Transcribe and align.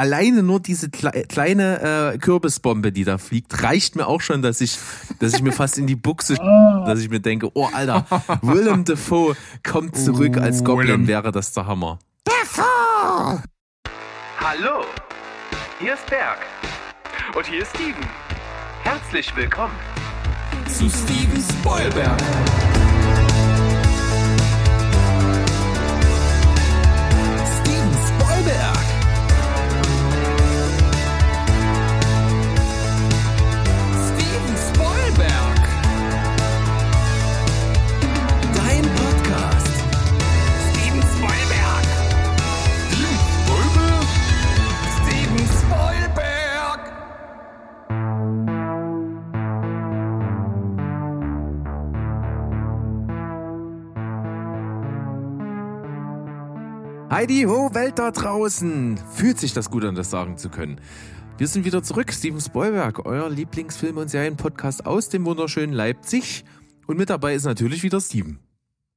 alleine 0.00 0.42
nur 0.42 0.60
diese 0.60 0.88
kle 0.88 1.10
kleine 1.28 2.12
äh, 2.14 2.18
Kürbisbombe, 2.18 2.90
die 2.90 3.04
da 3.04 3.18
fliegt, 3.18 3.62
reicht 3.62 3.96
mir 3.96 4.06
auch 4.06 4.22
schon, 4.22 4.40
dass 4.40 4.62
ich, 4.62 4.78
dass 5.18 5.34
ich 5.34 5.42
mir 5.42 5.52
fast 5.52 5.76
in 5.76 5.86
die 5.86 5.94
Buchse, 5.94 6.34
dass 6.86 7.00
ich 7.00 7.10
mir 7.10 7.20
denke, 7.20 7.50
oh 7.52 7.68
Alter, 7.72 8.06
Willem 8.40 8.84
Dafoe 8.84 9.36
kommt 9.62 9.96
zurück 9.96 10.38
als 10.38 10.64
Goblin, 10.64 10.88
Willem. 10.88 11.06
wäre 11.06 11.32
das 11.32 11.52
der 11.52 11.66
Hammer. 11.66 11.98
Hallo, 14.40 14.84
hier 15.78 15.94
ist 15.94 16.06
Berg. 16.06 16.38
Und 17.36 17.46
hier 17.46 17.62
ist 17.62 17.70
Steven. 17.76 18.06
Herzlich 18.82 19.36
willkommen. 19.36 19.74
Zu 20.66 20.88
Steven 20.88 21.44
Spoilberg. 21.60 22.18
Heidi 57.10 57.42
ho, 57.42 57.74
Welt 57.74 57.98
da 57.98 58.12
draußen! 58.12 58.96
Fühlt 58.96 59.36
sich 59.36 59.52
das 59.52 59.68
gut 59.68 59.84
an, 59.84 59.96
das 59.96 60.10
sagen 60.10 60.38
zu 60.38 60.48
können. 60.48 60.80
Wir 61.38 61.48
sind 61.48 61.64
wieder 61.64 61.82
zurück, 61.82 62.12
Steven 62.12 62.40
Spoilberg, 62.40 63.04
euer 63.04 63.28
Lieblingsfilm- 63.28 63.98
und 63.98 64.08
Serienpodcast 64.08 64.86
aus 64.86 65.08
dem 65.08 65.24
wunderschönen 65.24 65.72
Leipzig. 65.72 66.44
Und 66.86 66.98
mit 66.98 67.10
dabei 67.10 67.34
ist 67.34 67.46
natürlich 67.46 67.82
wieder 67.82 68.00
Steven. 68.00 68.38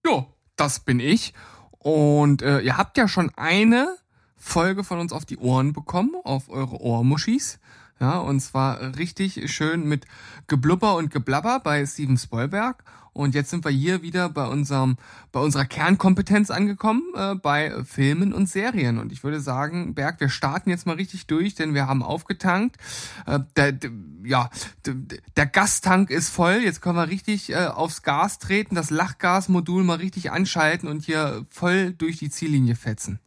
Ja, 0.05 0.27
das 0.55 0.81
bin 0.81 0.99
ich. 0.99 1.33
Und 1.79 2.43
äh, 2.43 2.59
ihr 2.59 2.77
habt 2.77 2.99
ja 2.99 3.07
schon 3.07 3.31
eine 3.35 3.97
Folge 4.35 4.83
von 4.83 4.99
uns 4.99 5.11
auf 5.11 5.25
die 5.25 5.39
Ohren 5.39 5.73
bekommen, 5.73 6.11
auf 6.23 6.49
eure 6.49 6.81
Ohrmuschis. 6.81 7.59
Ja, 7.99 8.19
und 8.19 8.41
zwar 8.41 8.95
richtig 8.95 9.51
schön 9.51 9.87
mit 9.87 10.05
Geblubber 10.45 10.97
und 10.97 11.09
Geblabber 11.09 11.61
bei 11.61 11.83
Steven 11.87 12.19
Spoilberg. 12.19 12.83
Und 13.13 13.35
jetzt 13.35 13.51
sind 13.51 13.63
wir 13.63 13.71
hier 13.71 14.01
wieder 14.01 14.29
bei 14.29 14.47
unserem, 14.47 14.97
bei 15.31 15.39
unserer 15.39 15.65
Kernkompetenz 15.65 16.49
angekommen, 16.49 17.03
äh, 17.15 17.35
bei 17.35 17.83
Filmen 17.85 18.33
und 18.33 18.49
Serien. 18.49 18.97
Und 18.97 19.11
ich 19.11 19.23
würde 19.23 19.39
sagen, 19.39 19.93
Berg, 19.93 20.19
wir 20.19 20.29
starten 20.29 20.69
jetzt 20.69 20.85
mal 20.85 20.95
richtig 20.95 21.27
durch, 21.27 21.53
denn 21.55 21.73
wir 21.73 21.87
haben 21.87 22.01
aufgetankt. 22.01 22.77
Äh, 23.27 23.39
der, 23.55 23.71
der, 23.71 23.91
ja, 24.23 24.49
der, 24.85 24.95
der 25.37 25.45
Gastank 25.45 26.09
ist 26.09 26.29
voll. 26.29 26.61
Jetzt 26.63 26.81
können 26.81 26.97
wir 26.97 27.07
richtig 27.07 27.51
äh, 27.51 27.67
aufs 27.67 28.01
Gas 28.01 28.39
treten, 28.39 28.75
das 28.75 28.89
Lachgasmodul 28.89 29.83
mal 29.83 29.97
richtig 29.97 30.31
anschalten 30.31 30.89
und 30.89 31.05
hier 31.05 31.45
voll 31.49 31.93
durch 31.93 32.17
die 32.17 32.29
Ziellinie 32.29 32.75
fetzen. 32.75 33.19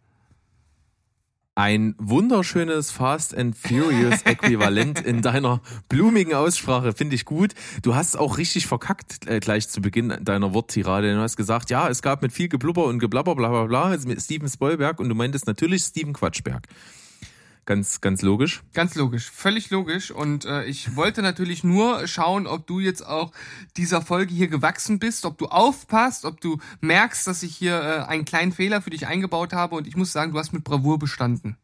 Ein 1.59 1.95
wunderschönes 1.97 2.91
Fast 2.91 3.35
and 3.35 3.57
Furious 3.57 4.21
Äquivalent 4.25 5.01
in 5.01 5.23
deiner 5.23 5.63
blumigen 5.89 6.35
Aussprache, 6.35 6.93
finde 6.93 7.15
ich 7.15 7.25
gut. 7.25 7.55
Du 7.81 7.95
hast 7.95 8.19
auch 8.19 8.37
richtig 8.37 8.67
verkackt 8.67 9.27
äh, 9.27 9.41
gleich 9.41 9.67
zu 9.71 9.81
Beginn 9.81 10.19
deiner 10.21 10.53
Worttirade. 10.53 11.15
Du 11.15 11.19
hast 11.19 11.39
gesagt, 11.39 11.71
ja, 11.71 11.89
es 11.89 12.03
gab 12.03 12.21
mit 12.21 12.35
viel 12.35 12.49
Geblubber 12.49 12.85
und 12.85 12.99
Geblabber, 12.99 13.35
bla 13.35 13.49
bla 13.49 13.65
bla, 13.65 13.99
Steven 14.19 14.51
Spoilberg 14.51 15.01
und 15.01 15.09
du 15.09 15.15
meintest 15.15 15.47
natürlich 15.47 15.85
Steven 15.85 16.13
Quatschberg. 16.13 16.69
Ganz, 17.67 18.01
ganz 18.01 18.23
logisch. 18.23 18.63
Ganz 18.75 18.95
logisch, 18.95 19.29
völlig 19.29 19.71
logisch. 19.71 20.13
Und 20.13 20.45
äh, 20.45 20.65
ich 20.67 20.95
wollte 20.95 21.21
natürlich 21.21 21.65
nur 21.65 22.07
schauen, 22.07 22.47
ob 22.47 22.69
du 22.69 22.79
jetzt 22.79 23.05
auch 23.05 23.33
dieser 23.77 24.03
Folge 24.03 24.33
hier 24.33 24.47
gewachsen 24.47 25.01
bist, 25.01 25.25
ob 25.25 25.37
du 25.37 25.47
aufpasst, 25.47 26.25
ob 26.25 26.41
du 26.41 26.59
merkst, 26.81 27.27
dass 27.27 27.43
ich 27.43 27.57
hier 27.57 27.75
äh, 27.75 28.09
einen 28.09 28.25
kleinen 28.25 28.53
Fehler 28.53 28.81
für 28.81 28.91
dich 28.91 29.09
eingebaut 29.09 29.53
habe. 29.53 29.75
Und 29.75 29.89
ich 29.89 29.97
muss 29.97 30.13
sagen, 30.13 30.33
du 30.33 30.39
hast 30.39 30.53
mit 30.53 30.63
Bravour 30.63 31.01
bestanden. 31.01 31.57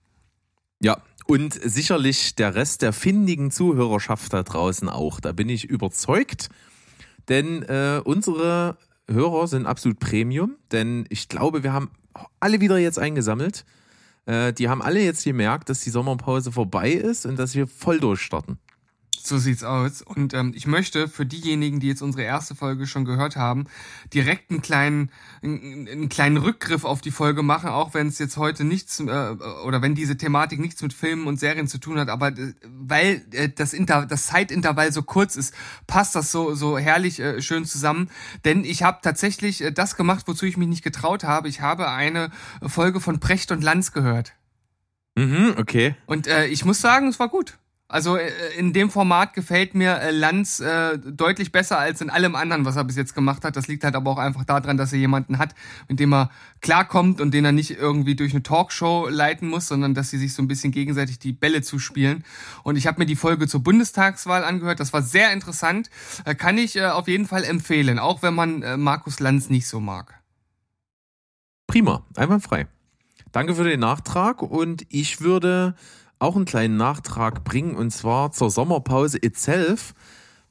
Ja, 0.80 1.00
und 1.26 1.54
sicherlich 1.62 2.34
der 2.34 2.56
Rest 2.56 2.82
der 2.82 2.92
findigen 2.92 3.52
Zuhörerschaft 3.52 4.32
da 4.32 4.42
draußen 4.42 4.88
auch. 4.88 5.20
Da 5.20 5.30
bin 5.30 5.48
ich 5.48 5.66
überzeugt, 5.66 6.48
denn 7.28 7.62
äh, 7.62 8.00
unsere 8.04 8.76
Hörer 9.08 9.46
sind 9.46 9.66
absolut 9.66 10.00
Premium, 10.00 10.56
denn 10.72 11.06
ich 11.10 11.28
glaube, 11.28 11.62
wir 11.62 11.72
haben 11.72 11.92
alle 12.40 12.60
wieder 12.60 12.78
jetzt 12.78 12.98
eingesammelt. 12.98 13.64
Äh, 14.26 14.52
die 14.52 14.68
haben 14.68 14.82
alle 14.82 15.00
jetzt 15.00 15.24
gemerkt, 15.24 15.68
dass 15.68 15.80
die 15.80 15.90
Sommerpause 15.90 16.52
vorbei 16.52 16.90
ist 16.90 17.26
und 17.26 17.38
dass 17.38 17.54
wir 17.54 17.66
voll 17.66 18.00
durchstarten. 18.00 18.58
So 19.24 19.38
sieht's 19.38 19.62
aus. 19.62 20.02
Und 20.02 20.34
ähm, 20.34 20.52
ich 20.54 20.66
möchte 20.66 21.08
für 21.08 21.24
diejenigen, 21.26 21.80
die 21.80 21.88
jetzt 21.88 22.02
unsere 22.02 22.24
erste 22.24 22.54
Folge 22.54 22.86
schon 22.86 23.04
gehört 23.04 23.36
haben, 23.36 23.66
direkt 24.12 24.50
einen 24.50 24.62
kleinen, 24.62 25.10
einen, 25.42 25.88
einen 25.88 26.08
kleinen 26.08 26.36
Rückgriff 26.36 26.84
auf 26.84 27.00
die 27.00 27.10
Folge 27.10 27.42
machen, 27.42 27.68
auch 27.70 27.94
wenn 27.94 28.08
es 28.08 28.18
jetzt 28.18 28.36
heute 28.36 28.64
nichts 28.64 29.00
äh, 29.00 29.04
oder 29.64 29.82
wenn 29.82 29.94
diese 29.94 30.16
Thematik 30.16 30.58
nichts 30.58 30.82
mit 30.82 30.92
Filmen 30.92 31.26
und 31.26 31.38
Serien 31.38 31.68
zu 31.68 31.78
tun 31.78 31.98
hat. 31.98 32.08
Aber 32.08 32.28
äh, 32.28 32.54
weil 32.64 33.24
äh, 33.32 33.48
das, 33.48 33.72
Inter 33.72 34.06
das 34.06 34.26
Zeitintervall 34.26 34.92
so 34.92 35.02
kurz 35.02 35.36
ist, 35.36 35.54
passt 35.86 36.14
das 36.14 36.32
so 36.32 36.54
so 36.54 36.78
herrlich 36.78 37.20
äh, 37.20 37.40
schön 37.42 37.64
zusammen. 37.64 38.10
Denn 38.44 38.64
ich 38.64 38.82
habe 38.82 38.98
tatsächlich 39.02 39.62
äh, 39.62 39.72
das 39.72 39.96
gemacht, 39.96 40.26
wozu 40.26 40.46
ich 40.46 40.56
mich 40.56 40.68
nicht 40.68 40.82
getraut 40.82 41.24
habe. 41.24 41.48
Ich 41.48 41.60
habe 41.60 41.90
eine 41.90 42.30
Folge 42.66 43.00
von 43.00 43.20
Precht 43.20 43.52
und 43.52 43.62
Lanz 43.62 43.92
gehört. 43.92 44.34
Mhm, 45.14 45.54
okay. 45.58 45.94
Und 46.06 46.26
äh, 46.26 46.46
ich 46.46 46.64
muss 46.64 46.80
sagen, 46.80 47.08
es 47.08 47.18
war 47.18 47.28
gut. 47.28 47.58
Also 47.92 48.16
äh, 48.16 48.30
in 48.56 48.72
dem 48.72 48.88
Format 48.88 49.34
gefällt 49.34 49.74
mir 49.74 49.98
äh, 49.98 50.12
Lanz 50.12 50.60
äh, 50.60 50.98
deutlich 50.98 51.52
besser 51.52 51.78
als 51.78 52.00
in 52.00 52.08
allem 52.08 52.34
anderen, 52.34 52.64
was 52.64 52.76
er 52.76 52.84
bis 52.84 52.96
jetzt 52.96 53.14
gemacht 53.14 53.44
hat. 53.44 53.54
Das 53.54 53.68
liegt 53.68 53.84
halt 53.84 53.94
aber 53.94 54.10
auch 54.10 54.18
einfach 54.18 54.44
daran, 54.44 54.78
dass 54.78 54.94
er 54.94 54.98
jemanden 54.98 55.36
hat, 55.36 55.54
mit 55.88 56.00
dem 56.00 56.14
er 56.14 56.30
klarkommt 56.62 57.20
und 57.20 57.34
den 57.34 57.44
er 57.44 57.52
nicht 57.52 57.72
irgendwie 57.72 58.16
durch 58.16 58.32
eine 58.32 58.42
Talkshow 58.42 59.08
leiten 59.10 59.46
muss, 59.46 59.68
sondern 59.68 59.92
dass 59.92 60.08
sie 60.08 60.16
sich 60.16 60.32
so 60.32 60.42
ein 60.42 60.48
bisschen 60.48 60.72
gegenseitig 60.72 61.18
die 61.18 61.32
Bälle 61.32 61.60
zuspielen. 61.60 62.24
Und 62.62 62.76
ich 62.76 62.86
habe 62.86 62.98
mir 62.98 63.04
die 63.04 63.14
Folge 63.14 63.46
zur 63.46 63.62
Bundestagswahl 63.62 64.42
angehört. 64.42 64.80
Das 64.80 64.94
war 64.94 65.02
sehr 65.02 65.30
interessant. 65.34 65.90
Äh, 66.24 66.34
kann 66.34 66.56
ich 66.56 66.76
äh, 66.76 66.86
auf 66.86 67.08
jeden 67.08 67.26
Fall 67.26 67.44
empfehlen, 67.44 67.98
auch 67.98 68.22
wenn 68.22 68.34
man 68.34 68.62
äh, 68.62 68.78
Markus 68.78 69.20
Lanz 69.20 69.50
nicht 69.50 69.68
so 69.68 69.80
mag. 69.80 70.18
Prima, 71.66 72.06
einwandfrei. 72.16 72.68
Danke 73.32 73.54
für 73.54 73.64
den 73.64 73.80
Nachtrag 73.80 74.40
und 74.40 74.86
ich 74.88 75.20
würde 75.20 75.74
auch 76.22 76.36
einen 76.36 76.44
kleinen 76.44 76.76
Nachtrag 76.76 77.44
bringen 77.44 77.74
und 77.74 77.90
zwar 77.90 78.32
zur 78.32 78.50
Sommerpause 78.50 79.18
itself, 79.18 79.94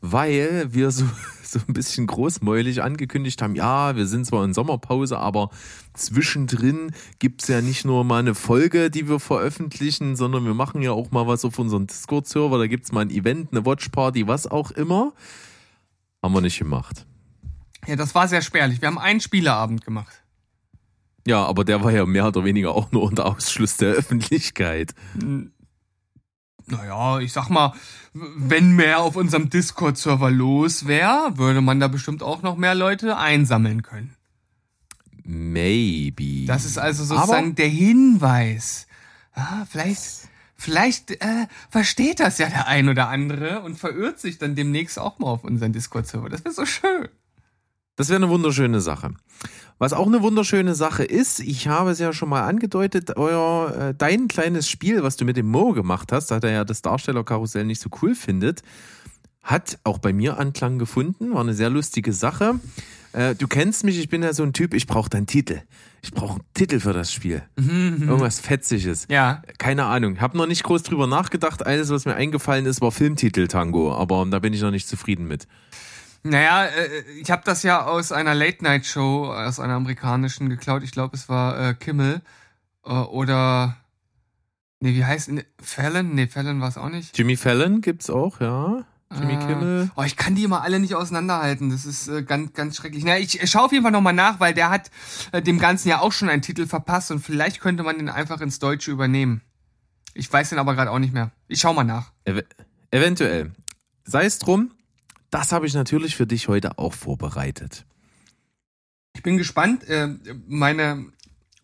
weil 0.01 0.73
wir 0.73 0.91
so, 0.91 1.05
so 1.43 1.59
ein 1.67 1.73
bisschen 1.73 2.07
großmäulig 2.07 2.83
angekündigt 2.83 3.41
haben, 3.41 3.55
ja, 3.55 3.95
wir 3.95 4.05
sind 4.05 4.25
zwar 4.25 4.43
in 4.43 4.53
Sommerpause, 4.53 5.17
aber 5.17 5.49
zwischendrin 5.93 6.91
gibt's 7.19 7.47
ja 7.47 7.61
nicht 7.61 7.85
nur 7.85 8.03
mal 8.03 8.19
eine 8.19 8.35
Folge, 8.35 8.91
die 8.91 9.07
wir 9.07 9.19
veröffentlichen, 9.19 10.15
sondern 10.15 10.45
wir 10.45 10.53
machen 10.53 10.81
ja 10.81 10.91
auch 10.91 11.11
mal 11.11 11.27
was 11.27 11.45
auf 11.45 11.57
unserem 11.57 11.88
Discord-Server, 11.88 12.57
da 12.57 12.67
gibt's 12.67 12.91
mal 12.91 13.01
ein 13.01 13.09
Event, 13.09 13.51
eine 13.51 13.65
Watchparty, 13.65 14.27
was 14.27 14.47
auch 14.47 14.71
immer. 14.71 15.13
Haben 16.21 16.33
wir 16.33 16.41
nicht 16.41 16.59
gemacht. 16.59 17.05
Ja, 17.88 17.95
das 17.95 18.13
war 18.13 18.27
sehr 18.27 18.41
spärlich. 18.41 18.81
Wir 18.81 18.88
haben 18.88 18.99
einen 18.99 19.21
Spieleabend 19.21 19.83
gemacht. 19.83 20.21
Ja, 21.27 21.45
aber 21.45 21.63
der 21.63 21.83
war 21.83 21.91
ja 21.91 22.05
mehr 22.05 22.27
oder 22.27 22.43
weniger 22.43 22.73
auch 22.73 22.91
nur 22.91 23.03
unter 23.03 23.25
Ausschluss 23.25 23.77
der 23.77 23.93
Öffentlichkeit. 23.93 24.93
Naja, 26.71 27.19
ich 27.19 27.33
sag 27.33 27.49
mal, 27.49 27.73
wenn 28.13 28.75
mehr 28.75 28.99
auf 28.99 29.15
unserem 29.15 29.49
Discord-Server 29.49 30.31
los 30.31 30.87
wäre, 30.87 31.37
würde 31.37 31.61
man 31.61 31.79
da 31.79 31.87
bestimmt 31.87 32.23
auch 32.23 32.41
noch 32.41 32.57
mehr 32.57 32.75
Leute 32.75 33.17
einsammeln 33.17 33.83
können. 33.83 34.15
Maybe. 35.23 36.45
Das 36.47 36.65
ist 36.65 36.77
also 36.77 37.03
sozusagen 37.03 37.55
der 37.55 37.67
Hinweis. 37.67 38.87
Ah, 39.33 39.65
vielleicht, 39.69 40.29
vielleicht 40.55 41.11
äh, 41.11 41.47
versteht 41.69 42.19
das 42.19 42.38
ja 42.38 42.50
der 42.50 42.68
ein 42.68 42.89
oder 42.89 43.07
andere 43.09 43.62
und 43.62 43.77
verirrt 43.77 44.19
sich 44.19 44.38
dann 44.38 44.56
demnächst 44.56 44.97
auch 45.00 45.19
mal 45.19 45.27
auf 45.27 45.44
unseren 45.44 45.74
Discord-Server. 45.74 46.29
Das 46.29 46.44
wäre 46.44 46.53
so 46.53 46.65
schön. 46.65 47.07
Das 48.01 48.09
wäre 48.09 48.18
eine 48.18 48.30
wunderschöne 48.30 48.81
Sache. 48.81 49.12
Was 49.77 49.94
auch 49.94 50.07
eine 50.07 50.24
wunderschöne 50.24 50.74
Sache 50.74 51.03
ist, 51.03 51.39
ich 51.39 51.68
habe 51.68 51.92
es 51.92 52.00
ja 52.00 52.13
schon 52.13 52.30
mal 52.30 52.42
angedeutet, 52.48 53.15
euer 53.15 53.75
äh, 53.75 53.94
dein 53.95 54.27
kleines 54.27 54.68
Spiel, 54.68 55.03
was 55.03 55.18
du 55.18 55.25
mit 55.25 55.38
dem 55.38 55.45
Mo 55.45 55.74
gemacht 55.74 56.12
hast, 56.12 56.31
da 56.31 56.39
er 56.39 56.50
ja 56.50 56.65
das 56.65 56.81
Darstellerkarussell 56.81 57.63
nicht 57.63 57.80
so 57.80 57.92
cool 58.01 58.15
findet, 58.15 58.63
hat 59.44 59.77
auch 59.83 60.00
bei 60.00 60.13
mir 60.13 60.39
Anklang 60.39 60.80
gefunden, 60.80 61.36
war 61.36 61.42
eine 61.42 61.53
sehr 61.53 61.69
lustige 61.69 62.12
Sache. 62.12 62.59
Äh, 63.13 63.36
du 63.36 63.48
kennst 63.48 63.83
mich, 63.83 64.00
ich 64.00 64.09
bin 64.09 64.24
ja 64.24 64.33
so 64.33 64.42
ein 64.42 64.53
Typ, 64.53 64.74
ich 64.74 64.88
brauche 64.88 65.12
deinen 65.12 65.27
Titel. 65.27 65.62
Ich 66.01 66.12
brauche 66.12 66.39
einen 66.39 66.53
Titel 66.56 66.80
für 66.80 66.94
das 66.94 67.13
Spiel. 67.13 67.44
Irgendwas 68.01 68.39
Fetziges. 68.39 69.06
Ja. 69.12 69.44
Keine 69.59 69.86
Ahnung. 69.86 70.21
Habe 70.21 70.39
noch 70.39 70.48
nicht 70.48 70.63
groß 70.63 70.81
drüber 70.81 71.06
nachgedacht. 71.06 71.63
Alles, 71.63 71.92
was 71.92 72.06
mir 72.06 72.15
eingefallen 72.15 72.65
ist, 72.65 72.81
war 72.81 72.92
Filmtitel 72.92 73.48
Tango. 73.48 73.94
Aber 73.94 74.25
da 74.25 74.39
bin 74.39 74.53
ich 74.53 74.62
noch 74.62 74.71
nicht 74.71 74.88
zufrieden 74.88 75.27
mit. 75.27 75.45
Naja, 76.23 76.65
äh, 76.65 77.01
ich 77.19 77.31
habe 77.31 77.41
das 77.45 77.63
ja 77.63 77.85
aus 77.85 78.12
einer 78.12 78.35
Late-Night-Show, 78.35 79.33
aus 79.33 79.59
einer 79.59 79.73
amerikanischen 79.73 80.50
geklaut. 80.50 80.83
Ich 80.83 80.91
glaube, 80.91 81.15
es 81.15 81.29
war 81.29 81.69
äh, 81.69 81.73
Kimmel 81.73 82.21
äh, 82.85 82.91
oder 82.91 83.77
Nee, 84.83 84.95
wie 84.95 85.06
heißt 85.06 85.29
ne, 85.29 85.45
Fallon? 85.62 86.15
Nee, 86.15 86.27
Fallon 86.27 86.59
war 86.59 86.68
es 86.68 86.77
auch 86.77 86.89
nicht. 86.89 87.15
Jimmy 87.15 87.38
Fallon 87.38 87.81
gibt's 87.81 88.09
auch, 88.09 88.41
ja. 88.41 88.83
Jimmy 89.13 89.33
Ah. 89.33 89.45
Kimmel. 89.45 89.91
Oh, 89.95 90.01
ich 90.03 90.15
kann 90.15 90.33
die 90.33 90.44
immer 90.44 90.63
alle 90.63 90.79
nicht 90.79 90.95
auseinanderhalten. 90.95 91.69
Das 91.69 91.85
ist 91.85 92.07
äh, 92.07 92.24
ganz, 92.24 92.53
ganz 92.53 92.77
schrecklich. 92.77 93.03
Na, 93.03 93.19
ich, 93.19 93.41
ich 93.41 93.51
schaue 93.51 93.65
auf 93.65 93.71
jeden 93.71 93.83
Fall 93.83 93.91
nochmal 93.91 94.13
nach, 94.13 94.39
weil 94.39 94.56
der 94.56 94.71
hat 94.71 94.89
äh, 95.33 95.41
dem 95.41 95.59
Ganzen 95.59 95.89
ja 95.89 96.00
auch 96.00 96.12
schon 96.12 96.29
einen 96.29 96.41
Titel 96.41 96.65
verpasst 96.65 97.12
und 97.12 97.19
vielleicht 97.19 97.59
könnte 97.59 97.83
man 97.83 97.97
den 97.97 98.09
einfach 98.09 98.41
ins 98.41 98.57
Deutsche 98.57 98.89
übernehmen. 98.89 99.41
Ich 100.15 100.31
weiß 100.31 100.50
den 100.50 100.59
aber 100.59 100.74
gerade 100.74 100.89
auch 100.89 101.00
nicht 101.00 101.13
mehr. 101.13 101.29
Ich 101.47 101.59
schau 101.59 101.74
mal 101.74 101.83
nach. 101.83 102.12
Ev 102.25 102.41
eventuell. 102.89 103.51
Sei 104.03 104.25
es 104.25 104.39
drum, 104.39 104.71
das 105.31 105.51
habe 105.51 105.66
ich 105.66 105.74
natürlich 105.74 106.16
für 106.16 106.28
dich 106.28 106.48
heute 106.48 106.78
auch 106.78 106.94
vorbereitet. 106.94 107.86
Ich 109.13 109.24
bin 109.24 109.38
gespannt. 109.38 109.83
Äh, 109.89 110.10
meine, 110.48 111.06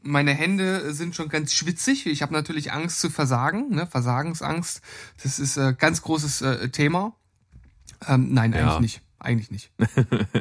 meine 0.02 0.34
Hände 0.34 0.94
sind 0.94 1.16
schon 1.16 1.30
ganz 1.30 1.54
schwitzig. 1.54 2.06
Ich 2.08 2.22
habe 2.22 2.34
natürlich 2.34 2.72
Angst 2.74 3.00
zu 3.00 3.10
versagen, 3.10 3.70
ne? 3.70 3.88
Versagensangst. 3.88 4.82
Das 5.24 5.40
ist 5.40 5.58
äh, 5.58 5.74
ganz 5.78 6.02
großes 6.02 6.42
äh, 6.42 6.70
Thema. 6.70 7.16
Ähm, 8.08 8.34
nein, 8.34 8.54
Ja. 8.54 8.60
eigentlich 8.78 8.80
nicht. 8.80 9.02
Eigentlich 9.20 9.52
nicht. 9.52 9.72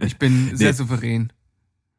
Ich 0.03 0.19
bin 0.19 0.51
sehr 0.57 0.71
Nee. 0.73 0.77
souverän. 0.77 1.33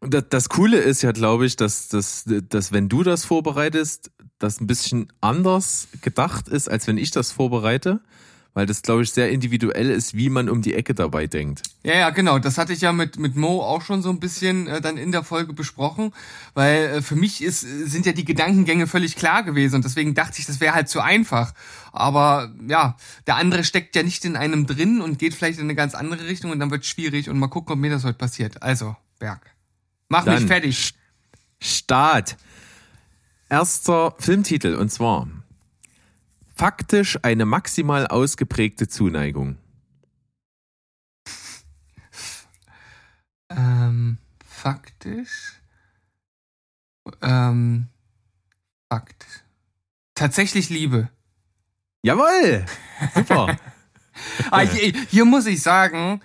Das 0.01 0.49
Coole 0.49 0.77
ist 0.77 1.01
ja, 1.01 1.11
glaube 1.11 1.47
ich, 1.47 1.55
dass, 1.55 1.87
dass, 1.87 2.25
dass 2.49 2.71
wenn 2.71 2.87
du 2.87 3.01
das 3.01 3.25
vorbereitest, 3.25 4.11
das 4.37 4.61
ein 4.61 4.67
bisschen 4.67 5.11
anders 5.21 5.87
gedacht 6.01 6.47
ist, 6.47 6.69
als 6.69 6.85
wenn 6.85 6.97
ich 6.99 7.09
das 7.09 7.31
vorbereite, 7.31 8.01
weil 8.57 8.65
das, 8.65 8.81
glaube 8.81 9.03
ich, 9.03 9.11
sehr 9.11 9.29
individuell 9.29 9.91
ist, 9.91 10.15
wie 10.15 10.31
man 10.31 10.49
um 10.49 10.63
die 10.63 10.73
Ecke 10.73 10.95
dabei 10.95 11.27
denkt. 11.27 11.61
Ja, 11.83 11.93
ja, 11.93 12.09
genau. 12.09 12.39
Das 12.39 12.57
hatte 12.57 12.73
ich 12.73 12.81
ja 12.81 12.91
mit, 12.91 13.19
mit 13.19 13.35
Mo 13.35 13.61
auch 13.61 13.83
schon 13.83 14.01
so 14.01 14.09
ein 14.09 14.19
bisschen 14.19 14.65
äh, 14.65 14.81
dann 14.81 14.97
in 14.97 15.11
der 15.11 15.21
Folge 15.21 15.53
besprochen, 15.53 16.11
weil 16.55 16.85
äh, 16.85 17.01
für 17.03 17.15
mich 17.15 17.43
ist, 17.43 17.59
sind 17.59 18.07
ja 18.07 18.13
die 18.13 18.25
Gedankengänge 18.25 18.87
völlig 18.87 19.15
klar 19.15 19.43
gewesen 19.43 19.75
und 19.75 19.85
deswegen 19.85 20.15
dachte 20.15 20.39
ich, 20.39 20.47
das 20.47 20.59
wäre 20.59 20.73
halt 20.73 20.89
zu 20.89 21.01
einfach. 21.01 21.53
Aber 21.91 22.51
ja, 22.67 22.97
der 23.27 23.35
andere 23.35 23.63
steckt 23.63 23.95
ja 23.95 24.01
nicht 24.01 24.25
in 24.25 24.35
einem 24.35 24.65
drin 24.65 25.01
und 25.01 25.19
geht 25.19 25.35
vielleicht 25.35 25.59
in 25.59 25.65
eine 25.65 25.75
ganz 25.75 25.93
andere 25.93 26.25
Richtung 26.25 26.49
und 26.49 26.57
dann 26.57 26.71
wird 26.71 26.83
schwierig 26.83 27.29
und 27.29 27.37
mal 27.37 27.49
gucken, 27.49 27.73
ob 27.73 27.77
mir 27.77 27.91
das 27.91 28.05
heute 28.05 28.17
passiert. 28.17 28.63
Also, 28.63 28.95
Berg. 29.19 29.41
Mach 30.09 30.25
mich 30.25 30.33
Dann 30.33 30.47
fertig. 30.47 30.95
Start. 31.59 32.37
Erster 33.49 34.15
Filmtitel 34.17 34.73
und 34.73 34.91
zwar 34.91 35.27
faktisch 36.57 37.19
eine 37.21 37.45
maximal 37.45 38.07
ausgeprägte 38.07 38.87
Zuneigung. 38.87 39.57
Ähm, 43.49 44.17
faktisch. 44.45 45.53
Ähm, 47.21 47.87
Fakt. 48.89 49.25
Tatsächlich 50.15 50.69
Liebe. 50.69 51.09
Jawohl! 52.01 52.65
Super! 53.13 53.57
Ah, 54.49 54.61
hier, 54.61 54.93
hier 55.11 55.25
muss 55.25 55.45
ich 55.45 55.61
sagen, 55.61 56.21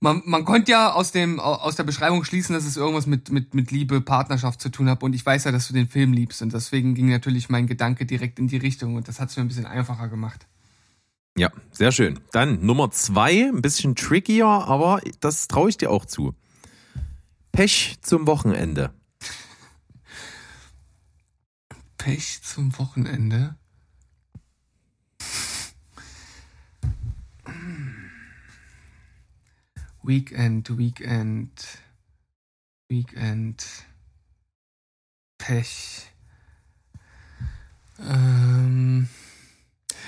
man, 0.00 0.22
man 0.24 0.44
konnte 0.46 0.72
ja 0.72 0.92
aus, 0.92 1.12
dem, 1.12 1.38
aus 1.38 1.76
der 1.76 1.84
Beschreibung 1.84 2.24
schließen, 2.24 2.54
dass 2.54 2.64
es 2.64 2.76
irgendwas 2.76 3.06
mit, 3.06 3.30
mit, 3.30 3.54
mit 3.54 3.70
Liebe, 3.70 4.00
Partnerschaft 4.00 4.60
zu 4.60 4.70
tun 4.70 4.88
hat. 4.88 5.02
Und 5.02 5.14
ich 5.14 5.24
weiß 5.24 5.44
ja, 5.44 5.52
dass 5.52 5.68
du 5.68 5.74
den 5.74 5.88
Film 5.88 6.14
liebst. 6.14 6.40
Und 6.40 6.54
deswegen 6.54 6.94
ging 6.94 7.10
natürlich 7.10 7.50
mein 7.50 7.66
Gedanke 7.66 8.06
direkt 8.06 8.38
in 8.38 8.48
die 8.48 8.56
Richtung. 8.56 8.96
Und 8.96 9.08
das 9.08 9.20
hat 9.20 9.28
es 9.28 9.36
mir 9.36 9.44
ein 9.44 9.48
bisschen 9.48 9.66
einfacher 9.66 10.08
gemacht. 10.08 10.46
Ja, 11.36 11.50
sehr 11.70 11.92
schön. 11.92 12.18
Dann 12.32 12.64
Nummer 12.64 12.90
zwei, 12.90 13.48
ein 13.48 13.62
bisschen 13.62 13.94
trickier, 13.94 14.46
aber 14.46 15.00
das 15.20 15.48
traue 15.48 15.68
ich 15.68 15.76
dir 15.76 15.90
auch 15.90 16.06
zu. 16.06 16.34
Pech 17.52 17.98
zum 18.00 18.26
Wochenende. 18.26 18.92
Pech 21.98 22.40
zum 22.42 22.76
Wochenende. 22.78 23.56
Weekend, 30.02 30.76
Weekend, 30.78 31.50
Weekend, 32.88 33.64
Pech. 35.38 36.10
Ähm, 37.98 39.08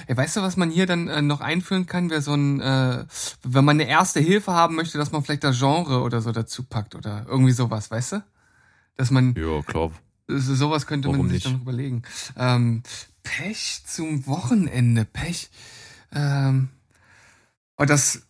ja, 0.09 0.17
weißt 0.17 0.37
du, 0.37 0.43
was 0.43 0.57
man 0.57 0.71
hier 0.71 0.87
dann 0.87 1.09
äh, 1.09 1.21
noch 1.23 1.41
einführen 1.41 1.87
kann? 1.87 2.11
Wäre 2.11 2.23
so 2.23 2.35
ein, 2.35 2.61
äh, 2.61 3.05
wenn 3.43 3.65
man 3.65 3.77
eine 3.81 3.89
erste 3.89 4.21
Hilfe 4.21 4.53
haben 4.53 4.75
möchte, 4.77 4.99
dass 4.99 5.13
man 5.13 5.23
vielleicht 5.23 5.45
das 5.45 5.59
Genre 5.59 6.01
oder 6.03 6.21
so 6.23 6.33
dazu 6.33 6.65
packt 6.65 6.95
oder 6.95 7.27
irgendwie 7.29 7.53
sowas, 7.53 7.91
weißt 7.91 8.13
du? 8.13 8.25
Dass 8.97 9.11
man 9.11 9.35
Ja, 9.37 9.63
klar. 9.63 9.91
so- 10.29 10.55
sowas 10.55 10.87
könnte 10.87 11.09
man 11.09 11.19
Warum 11.19 11.29
sich 11.29 11.45
nicht? 11.45 11.47
dann 11.47 11.61
überlegen. 11.63 12.03
Ähm, 12.37 12.83
Pech 13.23 13.83
zum 13.87 14.27
Wochenende. 14.27 15.05
Pech. 15.05 15.51
Ähm, 16.13 16.71
oh, 17.77 17.85
das. 17.85 18.23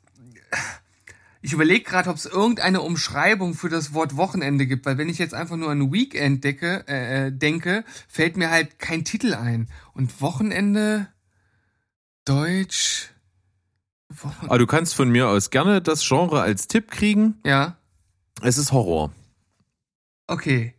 Ich 1.45 1.53
überlege 1.53 1.85
gerade, 1.85 2.09
ob 2.09 2.17
es 2.17 2.25
irgendeine 2.27 2.81
Umschreibung 2.83 3.55
für 3.55 3.69
das 3.69 3.93
Wort 3.95 4.17
Wochenende 4.17 4.67
gibt, 4.67 4.87
weil 4.87 4.97
wenn 4.97 5.09
ich 5.09 5.19
jetzt 5.19 5.35
einfach 5.35 5.57
nur 5.57 5.71
an 5.71 5.93
Weekend 5.93 6.45
decke, 6.45 6.85
äh, 6.87 7.27
äh, 7.27 7.33
denke, 7.33 7.85
fällt 8.09 8.37
mir 8.37 8.49
halt 8.51 8.79
kein 8.79 9.05
Titel 9.05 9.35
ein. 9.35 9.69
Und 9.93 10.21
Wochenende, 10.21 11.09
Deutsch, 12.25 13.11
Wochen 14.09 14.47
Aber 14.47 14.59
du 14.59 14.67
kannst 14.67 14.95
von 14.95 15.11
mir 15.11 15.29
aus 15.29 15.51
gerne 15.51 15.83
das 15.83 16.07
Genre 16.07 16.41
als 16.43 16.69
Tipp 16.69 16.91
kriegen. 16.91 17.41
ja, 17.45 17.77
Es 18.41 18.57
ist 18.57 18.71
Horror. 18.73 19.13
okay. 20.29 20.75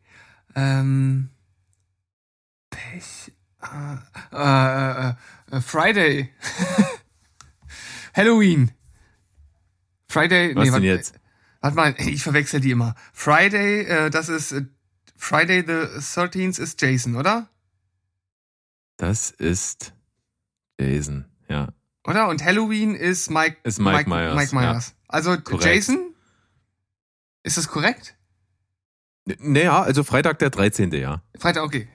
Ähm, 0.56 1.30
Pech, 2.70 3.32
äh, 3.62 3.98
äh, 4.36 5.10
äh, 5.10 5.14
äh, 5.52 5.62
Friday, 5.62 6.30
Halloween, 8.14 8.72
Friday, 10.14 10.56
Was 10.56 10.64
denn 10.66 10.74
warte, 10.74 10.86
jetzt? 10.86 11.20
Warte 11.62 11.76
mal, 11.76 11.96
ich 11.98 12.22
verwechsel 12.24 12.60
die 12.60 12.72
immer. 12.72 12.96
Friday, 13.14 13.82
äh, 13.82 14.10
das 14.10 14.30
ist 14.30 14.52
äh, 14.52 14.66
Friday 15.18 15.62
the 15.66 15.98
13th 16.00 16.60
ist 16.62 16.82
Jason, 16.82 17.16
oder? 17.16 17.50
Das 18.98 19.32
ist 19.32 19.94
Jason, 20.80 21.26
ja. 21.50 21.70
Oder? 22.06 22.28
Und 22.28 22.44
Halloween 22.44 22.96
ist 22.96 23.30
Mike, 23.32 23.58
Ist 23.64 23.80
Mike 23.80 24.10
Myers, 24.10 24.36
Mike 24.36 24.56
Myers. 24.56 24.94
Also 25.08 25.38
Korrekt. 25.40 25.64
Jason? 25.66 26.14
Ist 27.44 27.58
das 27.58 27.68
korrekt? 27.68 28.16
N- 29.26 29.38
Naja, 29.54 29.82
also 29.82 30.04
Freitag 30.04 30.40
der 30.40 30.50
13. 30.50 30.92
ja. 30.94 31.24
Freitag, 31.40 31.64
okay. 31.64 31.88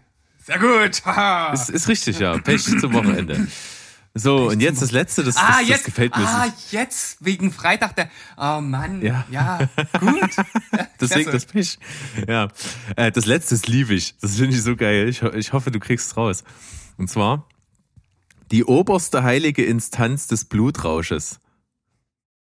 Sehr 0.44 0.59
gut. 0.59 1.03
Ist, 1.53 1.69
ist 1.71 1.88
richtig, 1.88 2.19
ja. 2.19 2.38
Pech 2.38 2.62
zum 2.64 2.93
Wochenende. 2.94 3.47
So, 4.19 4.49
und 4.49 4.61
jetzt 4.61 4.82
das 4.82 4.91
letzte, 4.91 5.23
das, 5.23 5.37
das, 5.37 5.44
ah, 5.44 5.59
das 5.61 5.69
jetzt, 5.69 5.85
gefällt 5.85 6.16
mir. 6.16 6.26
ah, 6.26 6.47
jetzt, 6.71 7.25
wegen 7.25 7.52
Freitag 7.52 7.95
der, 7.97 8.11
oh 8.37 8.61
Mann, 8.61 9.00
Ja. 9.02 9.25
ja, 9.31 9.59
gut. 10.00 10.31
Deswegen 11.00 11.31
das 11.31 11.47
Pech. 11.47 11.78
Ja. 12.26 12.49
Äh, 12.97 13.12
das 13.12 13.26
letzte 13.26 13.54
ist 13.54 13.69
liebe 13.69 13.95
ich. 13.95 14.16
Das 14.19 14.37
finde 14.37 14.57
ich 14.57 14.62
so 14.62 14.76
geil. 14.76 15.09
Ich, 15.09 15.23
ich 15.23 15.52
hoffe, 15.52 15.71
du 15.71 15.78
kriegst 15.78 16.16
raus. 16.16 16.43
Und 16.97 17.09
zwar 17.09 17.49
die 18.50 18.64
oberste 18.64 19.23
heilige 19.23 19.64
Instanz 19.64 20.26
des 20.26 20.45
Blutrausches. 20.47 21.40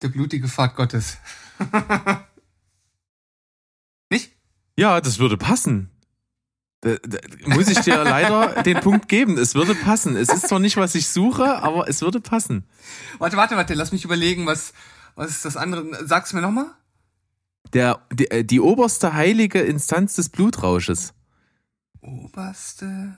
Der 0.01 0.07
blutige 0.07 0.47
Pfad 0.47 0.75
Gottes. 0.75 1.17
Nicht? 4.09 4.31
Ja, 4.77 5.01
das 5.01 5.19
würde 5.19 5.37
passen. 5.37 5.89
Da, 6.81 6.95
da, 6.95 7.17
muss 7.45 7.67
ich 7.67 7.79
dir 7.79 8.03
leider 8.03 8.63
den 8.63 8.79
Punkt 8.79 9.09
geben. 9.09 9.37
Es 9.37 9.53
würde 9.53 9.75
passen. 9.75 10.15
Es 10.15 10.29
ist 10.29 10.47
zwar 10.47 10.59
nicht, 10.59 10.77
was 10.77 10.95
ich 10.95 11.09
suche, 11.09 11.61
aber 11.61 11.89
es 11.89 12.01
würde 12.01 12.21
passen. 12.21 12.65
Warte, 13.17 13.35
warte, 13.35 13.55
warte, 13.57 13.73
lass 13.73 13.91
mich 13.91 14.05
überlegen, 14.05 14.45
was, 14.45 14.73
was 15.15 15.31
ist 15.31 15.45
das 15.45 15.57
andere? 15.57 16.05
Sag's 16.05 16.31
mir 16.31 16.41
nochmal. 16.41 16.67
Der, 17.73 18.01
die, 18.11 18.31
äh, 18.31 18.43
die 18.45 18.61
oberste 18.61 19.13
heilige 19.13 19.59
Instanz 19.59 20.15
des 20.15 20.29
Blutrausches. 20.29 21.13
Oberste 22.01 23.17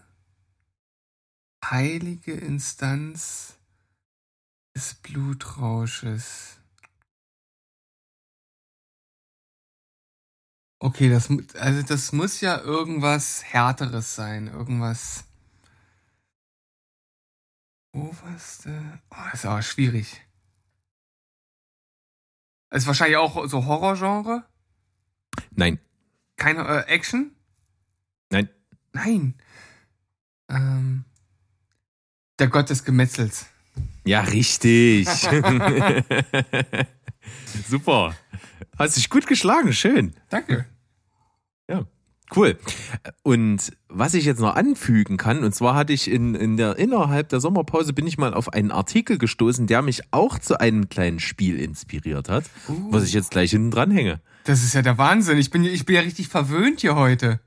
heilige 1.63 2.33
Instanz 2.33 3.59
des 4.75 4.95
Blutrausches. 4.95 6.60
Okay, 10.83 11.09
das, 11.09 11.29
also 11.59 11.83
das 11.83 12.11
muss 12.11 12.41
ja 12.41 12.59
irgendwas 12.59 13.43
Härteres 13.43 14.15
sein, 14.15 14.47
irgendwas. 14.47 15.25
Oberste. 17.91 18.99
Oh, 19.11 19.15
das 19.25 19.41
ist 19.41 19.45
aber 19.45 19.61
schwierig. 19.61 20.21
Ist 22.71 22.87
wahrscheinlich 22.87 23.17
auch 23.17 23.47
so 23.47 23.65
Horrorgenre? 23.65 24.43
Nein, 25.51 25.77
Keine 26.35 26.67
äh, 26.67 26.87
Action? 26.87 27.35
nein. 28.31 28.49
Nein. 28.91 29.35
Ähm, 30.49 31.05
der 32.39 32.47
Gott 32.47 32.71
des 32.71 32.83
Gemetzels. 32.83 33.45
Ja, 34.03 34.21
richtig. 34.21 35.07
Super. 37.69 38.15
Hast 38.79 38.97
dich 38.97 39.11
gut 39.11 39.27
geschlagen, 39.27 39.73
schön. 39.73 40.15
Danke. 40.29 40.65
Cool. 42.33 42.57
Und 43.23 43.73
was 43.89 44.13
ich 44.13 44.23
jetzt 44.23 44.39
noch 44.39 44.55
anfügen 44.55 45.17
kann, 45.17 45.43
und 45.43 45.53
zwar 45.53 45.75
hatte 45.75 45.91
ich 45.91 46.09
in, 46.09 46.33
in 46.33 46.55
der, 46.55 46.77
innerhalb 46.77 47.27
der 47.29 47.41
Sommerpause 47.41 47.91
bin 47.91 48.07
ich 48.07 48.17
mal 48.17 48.33
auf 48.33 48.53
einen 48.53 48.71
Artikel 48.71 49.17
gestoßen, 49.17 49.67
der 49.67 49.81
mich 49.81 50.01
auch 50.11 50.39
zu 50.39 50.59
einem 50.59 50.87
kleinen 50.87 51.19
Spiel 51.19 51.59
inspiriert 51.59 52.29
hat, 52.29 52.45
Uh. 52.69 52.87
was 52.91 53.03
ich 53.03 53.13
jetzt 53.13 53.31
gleich 53.31 53.51
hinten 53.51 53.71
dran 53.71 53.91
hänge. 53.91 54.21
Das 54.45 54.63
ist 54.63 54.73
ja 54.73 54.81
der 54.81 54.97
Wahnsinn. 54.97 55.37
Ich 55.37 55.49
bin, 55.49 55.63
ich 55.65 55.85
bin 55.85 55.95
ja 55.95 56.01
richtig 56.01 56.29
verwöhnt 56.29 56.79
hier 56.79 56.95
heute. 56.95 57.41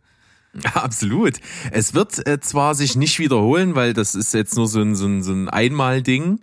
Ja, 0.63 0.71
absolut. 0.83 1.41
Es 1.71 1.95
wird 1.95 2.27
äh, 2.27 2.41
zwar 2.41 2.75
sich 2.75 2.95
nicht 2.95 3.19
wiederholen, 3.19 3.75
weil 3.75 3.95
das 3.95 4.15
ist 4.15 4.35
jetzt 4.35 4.55
nur 4.55 4.69
so 4.69 4.81
ein, 4.81 4.95
so 4.95 5.07
ein, 5.07 5.23
so 5.23 5.33
ein 5.33 5.49
Einmal-Ding, 5.49 6.41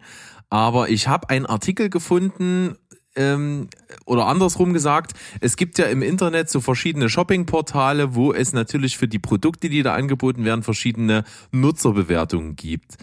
aber 0.50 0.89
ich 0.89 1.07
habe 1.07 1.29
einen 1.29 1.45
Artikel 1.45 1.89
gefunden, 1.89 2.75
ähm, 3.15 3.68
oder 4.06 4.27
andersrum 4.27 4.74
gesagt, 4.74 5.13
es 5.41 5.58
gibt 5.58 5.77
ja 5.77 5.86
im 5.88 6.01
Internet 6.01 6.50
so 6.50 6.62
verschiedene 6.62 7.10
Shoppingportale, 7.10 8.15
wo 8.15 8.34
es 8.34 8.53
natürlich 8.53 8.98
für 8.98 9.08
die 9.08 9.20
Produkte, 9.20 9.70
die 9.70 9.84
da 9.84 9.94
angeboten 9.96 10.46
werden, 10.46 10.63
verschiedene 10.63 11.24
Nutzerbewertungen 11.51 12.56
gibt. 12.56 12.98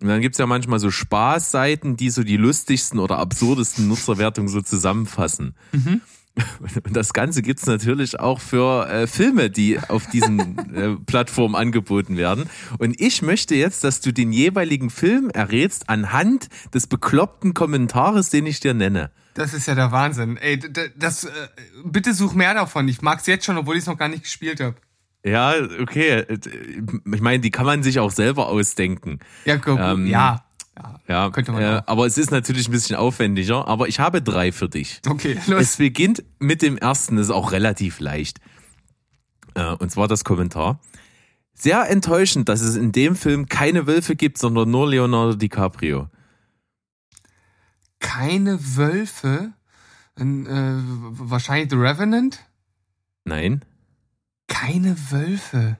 Und 0.00 0.08
dann 0.08 0.20
gibt's 0.20 0.38
ja 0.38 0.46
manchmal 0.46 0.78
so 0.78 0.90
Spaßseiten, 0.90 1.96
die 1.96 2.10
so 2.10 2.22
die 2.22 2.36
lustigsten 2.36 2.98
oder 2.98 3.18
absurdesten 3.18 3.86
Nutzerwertungen 3.88 4.48
so 4.48 4.62
zusammenfassen. 4.62 5.54
Und 6.60 6.80
das 6.96 7.12
Ganze 7.12 7.42
gibt's 7.42 7.66
natürlich 7.66 8.18
auch 8.20 8.40
für 8.40 8.88
äh, 8.88 9.06
Filme, 9.06 9.50
die 9.50 9.78
auf 9.88 10.06
diesen 10.06 10.58
äh, 10.74 10.96
Plattformen 11.06 11.54
angeboten 11.56 12.16
werden. 12.16 12.48
Und 12.78 13.00
ich 13.00 13.22
möchte 13.22 13.54
jetzt, 13.54 13.84
dass 13.84 14.00
du 14.00 14.12
den 14.12 14.32
jeweiligen 14.32 14.90
Film 14.90 15.30
errätst 15.30 15.88
anhand 15.88 16.48
des 16.72 16.86
bekloppten 16.86 17.54
Kommentares, 17.54 18.30
den 18.30 18.46
ich 18.46 18.60
dir 18.60 18.74
nenne. 18.74 19.10
Das 19.34 19.54
ist 19.54 19.66
ja 19.66 19.74
der 19.74 19.92
Wahnsinn. 19.92 20.36
Ey, 20.36 20.58
das, 20.96 21.24
äh, 21.24 21.30
bitte 21.84 22.14
such 22.14 22.34
mehr 22.34 22.54
davon. 22.54 22.88
Ich 22.88 23.00
mag's 23.02 23.26
jetzt 23.26 23.44
schon, 23.44 23.56
obwohl 23.58 23.76
ich 23.76 23.82
es 23.82 23.86
noch 23.86 23.98
gar 23.98 24.08
nicht 24.08 24.22
gespielt 24.24 24.60
habe. 24.60 24.76
Ja, 25.24 25.54
okay. 25.80 26.24
Ich 27.12 27.20
meine, 27.20 27.40
die 27.40 27.50
kann 27.50 27.66
man 27.66 27.82
sich 27.82 27.98
auch 28.00 28.10
selber 28.10 28.48
ausdenken. 28.48 29.18
Ja, 29.44 29.56
gu- 29.56 29.76
Ähm, 29.78 30.06
ja. 30.06 30.44
Ja. 31.08 31.30
Könnte 31.30 31.52
man 31.52 31.62
äh, 31.62 31.66
auch. 31.78 31.88
aber 31.88 32.06
es 32.06 32.16
ist 32.18 32.30
natürlich 32.30 32.68
ein 32.68 32.72
bisschen 32.72 32.96
aufwendiger. 32.96 33.66
Aber 33.68 33.88
ich 33.88 34.00
habe 34.00 34.22
drei 34.22 34.52
für 34.52 34.68
dich. 34.68 35.00
Okay, 35.08 35.36
Es 35.38 35.46
los. 35.48 35.76
beginnt 35.76 36.22
mit 36.38 36.62
dem 36.62 36.76
ersten, 36.78 37.16
das 37.16 37.26
ist 37.26 37.32
auch 37.32 37.52
relativ 37.52 38.00
leicht. 38.00 38.38
Äh, 39.54 39.74
Und 39.74 39.90
zwar 39.90 40.08
das 40.08 40.24
Kommentar. 40.24 40.80
Sehr 41.54 41.90
enttäuschend, 41.90 42.48
dass 42.48 42.60
es 42.62 42.76
in 42.76 42.92
dem 42.92 43.16
Film 43.16 43.46
keine 43.46 43.86
Wölfe 43.86 44.16
gibt, 44.16 44.38
sondern 44.38 44.70
nur 44.70 44.88
Leonardo 44.88 45.34
DiCaprio. 45.34 46.08
Keine 47.98 48.58
Wölfe. 48.76 49.52
Ein, 50.16 50.46
äh, 50.46 50.76
wahrscheinlich 51.10 51.70
The 51.70 51.76
Revenant. 51.76 52.40
Nein? 53.24 53.64
Keine 54.48 54.96
Wölfe. 55.10 55.78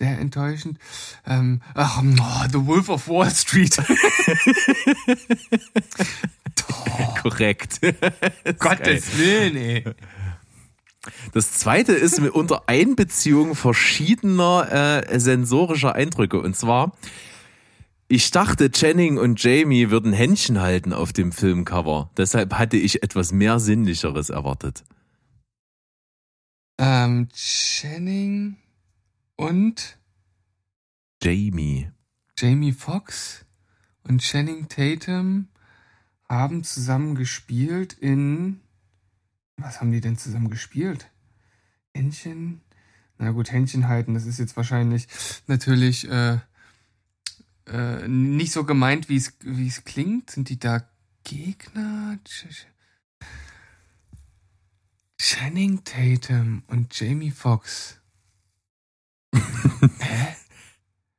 Sehr 0.00 0.18
enttäuschend. 0.18 0.78
Ähm, 1.26 1.60
ach, 1.74 2.02
oh, 2.02 2.48
The 2.50 2.66
Wolf 2.66 2.88
of 2.88 3.06
Wall 3.06 3.30
Street. 3.30 3.76
Korrekt. 7.20 7.80
Gottes 8.58 9.18
Willen, 9.18 9.56
ey. 9.56 9.84
Das 11.34 11.52
zweite 11.52 11.92
ist 11.92 12.18
unter 12.18 12.62
Einbeziehung 12.66 13.54
verschiedener 13.54 15.04
äh, 15.06 15.20
sensorischer 15.20 15.94
Eindrücke. 15.94 16.40
Und 16.40 16.56
zwar, 16.56 16.96
ich 18.08 18.30
dachte, 18.30 18.70
Channing 18.70 19.18
und 19.18 19.42
Jamie 19.42 19.90
würden 19.90 20.14
Händchen 20.14 20.62
halten 20.62 20.94
auf 20.94 21.12
dem 21.12 21.30
Filmcover. 21.30 22.08
Deshalb 22.16 22.54
hatte 22.54 22.78
ich 22.78 23.02
etwas 23.02 23.32
mehr 23.32 23.60
Sinnlicheres 23.60 24.30
erwartet. 24.30 24.82
Ähm, 26.78 27.28
Channing 27.34 28.56
und 29.40 29.98
Jamie. 31.22 31.90
Jamie 32.36 32.72
Foxx 32.72 33.46
und 34.02 34.20
Channing 34.20 34.68
Tatum 34.68 35.48
haben 36.28 36.62
zusammen 36.62 37.14
gespielt 37.14 37.94
in. 37.94 38.60
Was 39.56 39.80
haben 39.80 39.92
die 39.92 40.00
denn 40.00 40.18
zusammen 40.18 40.50
gespielt? 40.50 41.10
Händchen? 41.94 42.60
Na 43.18 43.30
gut, 43.30 43.50
Händchen 43.50 43.88
halten, 43.88 44.14
das 44.14 44.26
ist 44.26 44.38
jetzt 44.38 44.56
wahrscheinlich 44.56 45.08
natürlich 45.46 46.08
äh, 46.08 46.38
äh, 47.66 48.08
nicht 48.08 48.52
so 48.52 48.64
gemeint, 48.64 49.08
wie 49.08 49.16
es 49.16 49.84
klingt. 49.84 50.30
Sind 50.30 50.48
die 50.50 50.58
da 50.58 50.86
Gegner? 51.24 52.18
Ch- 52.26 52.46
Ch- 52.48 52.66
Channing 55.18 55.84
Tatum 55.84 56.62
und 56.68 56.98
Jamie 56.98 57.30
Foxx. 57.30 57.99
Hä? 59.32 60.36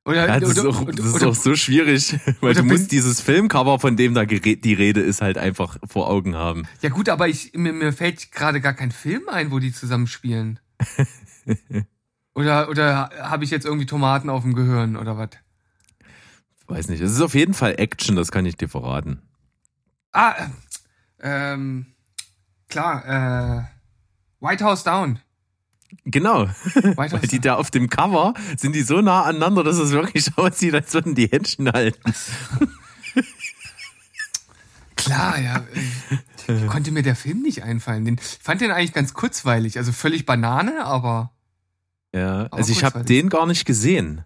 Oder, 0.04 0.28
Ja, 0.28 0.40
das 0.40 0.50
ist, 0.50 0.60
oder, 0.60 0.70
auch, 0.70 0.82
oder, 0.82 0.94
das 0.94 1.06
ist 1.06 1.24
auch 1.24 1.36
so 1.36 1.56
schwierig, 1.56 2.20
weil 2.42 2.56
du 2.56 2.64
musst 2.64 2.92
dieses 2.92 3.22
Filmcover, 3.22 3.80
von 3.80 3.96
dem 3.96 4.16
da 4.16 4.26
die 4.26 4.74
Rede 4.74 5.02
ist, 5.02 5.22
halt 5.22 5.38
einfach 5.38 5.78
vor 5.86 6.10
Augen 6.10 6.36
haben. 6.36 6.68
Ja 6.82 6.90
gut, 6.90 7.08
aber 7.08 7.28
ich, 7.28 7.54
mir, 7.54 7.72
mir 7.72 7.94
fällt 7.94 8.32
gerade 8.32 8.62
gar 8.62 8.74
kein 8.74 8.92
Film 8.92 9.30
ein, 9.30 9.52
wo 9.52 9.60
die 9.60 9.72
zusammen 9.72 10.08
spielen. 10.08 10.60
oder 12.34 12.70
oder 12.70 13.12
habe 13.22 13.44
ich 13.44 13.52
jetzt 13.52 13.66
irgendwie 13.66 13.86
Tomaten 13.86 14.32
auf 14.32 14.42
dem 14.42 14.56
Gehirn 14.56 14.98
oder 14.98 15.18
was? 15.18 15.30
Weiß 16.66 16.88
nicht. 16.88 17.02
Es 17.02 17.12
ist 17.12 17.22
auf 17.22 17.36
jeden 17.36 17.54
Fall 17.54 17.76
Action, 17.78 18.16
das 18.16 18.32
kann 18.32 18.46
ich 18.46 18.56
dir 18.56 18.70
verraten. 18.70 19.22
Ah, 20.14 20.32
äh, 20.32 20.48
ähm, 21.22 21.86
klar, 22.70 23.06
äh, 23.06 23.64
White 24.40 24.66
House 24.66 24.84
Down. 24.84 25.20
Genau. 26.06 26.50
Weil 26.96 27.10
die 27.20 27.40
da 27.40 27.56
auf 27.56 27.72
dem 27.72 27.90
Cover 27.90 28.34
sind 28.58 28.74
die 28.76 28.82
so 28.84 29.02
nah 29.02 29.24
aneinander, 29.24 29.64
dass 29.64 29.78
es 29.78 29.92
wirklich 29.92 30.36
aussieht, 30.38 30.74
als 30.74 30.94
würden 30.94 31.16
die 31.16 31.28
Händchen 31.28 31.72
halten. 31.72 32.14
Klar, 34.96 35.40
ja. 35.40 35.66
Konnte 36.68 36.92
mir 36.92 37.02
der 37.04 37.16
Film 37.16 37.42
nicht 37.42 37.64
einfallen. 37.64 38.06
Den, 38.06 38.16
ich 38.22 38.40
fand 38.42 38.62
den 38.62 38.72
eigentlich 38.72 38.94
ganz 38.94 39.14
kurzweilig. 39.14 39.78
Also 39.78 39.92
völlig 39.92 40.26
Banane, 40.26 40.86
aber. 40.86 41.32
Ja, 42.14 42.42
Aber 42.46 42.58
also 42.58 42.72
ich 42.72 42.84
habe 42.84 43.04
den 43.04 43.30
gar 43.30 43.46
nicht 43.48 43.66
gesehen. 43.66 44.24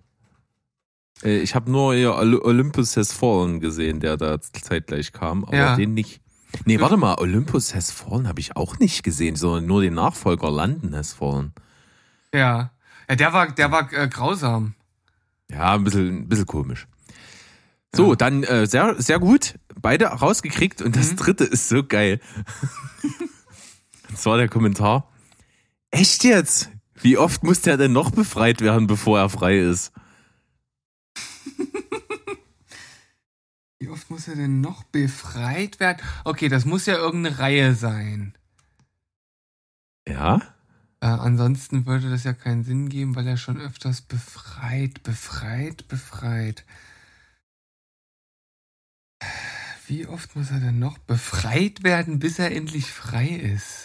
Äh, 1.23 1.37
Ich 1.39 1.55
habe 1.55 1.71
nur 1.71 1.93
ja, 1.93 2.11
Oly- 2.17 2.41
Olympus 2.41 2.97
Has 2.97 3.13
Fallen 3.13 3.59
gesehen, 3.59 3.99
der 3.99 4.17
da 4.17 4.41
zeitgleich 4.41 5.11
kam, 5.13 5.45
aber 5.45 5.55
Ja. 5.55 5.75
den 5.75 5.93
nicht. 5.93 6.19
Nee, 6.65 6.79
warte 6.79 6.97
mal, 6.97 7.15
Olympus 7.19 7.75
Has 7.75 7.91
Fallen 7.91 8.27
habe 8.27 8.39
ich 8.39 8.55
auch 8.55 8.79
nicht 8.79 9.03
gesehen, 9.03 9.35
sondern 9.35 9.65
nur 9.65 9.81
den 9.81 9.93
Nachfolger 9.93 10.49
London 10.49 10.95
Has 10.95 11.13
Fallen. 11.13 11.53
Ja. 12.33 12.71
Ja, 13.09 13.15
der 13.15 13.33
war, 13.33 13.51
der 13.51 13.71
war 13.71 13.91
äh, 13.93 14.07
grausam. 14.07 14.73
Ja, 15.51 15.73
ein 15.75 15.83
bisschen, 15.83 16.07
ein 16.21 16.27
bisschen 16.29 16.45
komisch. 16.47 16.87
So, 17.93 18.09
Ja. 18.11 18.15
dann 18.15 18.43
äh, 18.43 18.65
sehr, 18.67 18.95
sehr 19.01 19.19
gut. 19.19 19.55
Beide 19.79 20.05
rausgekriegt 20.07 20.81
und 20.81 20.95
das 20.95 21.11
Mhm. 21.11 21.15
dritte 21.17 21.43
ist 21.43 21.69
so 21.69 21.83
geil. 21.83 22.19
das 24.09 24.25
war 24.25 24.37
der 24.37 24.49
Kommentar. 24.49 25.11
Echt 25.91 26.23
jetzt? 26.23 26.69
Wie 26.95 27.17
oft 27.17 27.43
muss 27.43 27.61
der 27.61 27.77
denn 27.77 27.91
noch 27.93 28.09
befreit 28.11 28.61
werden, 28.61 28.87
bevor 28.87 29.19
er 29.19 29.29
frei 29.29 29.59
ist? 29.59 29.91
Wie 33.79 33.89
oft 33.89 34.09
muss 34.09 34.27
er 34.27 34.35
denn 34.35 34.61
noch 34.61 34.83
befreit 34.83 35.79
werden? 35.79 36.01
Okay, 36.23 36.47
das 36.47 36.65
muss 36.65 36.85
ja 36.85 36.95
irgendeine 36.95 37.39
Reihe 37.39 37.75
sein. 37.75 38.33
Ja? 40.07 40.41
Äh, 41.01 41.07
ansonsten 41.07 41.85
würde 41.85 42.09
das 42.09 42.23
ja 42.23 42.33
keinen 42.33 42.63
Sinn 42.63 42.89
geben, 42.89 43.15
weil 43.15 43.27
er 43.27 43.37
schon 43.37 43.59
öfters 43.59 44.01
befreit, 44.01 45.03
befreit, 45.03 45.87
befreit. 45.87 46.65
Wie 49.87 50.07
oft 50.07 50.35
muss 50.35 50.51
er 50.51 50.59
denn 50.59 50.79
noch 50.79 50.97
befreit 50.97 51.83
werden, 51.83 52.19
bis 52.19 52.39
er 52.39 52.51
endlich 52.55 52.91
frei 52.91 53.27
ist? 53.27 53.84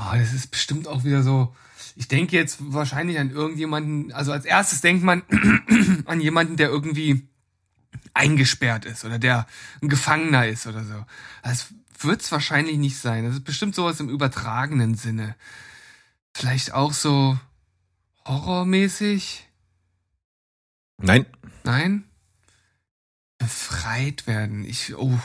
Ah, 0.00 0.16
das 0.16 0.32
ist 0.32 0.52
bestimmt 0.52 0.86
auch 0.86 1.02
wieder 1.02 1.24
so. 1.24 1.52
Ich 1.96 2.06
denke 2.06 2.36
jetzt 2.36 2.58
wahrscheinlich 2.60 3.18
an 3.18 3.30
irgendjemanden. 3.30 4.12
Also 4.12 4.30
als 4.30 4.44
erstes 4.44 4.80
denkt 4.80 5.02
man 5.02 5.24
an 6.04 6.20
jemanden, 6.20 6.56
der 6.56 6.68
irgendwie 6.68 7.26
eingesperrt 8.14 8.84
ist 8.84 9.04
oder 9.04 9.18
der 9.18 9.48
ein 9.82 9.88
Gefangener 9.88 10.46
ist 10.46 10.68
oder 10.68 10.84
so. 10.84 11.04
Das 11.42 11.74
wird's 11.98 12.30
wahrscheinlich 12.30 12.78
nicht 12.78 12.96
sein. 12.96 13.24
Das 13.24 13.34
ist 13.34 13.44
bestimmt 13.44 13.74
sowas 13.74 13.98
im 13.98 14.08
übertragenen 14.08 14.94
Sinne. 14.94 15.34
Vielleicht 16.32 16.74
auch 16.74 16.92
so 16.92 17.36
horrormäßig? 18.24 19.48
Nein. 20.98 21.26
Nein? 21.64 22.07
Befreit 23.38 24.26
werden. 24.26 24.64
Ich, 24.64 24.94
oh. 24.96 25.18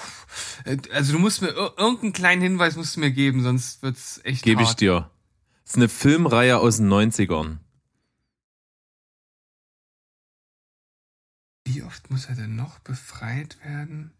Also 0.91 1.13
du 1.13 1.19
musst 1.19 1.41
mir 1.41 1.49
ir- 1.49 1.73
irgendeinen 1.77 2.13
kleinen 2.13 2.41
Hinweis 2.41 2.75
musst 2.75 2.95
du 2.95 2.99
mir 2.99 3.11
geben, 3.11 3.41
sonst 3.43 3.81
wird's 3.81 4.21
echt 4.23 4.43
Gebe 4.43 4.61
ich 4.63 4.73
dir. 4.73 5.09
Das 5.63 5.71
ist 5.71 5.77
eine 5.77 5.89
Filmreihe 5.89 6.59
aus 6.59 6.77
den 6.77 6.89
90ern. 6.91 7.57
Wie 11.65 11.81
oft 11.83 12.09
muss 12.11 12.25
er 12.25 12.35
denn 12.35 12.55
noch 12.55 12.79
befreit 12.79 13.57
werden? 13.63 14.11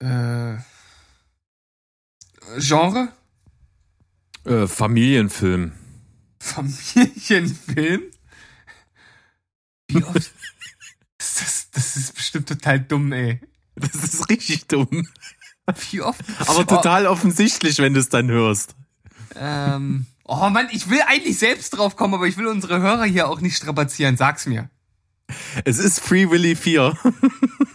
Äh, 0.00 0.58
Genre? 2.58 3.12
Äh, 4.44 4.66
Familienfilm. 4.66 5.72
Familienfilm? 6.40 8.02
Wie 9.88 10.04
oft? 10.04 10.32
Das, 11.78 11.96
ist- 11.96 12.14
bestimmt 12.14 12.48
total 12.48 12.80
dumm, 12.80 13.12
ey. 13.12 13.40
Das 13.76 13.94
ist 13.94 14.28
richtig 14.28 14.66
dumm. 14.66 15.06
Wie 15.90 16.00
oft? 16.00 16.20
Aber 16.46 16.66
total 16.66 17.06
offensichtlich, 17.06 17.78
wenn 17.78 17.94
du 17.94 18.00
es 18.00 18.08
dann 18.08 18.28
hörst. 18.28 18.74
Oh, 19.34 19.38
ähm, 19.40 20.06
oh 20.24 20.48
Mann, 20.50 20.66
ich 20.72 20.90
will 20.90 21.00
eigentlich 21.06 21.38
selbst 21.38 21.70
drauf 21.70 21.94
kommen, 21.94 22.14
aber 22.14 22.26
ich 22.26 22.36
will 22.36 22.46
unsere 22.48 22.80
Hörer 22.80 23.04
hier 23.04 23.28
auch 23.28 23.40
nicht 23.40 23.56
strapazieren. 23.56 24.16
Sag's 24.16 24.46
mir. 24.46 24.70
Es 25.64 25.78
ist 25.78 26.00
Free 26.00 26.28
Willy 26.30 26.56
4. 26.56 26.96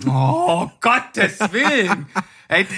Oh, 0.07 0.69
Gottes 0.81 1.39
Willen. 1.51 2.07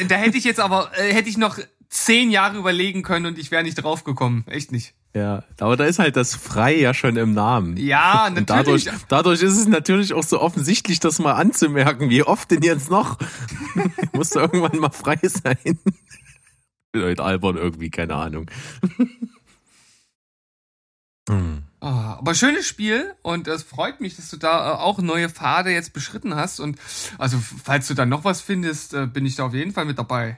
Da 0.07 0.15
hätte 0.15 0.37
ich 0.37 0.43
jetzt 0.43 0.59
aber, 0.59 0.91
äh, 0.97 1.13
hätte 1.13 1.29
ich 1.29 1.37
noch 1.37 1.57
zehn 1.95 2.29
Jahre 2.29 2.57
überlegen 2.57 3.03
können 3.03 3.25
und 3.25 3.39
ich 3.39 3.51
wäre 3.51 3.63
nicht 3.63 3.75
drauf 3.75 4.03
gekommen. 4.03 4.43
Echt 4.47 4.71
nicht. 4.71 4.93
Ja, 5.15 5.43
aber 5.61 5.77
da 5.77 5.85
ist 5.85 5.97
halt 5.97 6.17
das 6.17 6.35
Frei 6.35 6.75
ja 6.75 6.93
schon 6.93 7.15
im 7.15 7.33
Namen. 7.33 7.77
Ja, 7.77 8.27
Und 8.27 8.49
dadurch, 8.49 8.85
natürlich. 8.85 9.05
dadurch 9.07 9.41
ist 9.41 9.57
es 9.57 9.67
natürlich 9.67 10.13
auch 10.13 10.23
so 10.23 10.41
offensichtlich, 10.41 10.99
das 10.99 11.19
mal 11.19 11.33
anzumerken. 11.33 12.09
Wie 12.09 12.23
oft 12.23 12.51
denn 12.51 12.63
jetzt 12.63 12.91
noch? 12.91 13.17
Muss 14.11 14.31
da 14.31 14.41
irgendwann 14.41 14.77
mal 14.79 14.89
frei 14.89 15.17
sein. 15.23 15.57
Bin 16.91 17.03
heute 17.03 17.23
albern 17.23 17.55
irgendwie, 17.55 17.89
keine 17.89 18.15
Ahnung. 18.15 18.51
Hm. 21.27 21.63
Ah, 21.79 22.17
aber 22.19 22.35
schönes 22.35 22.67
Spiel 22.67 23.15
und 23.23 23.47
es 23.47 23.63
freut 23.63 23.99
mich, 23.99 24.15
dass 24.15 24.29
du 24.29 24.37
da 24.37 24.73
äh, 24.73 24.77
auch 24.77 24.99
neue 24.99 25.27
Pfade 25.27 25.71
jetzt 25.71 25.91
beschritten 25.91 26.35
hast 26.35 26.59
und 26.59 26.77
also 27.17 27.39
falls 27.39 27.87
du 27.87 27.95
da 27.95 28.05
noch 28.05 28.23
was 28.25 28.41
findest, 28.41 28.93
äh, 28.93 29.07
bin 29.07 29.25
ich 29.25 29.35
da 29.35 29.47
auf 29.47 29.55
jeden 29.55 29.71
Fall 29.71 29.85
mit 29.85 29.97
dabei. 29.97 30.37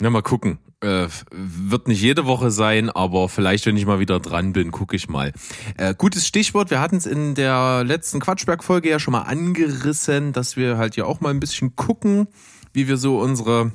Na, 0.00 0.10
mal 0.10 0.22
gucken. 0.22 0.58
Äh, 0.80 1.06
wird 1.30 1.88
nicht 1.88 2.02
jede 2.02 2.26
Woche 2.26 2.50
sein, 2.50 2.90
aber 2.90 3.28
vielleicht, 3.28 3.64
wenn 3.64 3.76
ich 3.76 3.86
mal 3.86 4.00
wieder 4.00 4.20
dran 4.20 4.52
bin, 4.52 4.70
gucke 4.70 4.96
ich 4.96 5.08
mal. 5.08 5.32
Äh, 5.76 5.94
gutes 5.96 6.26
Stichwort, 6.26 6.70
wir 6.70 6.80
hatten 6.80 6.96
es 6.96 7.06
in 7.06 7.34
der 7.34 7.84
letzten 7.84 8.20
Quatschberg-Folge 8.20 8.90
ja 8.90 8.98
schon 8.98 9.12
mal 9.12 9.22
angerissen, 9.22 10.32
dass 10.32 10.56
wir 10.56 10.76
halt 10.76 10.96
ja 10.96 11.04
auch 11.04 11.20
mal 11.20 11.30
ein 11.30 11.40
bisschen 11.40 11.76
gucken, 11.76 12.26
wie 12.72 12.88
wir 12.88 12.96
so 12.96 13.18
unsere 13.20 13.72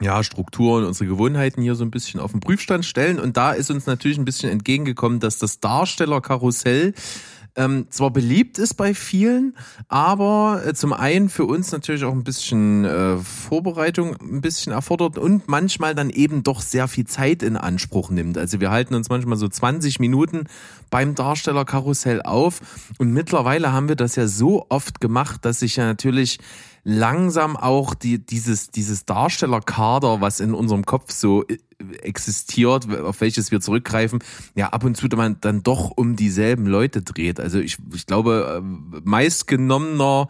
ja, 0.00 0.22
Strukturen, 0.24 0.84
unsere 0.84 1.08
Gewohnheiten 1.08 1.62
hier 1.62 1.74
so 1.74 1.84
ein 1.84 1.90
bisschen 1.90 2.20
auf 2.20 2.32
den 2.32 2.40
Prüfstand 2.40 2.84
stellen. 2.84 3.20
Und 3.20 3.36
da 3.36 3.52
ist 3.52 3.70
uns 3.70 3.86
natürlich 3.86 4.18
ein 4.18 4.24
bisschen 4.24 4.50
entgegengekommen, 4.50 5.20
dass 5.20 5.38
das 5.38 5.60
Darstellerkarussell 5.60 6.94
ähm, 7.56 7.86
zwar 7.90 8.10
beliebt 8.10 8.58
ist 8.58 8.74
bei 8.74 8.94
vielen, 8.94 9.56
aber 9.88 10.62
äh, 10.64 10.74
zum 10.74 10.92
einen 10.92 11.28
für 11.28 11.44
uns 11.44 11.72
natürlich 11.72 12.04
auch 12.04 12.12
ein 12.12 12.24
bisschen 12.24 12.84
äh, 12.84 13.16
Vorbereitung 13.16 14.14
ein 14.20 14.42
bisschen 14.42 14.72
erfordert 14.72 15.18
und 15.18 15.48
manchmal 15.48 15.94
dann 15.94 16.10
eben 16.10 16.42
doch 16.42 16.60
sehr 16.60 16.86
viel 16.86 17.06
Zeit 17.06 17.42
in 17.42 17.56
Anspruch 17.56 18.10
nimmt. 18.10 18.36
Also 18.36 18.60
wir 18.60 18.70
halten 18.70 18.94
uns 18.94 19.08
manchmal 19.08 19.38
so 19.38 19.48
20 19.48 20.00
Minuten 20.00 20.44
beim 20.90 21.14
Darstellerkarussell 21.14 22.22
auf 22.22 22.60
und 22.98 23.12
mittlerweile 23.12 23.72
haben 23.72 23.88
wir 23.88 23.96
das 23.96 24.16
ja 24.16 24.26
so 24.26 24.66
oft 24.68 25.00
gemacht, 25.00 25.44
dass 25.44 25.60
sich 25.60 25.76
ja 25.76 25.86
natürlich 25.86 26.38
langsam 26.88 27.56
auch 27.56 27.94
die, 27.94 28.24
dieses, 28.24 28.70
dieses 28.70 29.04
Darstellerkader, 29.04 30.20
was 30.20 30.38
in 30.38 30.54
unserem 30.54 30.86
Kopf 30.86 31.10
so 31.10 31.44
äh, 31.48 31.58
existiert, 32.02 32.88
auf 33.00 33.20
welches 33.20 33.50
wir 33.50 33.60
zurückgreifen, 33.60 34.20
ja 34.54 34.68
ab 34.68 34.84
und 34.84 34.96
zu 34.96 35.08
man 35.16 35.36
dann 35.40 35.64
doch 35.64 35.90
um 35.96 36.14
dieselben 36.14 36.64
Leute 36.66 37.02
dreht. 37.02 37.40
Also 37.40 37.58
ich, 37.58 37.78
ich 37.92 38.06
glaube, 38.06 38.62
äh, 38.62 39.00
meistgenommener 39.04 40.28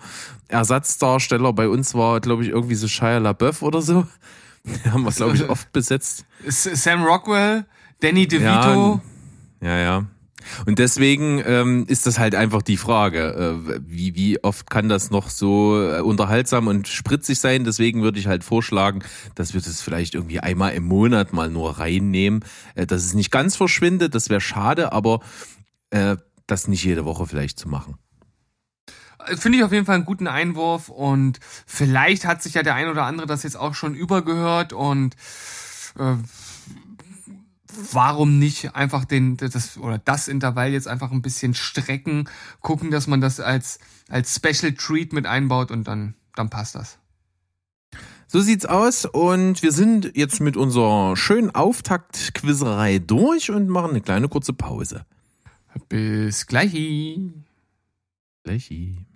Ersatzdarsteller 0.49 1.53
bei 1.53 1.69
uns 1.69 1.95
war, 1.95 2.21
glaube 2.21 2.43
ich, 2.43 2.49
irgendwie 2.49 2.75
so 2.75 2.89
Shia 2.89 3.19
LaBeouf 3.19 3.61
oder 3.61 3.83
so. 3.83 4.07
haben 4.91 5.03
wir, 5.03 5.13
glaube 5.13 5.37
ich, 5.37 5.47
oft 5.51 5.71
besetzt. 5.73 6.25
Sam 6.49 7.05
Rockwell, 7.05 7.67
Danny 8.01 8.27
DeVito. 8.27 9.03
Ja, 9.61 9.69
ja. 9.69 9.79
ja. 9.79 10.07
Und 10.67 10.79
deswegen 10.79 11.43
ähm, 11.45 11.85
ist 11.89 12.07
das 12.07 12.19
halt 12.19 12.35
einfach 12.35 12.63
die 12.63 12.77
Frage, 12.77 13.63
äh, 13.69 13.81
wie, 13.87 14.15
wie 14.15 14.43
oft 14.43 14.71
kann 14.71 14.89
das 14.89 15.11
noch 15.11 15.31
so 15.31 15.81
äh, 15.81 16.01
unterhaltsam 16.01 16.67
und 16.67 16.89
spritzig 16.89 17.39
sein? 17.39 17.65
Deswegen 17.65 18.03
würde 18.03 18.19
ich 18.19 18.27
halt 18.27 18.45
vorschlagen, 18.45 19.03
dass 19.35 19.55
wir 19.55 19.61
das 19.61 19.83
vielleicht 19.83 20.15
irgendwie 20.15 20.41
einmal 20.41 20.73
im 20.73 20.85
Monat 20.85 21.33
mal 21.33 21.51
nur 21.51 21.79
reinnehmen, 21.79 22.45
äh, 22.75 22.87
dass 22.87 23.05
es 23.05 23.15
nicht 23.15 23.31
ganz 23.31 23.57
verschwindet, 23.57 24.15
das 24.15 24.31
wäre 24.31 24.41
schade, 24.41 24.93
aber 24.93 25.21
äh, 25.91 26.17
das 26.47 26.69
nicht 26.69 26.85
jede 26.85 27.05
Woche 27.05 27.27
vielleicht 27.27 27.59
zu 27.59 27.69
machen. 27.69 27.97
Finde 29.37 29.59
ich 29.59 29.65
auf 29.65 29.73
jeden 29.73 29.87
Fall 29.87 29.97
einen 29.97 30.05
guten 30.05 30.29
Einwurf 30.29 30.89
und 30.89 31.41
vielleicht 31.67 32.27
hat 32.27 32.43
sich 32.43 32.55
ja 32.55 32.63
der 32.63 32.75
ein 32.75 32.89
oder 32.89 33.05
andere 33.05 33.27
das 33.27 33.43
jetzt 33.43 33.57
auch 33.57 33.75
schon 33.75 33.95
übergehört 33.95 34.73
und 34.73 35.17
äh, 35.99 36.15
warum 37.93 38.39
nicht 38.39 38.75
einfach 38.75 39.05
den 39.05 39.37
das 39.37 39.77
oder 39.79 39.99
das 39.99 40.29
Intervall 40.29 40.73
jetzt 40.73 40.89
einfach 40.89 41.11
ein 41.13 41.23
bisschen 41.23 41.55
strecken, 41.55 42.29
gucken, 42.61 42.91
dass 42.91 43.07
man 43.07 43.21
das 43.21 43.41
als 43.41 43.79
als 44.09 44.35
Special 44.35 44.73
Treat 44.73 45.13
mit 45.13 45.27
einbaut 45.27 45.71
und 45.71 45.87
dann 45.87 46.15
dann 46.35 46.51
passt 46.51 46.75
das. 46.75 46.99
So 48.29 48.41
sieht's 48.41 48.67
aus 48.67 49.05
und 49.05 49.63
wir 49.63 49.73
sind 49.73 50.13
jetzt 50.17 50.41
mit 50.41 50.57
unserer 50.57 51.17
schönen 51.17 51.55
Auftakt-Quizerei 51.55 52.99
durch 52.99 53.51
und 53.51 53.69
machen 53.69 53.91
eine 53.91 54.01
kleine 54.01 54.29
kurze 54.29 54.53
Pause. 54.53 55.07
Bis 55.89 56.47
gleich. 56.47 56.73
Gleichi. 58.43 59.07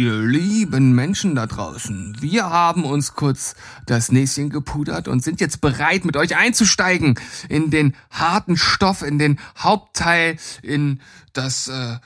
Ihr 0.00 0.18
lieben 0.22 0.94
Menschen 0.94 1.34
da 1.34 1.46
draußen. 1.46 2.16
Wir 2.20 2.48
haben 2.48 2.84
uns 2.84 3.14
kurz 3.14 3.54
das 3.84 4.10
Näschen 4.10 4.48
gepudert 4.48 5.08
und 5.08 5.22
sind 5.22 5.40
jetzt 5.40 5.60
bereit, 5.60 6.06
mit 6.06 6.16
euch 6.16 6.36
einzusteigen 6.36 7.20
in 7.50 7.70
den 7.70 7.94
harten 8.10 8.56
Stoff, 8.56 9.02
in 9.02 9.18
den 9.18 9.38
Hauptteil, 9.58 10.38
in 10.62 11.00
das 11.34 11.68
äh, 11.68 11.98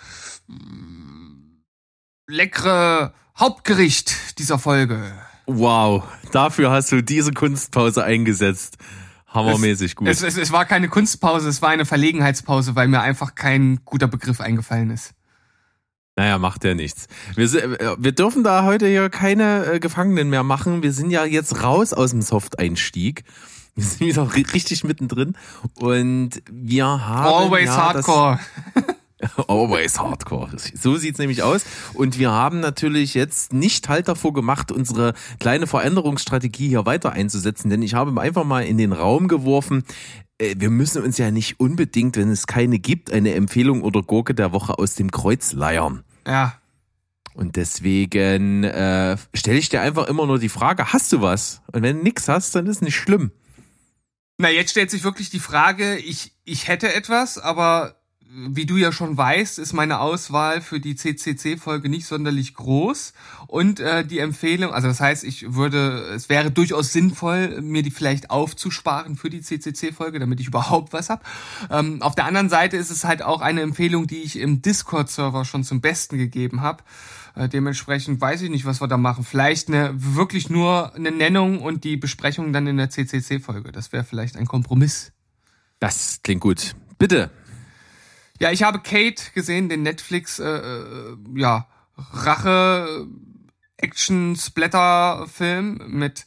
leckere 2.27 3.15
Hauptgericht 3.39 4.39
dieser 4.41 4.59
Folge. 4.59 5.13
Wow, 5.47 6.03
dafür 6.33 6.73
hast 6.73 6.91
du 6.91 7.01
diese 7.01 7.33
Kunstpause 7.33 8.03
eingesetzt. 8.03 8.77
Hammermäßig 9.29 9.95
gut. 9.95 10.09
Es, 10.09 10.23
es, 10.23 10.37
es 10.37 10.51
war 10.51 10.65
keine 10.65 10.89
Kunstpause, 10.89 11.49
es 11.49 11.63
war 11.63 11.71
eine 11.71 11.85
Verlegenheitspause, 11.85 12.75
weil 12.75 12.89
mir 12.89 13.03
einfach 13.03 13.37
kein 13.37 13.85
guter 13.85 14.09
Begriff 14.09 14.41
eingefallen 14.41 14.91
ist. 14.91 15.15
Naja, 16.17 16.39
macht 16.39 16.65
ja 16.65 16.75
nichts. 16.75 17.07
Wir, 17.35 17.53
äh, 17.55 17.97
wir 17.99 18.13
dürfen 18.13 18.45
da 18.45 18.65
heute 18.65 18.87
hier 18.87 19.11
keine 19.11 19.67
äh, 19.67 19.81
Gefangenen 19.81 20.31
mehr 20.31 20.43
machen. 20.43 20.83
Wir 20.83 20.93
sind 20.93 21.11
ja 21.11 21.25
jetzt 21.25 21.63
raus 21.63 21.93
aus 21.93 22.11
dem 22.11 22.23
Soft-Einstieg. 22.23 23.25
Wir 23.77 23.85
sind 23.85 24.01
wieder 24.07 24.23
ri- 24.23 24.53
richtig 24.55 24.85
mittendrin. 24.85 25.35
Und 25.75 26.31
wir 26.49 26.87
haben. 26.87 27.27
Always 27.47 27.67
ja, 27.67 27.77
Hardcore. 27.77 28.39
Always 29.49 29.99
Hardcore. 29.99 30.51
So 30.81 30.95
sieht's 30.97 31.19
nämlich 31.19 31.43
aus. 31.43 31.65
Und 31.95 32.17
wir 32.19 32.31
haben 32.31 32.61
natürlich 32.61 33.15
jetzt 33.15 33.53
nicht 33.53 33.89
halt 33.89 34.07
davor 34.07 34.33
gemacht, 34.33 34.71
unsere 34.71 35.15
kleine 35.41 35.67
Veränderungsstrategie 35.67 36.69
hier 36.69 36.87
weiter 36.87 37.13
einzusetzen, 37.13 37.69
denn 37.69 37.83
ich 37.83 37.95
habe 37.95 38.21
einfach 38.21 38.45
mal 38.45 38.65
in 38.65 38.79
den 38.79 38.93
Raum 38.93 39.27
geworfen, 39.27 39.83
wir 40.39 40.71
müssen 40.71 41.03
uns 41.03 41.19
ja 41.19 41.31
nicht 41.31 41.61
unbedingt, 41.61 42.17
wenn 42.17 42.31
es 42.31 42.47
keine 42.47 42.79
gibt, 42.79 43.13
eine 43.13 43.35
Empfehlung 43.35 43.83
oder 43.83 44.03
Gurke 44.03 44.35
der 44.35 44.53
Woche 44.53 44.79
aus 44.79 44.95
dem 44.95 45.11
Kreuz 45.11 45.53
leiern. 45.53 46.05
Ja. 46.27 46.59
Und 47.35 47.57
deswegen 47.57 48.65
äh, 48.65 49.17
stelle 49.35 49.59
ich 49.59 49.69
dir 49.69 49.81
einfach 49.81 50.07
immer 50.07 50.27
nur 50.27 50.39
die 50.39 50.49
Frage, 50.49 50.93
hast 50.93 51.13
du 51.13 51.21
was? 51.21 51.63
Und 51.73 51.83
wenn 51.83 51.99
du 51.99 52.03
nix 52.03 52.29
hast, 52.29 52.55
dann 52.55 52.67
ist 52.67 52.83
nicht 52.83 52.97
schlimm. 52.97 53.33
Na, 54.39 54.51
jetzt 54.51 54.71
stellt 54.71 54.91
sich 54.91 55.05
wirklich 55.05 55.31
die 55.31 55.41
Frage, 55.41 55.97
ich, 55.97 56.33
ich 56.45 56.69
hätte 56.69 56.93
etwas, 56.93 57.39
aber 57.39 57.97
wie 58.37 58.67
du 58.67 58.77
ja 58.77 58.91
schon 58.91 59.17
weißt, 59.17 59.59
ist 59.59 59.73
meine 59.73 60.01
Auswahl 60.01 60.61
für 60.61 60.81
die 60.81 60.97
CCC-Folge 60.97 61.89
nicht 61.89 62.07
sonderlich 62.07 62.55
groß. 62.55 63.13
Und 63.47 63.81
äh, 63.81 64.05
die 64.05 64.19
Empfehlung, 64.19 64.73
also 64.73 64.89
das 64.89 65.01
heißt, 65.01 65.25
ich 65.25 65.55
würde, 65.55 66.11
es 66.15 66.29
wäre 66.29 66.51
durchaus 66.51 66.93
sinnvoll, 66.93 67.61
mir 67.61 67.83
die 67.83 67.91
vielleicht 67.91 68.31
aufzusparen 68.31 69.17
für 69.17 69.31
die 69.31 69.41
CCC-Folge, 69.41 70.19
damit 70.19 70.41
ich 70.41 70.49
überhaupt 70.49 70.93
was 70.93 71.11
hab. 71.11 71.25
Ähm, 71.71 72.03
auf 72.03 72.15
der 72.15 72.25
anderen 72.25 72.49
Seite 72.49 72.77
ist 72.77 72.91
es 72.91 73.05
halt 73.05 73.23
auch 73.23 73.41
eine 73.41 73.63
Empfehlung, 73.63 74.07
die 74.07 74.23
ich 74.23 74.39
im 74.39 74.63
Discord-Server 74.63 75.45
schon 75.45 75.63
zum 75.63 75.81
Besten 75.81 76.19
gegeben 76.19 76.61
habe. 76.61 76.83
Äh, 77.37 77.49
dementsprechend 77.49 78.21
weiß 78.21 78.43
ich 78.43 78.51
nicht, 78.51 78.65
was 78.65 78.81
wir 78.81 78.89
da 78.89 78.97
machen. 78.97 79.25
Vielleicht 79.25 79.69
eine 79.69 79.93
wirklich 79.95 80.51
nur 80.51 80.95
eine 80.95 81.13
Nennung 81.13 81.61
und 81.61 81.85
die 81.85 81.97
Besprechung 81.97 82.53
dann 82.53 82.67
in 82.67 82.77
der 82.77 82.91
CCC-Folge. 82.91 83.71
Das 83.71 83.93
wäre 83.93 84.05
vielleicht 84.05 84.37
ein 84.37 84.47
Kompromiss. 84.47 85.13
Das 85.79 86.21
klingt 86.23 86.41
gut. 86.41 86.75
Bitte. 86.99 87.31
Ja, 88.41 88.51
ich 88.51 88.63
habe 88.63 88.81
Kate 88.81 89.23
gesehen, 89.35 89.69
den 89.69 89.83
Netflix, 89.83 90.39
äh, 90.39 90.45
äh, 90.49 91.17
ja, 91.37 91.67
Rache 91.97 93.07
Action 93.77 94.35
Splatter 94.37 95.27
Film 95.33 95.81
mit 95.87 96.25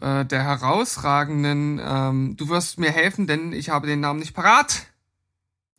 äh, 0.00 0.24
der 0.24 0.42
herausragenden. 0.42 1.80
Ähm, 1.84 2.36
du 2.36 2.48
wirst 2.48 2.78
mir 2.78 2.90
helfen, 2.90 3.26
denn 3.26 3.52
ich 3.52 3.70
habe 3.70 3.86
den 3.86 4.00
Namen 4.00 4.18
nicht 4.20 4.34
parat. 4.34 4.86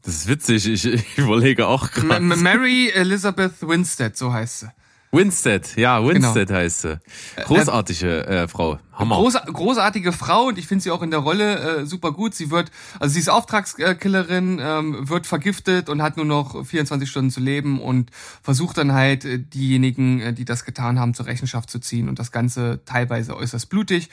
Das 0.04 0.16
ist 0.16 0.28
witzig, 0.30 0.66
ich, 0.68 0.86
ich 0.86 1.18
überlege 1.18 1.68
auch 1.68 1.92
gerade. 1.92 2.22
Ma- 2.22 2.36
Mary 2.36 2.90
Elizabeth 2.94 3.62
Winstead, 3.62 4.16
so 4.18 4.32
heißt 4.32 4.62
sie. 4.62 4.72
Winstead, 5.12 5.76
ja, 5.76 6.06
Winstead 6.06 6.52
heißt 6.52 6.82
sie. 6.84 7.00
Großartige 7.44 8.26
äh, 8.28 8.48
Frau. 8.48 8.80
Hammer. 9.00 9.16
Groß, 9.16 9.36
großartige 9.54 10.12
Frau 10.12 10.44
und 10.48 10.58
ich 10.60 10.68
finde 10.68 10.84
sie 10.84 10.92
auch 10.92 11.02
in 11.02 11.10
der 11.10 11.22
Rolle 11.22 11.80
äh, 11.80 11.86
super 11.86 12.12
gut. 12.12 12.36
Sie 12.36 12.52
wird, 12.52 12.70
also 13.00 13.14
sie 13.14 13.20
ist 13.22 13.30
Auftragskillerin, 13.30 14.60
ähm, 14.62 15.10
wird 15.10 15.26
vergiftet 15.26 15.90
und 15.90 16.02
hat 16.02 16.18
nur 16.18 16.26
noch 16.26 16.66
24 16.66 17.10
Stunden 17.10 17.32
zu 17.32 17.40
leben 17.40 17.80
und 17.82 18.12
versucht 18.44 18.78
dann 18.78 18.92
halt 18.94 19.26
äh, 19.26 19.40
diejenigen, 19.40 20.20
äh, 20.22 20.34
die 20.34 20.46
das 20.46 20.66
getan 20.66 21.00
haben, 21.00 21.14
zur 21.14 21.26
Rechenschaft 21.28 21.70
zu 21.70 21.80
ziehen 21.80 22.10
und 22.10 22.20
das 22.20 22.32
Ganze 22.32 22.82
teilweise 22.86 23.36
äußerst 23.38 23.70
blutig. 23.70 24.10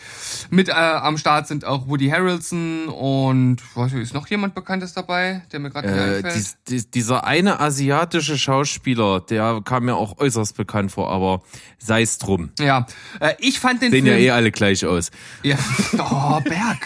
Mit 0.51 0.69
äh, 0.69 0.73
am 0.73 1.19
Start 1.19 1.49
sind 1.49 1.65
auch 1.65 1.89
Woody 1.89 2.09
Harrelson 2.09 2.89
und 2.89 3.57
weiß 3.77 3.93
ich, 3.95 4.01
ist 4.03 4.15
noch 4.15 4.29
jemand 4.29 4.55
Bekanntes 4.55 4.93
dabei, 4.95 5.43
der 5.53 5.61
mir 5.61 5.71
gerade 5.71 5.89
nicht 5.89 5.97
Äh, 5.99 6.15
einfällt? 6.17 6.35
dies, 6.37 6.57
dies, 6.69 6.91
dieser 6.91 7.25
eine 7.25 7.59
asiatische 7.61 8.39
Schauspieler, 8.39 9.21
der 9.21 9.63
kam 9.65 9.87
mir 9.87 9.97
auch 9.97 10.19
äußerst 10.19 10.57
bekannt 10.57 10.93
vor, 10.93 11.11
aber 11.11 11.43
sei 11.79 12.03
es 12.03 12.19
drum. 12.19 12.51
ja, 12.61 12.87
äh, 13.21 13.35
ich 13.39 13.59
fand 13.59 13.83
den 13.83 13.91
Sehen 13.91 14.07
ja 14.07 14.15
eh 14.15 14.31
alle 14.31 14.53
gleich 14.53 14.76
aus. 14.85 15.11
Ja. 15.43 15.57
Oh, 15.99 16.41
Berg. 16.41 16.79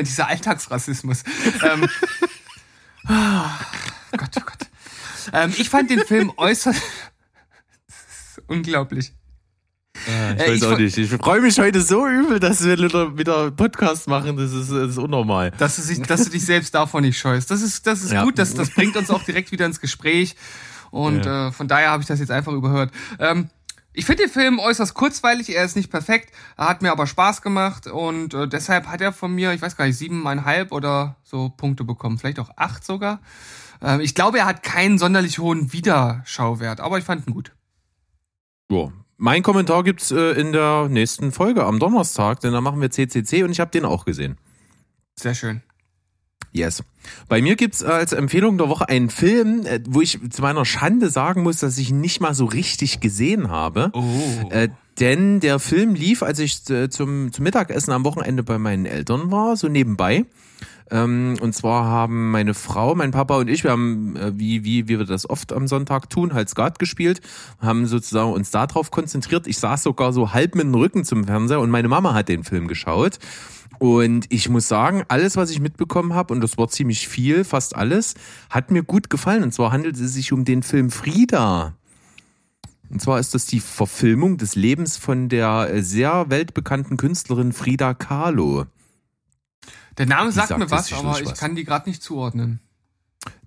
Dieser 0.00 0.26
Alltagsrassismus. 0.28 1.22
Ähm, 1.62 1.88
ah, 3.06 3.50
Gott, 4.16 4.30
oh 4.36 4.40
Gott. 4.40 4.68
Ähm, 5.32 5.52
ich 5.56 5.68
fand 5.70 5.90
den 5.90 6.00
Film 6.04 6.32
äußerst 6.36 6.80
Das 7.86 7.96
ist 8.38 8.42
unglaublich. 8.46 9.12
Ich 10.06 10.12
Äh, 10.12 10.38
weiß 10.48 10.56
ich 10.56 10.64
auch 10.64 10.76
nicht. 10.78 10.98
Ich 10.98 11.10
freue 11.10 11.40
mich 11.40 11.58
heute 11.58 11.80
so 11.80 12.06
übel, 12.06 12.40
dass 12.40 12.64
wir 12.64 12.76
wieder, 12.78 13.16
wieder 13.16 13.50
Podcast 13.52 14.08
machen. 14.08 14.36
Das 14.36 14.52
ist, 14.52 14.70
das 14.70 14.90
ist 14.90 14.98
unnormal. 14.98 15.52
Dass 15.52 15.76
du, 15.76 15.82
sich, 15.82 16.02
dass 16.02 16.24
du 16.24 16.30
dich 16.30 16.44
selbst 16.44 16.74
davon 16.74 17.02
nicht 17.04 17.18
scheust. 17.18 17.50
Das 17.50 17.62
ist, 17.62 17.86
das 17.86 18.02
ist 18.02 18.12
Ja. 18.12 18.24
gut, 18.24 18.38
das, 18.38 18.54
das 18.54 18.70
bringt 18.70 18.96
uns 18.96 19.08
auch 19.10 19.22
direkt 19.22 19.52
wieder 19.52 19.64
ins 19.66 19.80
Gespräch. 19.80 20.34
Und 20.90 21.24
Ja. 21.24 21.48
äh, 21.48 21.52
von 21.52 21.68
daher 21.68 21.90
habe 21.90 22.02
ich 22.02 22.08
das 22.08 22.18
jetzt 22.20 22.30
einfach 22.30 22.52
überhört. 22.52 22.92
Ähm, 23.18 23.48
ich 23.94 24.04
finde 24.04 24.24
den 24.24 24.32
Film 24.32 24.58
äußerst 24.58 24.92
kurzweilig, 24.92 25.54
er 25.54 25.64
ist 25.64 25.76
nicht 25.76 25.90
perfekt, 25.90 26.32
er 26.56 26.68
hat 26.68 26.82
mir 26.82 26.90
aber 26.90 27.06
Spaß 27.06 27.42
gemacht 27.42 27.86
und 27.86 28.34
äh, 28.34 28.48
deshalb 28.48 28.88
hat 28.88 29.00
er 29.00 29.12
von 29.12 29.32
mir, 29.32 29.52
ich 29.52 29.62
weiß 29.62 29.76
gar 29.76 29.86
nicht, 29.86 29.96
siebeneinhalb 29.96 30.72
oder 30.72 31.16
so 31.22 31.48
Punkte 31.48 31.84
bekommen, 31.84 32.18
vielleicht 32.18 32.40
auch 32.40 32.50
acht 32.56 32.84
sogar. 32.84 33.20
Ähm, 33.80 34.00
ich 34.00 34.14
glaube, 34.14 34.38
er 34.38 34.46
hat 34.46 34.62
keinen 34.62 34.98
sonderlich 34.98 35.38
hohen 35.38 35.72
Wiederschauwert, 35.72 36.80
aber 36.80 36.98
ich 36.98 37.04
fand 37.04 37.26
ihn 37.26 37.32
gut. 37.32 37.52
Ja. 38.70 38.92
Mein 39.16 39.44
Kommentar 39.44 39.84
gibt's 39.84 40.10
äh, 40.10 40.32
in 40.32 40.52
der 40.52 40.88
nächsten 40.88 41.30
Folge 41.30 41.64
am 41.64 41.78
Donnerstag, 41.78 42.40
denn 42.40 42.52
da 42.52 42.60
machen 42.60 42.80
wir 42.80 42.90
CCC 42.90 43.44
und 43.44 43.52
ich 43.52 43.60
habe 43.60 43.70
den 43.70 43.84
auch 43.84 44.04
gesehen. 44.04 44.38
Sehr 45.14 45.34
schön. 45.34 45.62
Yes. 46.54 46.84
Bei 47.28 47.42
mir 47.42 47.56
gibt's 47.56 47.82
äh, 47.82 47.86
als 47.86 48.12
Empfehlung 48.12 48.58
der 48.58 48.68
Woche 48.68 48.88
einen 48.88 49.10
Film, 49.10 49.66
äh, 49.66 49.80
wo 49.88 50.00
ich 50.00 50.20
zu 50.30 50.40
meiner 50.40 50.64
Schande 50.64 51.10
sagen 51.10 51.42
muss, 51.42 51.58
dass 51.58 51.76
ich 51.78 51.90
ihn 51.90 52.00
nicht 52.00 52.20
mal 52.20 52.32
so 52.32 52.44
richtig 52.44 53.00
gesehen 53.00 53.50
habe. 53.50 53.90
Oh. 53.92 54.48
Äh, 54.50 54.68
denn 55.00 55.40
der 55.40 55.58
Film 55.58 55.96
lief, 55.96 56.22
als 56.22 56.38
ich 56.38 56.70
äh, 56.70 56.88
zum, 56.88 57.32
zum 57.32 57.42
Mittagessen 57.42 57.90
am 57.90 58.04
Wochenende 58.04 58.44
bei 58.44 58.58
meinen 58.58 58.86
Eltern 58.86 59.32
war, 59.32 59.56
so 59.56 59.66
nebenbei. 59.66 60.26
Ähm, 60.92 61.36
und 61.40 61.54
zwar 61.54 61.86
haben 61.86 62.30
meine 62.30 62.54
Frau, 62.54 62.94
mein 62.94 63.10
Papa 63.10 63.38
und 63.38 63.48
ich, 63.48 63.64
wir 63.64 63.72
haben, 63.72 64.14
äh, 64.14 64.38
wie, 64.38 64.62
wie, 64.62 64.86
wie 64.86 64.98
wir 64.98 65.06
das 65.06 65.28
oft 65.28 65.52
am 65.52 65.66
Sonntag 65.66 66.08
tun, 66.08 66.34
halt 66.34 66.48
Skat 66.48 66.78
gespielt, 66.78 67.20
haben 67.58 67.86
sozusagen 67.86 68.32
uns 68.32 68.52
darauf 68.52 68.92
konzentriert. 68.92 69.48
Ich 69.48 69.58
saß 69.58 69.82
sogar 69.82 70.12
so 70.12 70.32
halb 70.32 70.54
mit 70.54 70.66
dem 70.66 70.74
Rücken 70.74 71.04
zum 71.04 71.24
Fernseher 71.24 71.60
und 71.60 71.70
meine 71.70 71.88
Mama 71.88 72.14
hat 72.14 72.28
den 72.28 72.44
Film 72.44 72.68
geschaut. 72.68 73.18
Und 73.78 74.26
ich 74.30 74.48
muss 74.48 74.68
sagen, 74.68 75.04
alles, 75.08 75.36
was 75.36 75.50
ich 75.50 75.60
mitbekommen 75.60 76.14
habe, 76.14 76.32
und 76.32 76.40
das 76.40 76.56
war 76.58 76.68
ziemlich 76.68 77.08
viel, 77.08 77.44
fast 77.44 77.74
alles, 77.74 78.14
hat 78.50 78.70
mir 78.70 78.82
gut 78.82 79.10
gefallen. 79.10 79.42
Und 79.42 79.52
zwar 79.52 79.72
handelt 79.72 79.96
es 79.96 80.14
sich 80.14 80.32
um 80.32 80.44
den 80.44 80.62
Film 80.62 80.90
Frida. 80.90 81.74
Und 82.90 83.00
zwar 83.00 83.18
ist 83.18 83.34
das 83.34 83.46
die 83.46 83.60
Verfilmung 83.60 84.36
des 84.36 84.54
Lebens 84.54 84.96
von 84.96 85.28
der 85.28 85.68
äh, 85.70 85.82
sehr 85.82 86.26
weltbekannten 86.28 86.96
Künstlerin 86.96 87.52
Frida 87.52 87.94
Kahlo. 87.94 88.66
Der 89.98 90.06
Name 90.06 90.32
sagt, 90.32 90.48
sagt 90.48 90.60
mir 90.60 90.70
was, 90.70 90.92
aber 90.92 91.20
ich 91.20 91.26
was. 91.26 91.38
kann 91.38 91.54
die 91.56 91.64
gerade 91.64 91.88
nicht 91.88 92.02
zuordnen. 92.02 92.60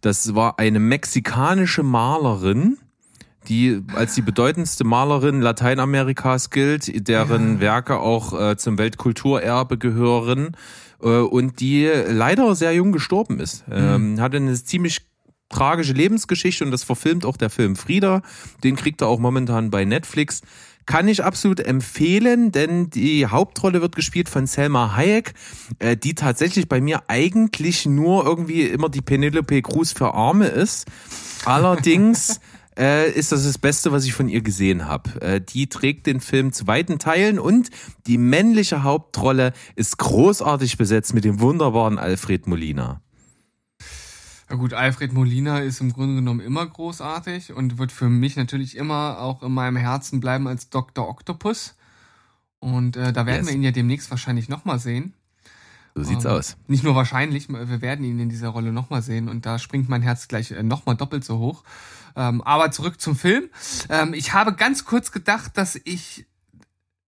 Das 0.01 0.33
war 0.33 0.59
eine 0.59 0.79
mexikanische 0.79 1.83
Malerin, 1.83 2.77
die 3.47 3.81
als 3.95 4.15
die 4.15 4.21
bedeutendste 4.21 4.83
Malerin 4.83 5.41
Lateinamerikas 5.41 6.49
gilt, 6.49 7.07
deren 7.07 7.59
Werke 7.59 7.99
auch 7.99 8.39
äh, 8.39 8.57
zum 8.57 8.77
Weltkulturerbe 8.77 9.77
gehören 9.77 10.55
äh, 11.01 11.07
und 11.07 11.59
die 11.59 11.85
leider 11.85 12.55
sehr 12.55 12.73
jung 12.73 12.91
gestorben 12.91 13.39
ist. 13.39 13.63
Ähm, 13.71 14.19
hatte 14.19 14.37
eine 14.37 14.53
ziemlich 14.55 15.01
tragische 15.49 15.93
Lebensgeschichte 15.93 16.65
und 16.65 16.71
das 16.71 16.83
verfilmt 16.83 17.25
auch 17.25 17.37
der 17.37 17.49
Film 17.49 17.75
Frieda. 17.75 18.21
Den 18.63 18.75
kriegt 18.75 19.01
er 19.01 19.07
auch 19.07 19.19
momentan 19.19 19.69
bei 19.69 19.85
Netflix. 19.85 20.41
Kann 20.85 21.09
ich 21.09 21.23
absolut 21.23 21.59
empfehlen, 21.59 22.53
denn 22.53 22.89
die 22.89 23.25
Hauptrolle 23.25 23.81
wird 23.81 23.95
gespielt 23.95 24.29
von 24.29 24.47
Selma 24.47 24.95
Hayek, 24.95 25.33
äh, 25.79 25.97
die 25.97 26.15
tatsächlich 26.15 26.69
bei 26.69 26.79
mir 26.79 27.03
eigentlich 27.07 27.85
nur 27.85 28.25
irgendwie 28.25 28.63
immer 28.63 28.87
die 28.87 29.01
Penelope 29.01 29.61
Cruz 29.61 29.91
für 29.91 30.13
Arme 30.13 30.47
ist. 30.47 30.87
Allerdings 31.45 32.39
äh, 32.77 33.09
ist 33.11 33.31
das 33.31 33.43
das 33.43 33.57
Beste, 33.57 33.91
was 33.91 34.05
ich 34.05 34.13
von 34.13 34.29
ihr 34.29 34.41
gesehen 34.41 34.85
habe. 34.85 35.21
Äh, 35.21 35.41
die 35.41 35.67
trägt 35.67 36.05
den 36.07 36.19
Film 36.21 36.51
zu 36.53 36.67
weiten 36.67 36.99
Teilen 36.99 37.39
und 37.39 37.69
die 38.05 38.17
männliche 38.17 38.83
Hauptrolle 38.83 39.53
ist 39.75 39.97
großartig 39.97 40.77
besetzt 40.77 41.13
mit 41.13 41.23
dem 41.23 41.39
wunderbaren 41.39 41.97
Alfred 41.97 42.47
Molina. 42.47 43.01
Ja 44.49 44.55
gut, 44.55 44.73
Alfred 44.73 45.11
Molina 45.11 45.59
ist 45.59 45.81
im 45.81 45.91
Grunde 45.91 46.15
genommen 46.15 46.39
immer 46.39 46.65
großartig 46.65 47.51
und 47.51 47.77
wird 47.77 47.91
für 47.91 48.07
mich 48.07 48.37
natürlich 48.37 48.77
immer 48.77 49.19
auch 49.19 49.43
in 49.43 49.51
meinem 49.51 49.75
Herzen 49.75 50.21
bleiben 50.21 50.47
als 50.47 50.69
Dr. 50.69 51.09
Octopus. 51.09 51.75
Und 52.59 52.95
äh, 52.95 53.11
da 53.11 53.25
werden 53.25 53.39
Yes. 53.41 53.47
wir 53.47 53.53
ihn 53.55 53.63
ja 53.63 53.71
demnächst 53.71 54.09
wahrscheinlich 54.09 54.47
nochmal 54.47 54.79
sehen. 54.79 55.13
So 55.95 56.03
sieht's 56.03 56.25
Ähm, 56.25 56.31
aus. 56.31 56.55
Nicht 56.67 56.83
nur 56.83 56.95
wahrscheinlich, 56.95 57.49
wir 57.49 57.81
werden 57.81 58.05
ihn 58.05 58.19
in 58.19 58.29
dieser 58.29 58.49
Rolle 58.49 58.71
nochmal 58.71 59.01
sehen 59.01 59.27
und 59.27 59.45
da 59.45 59.59
springt 59.59 59.89
mein 59.89 60.01
Herz 60.01 60.27
gleich 60.29 60.51
äh, 60.51 60.63
nochmal 60.63 60.95
doppelt 60.95 61.25
so 61.25 61.39
hoch. 61.39 61.63
Ähm, 62.17 62.41
aber 62.41 62.71
zurück 62.71 62.99
zum 62.99 63.15
Film. 63.15 63.49
Ähm, 63.89 64.13
ich 64.13 64.33
habe 64.33 64.53
ganz 64.53 64.83
kurz 64.83 65.11
gedacht, 65.11 65.51
dass 65.55 65.79
ich 65.83 66.25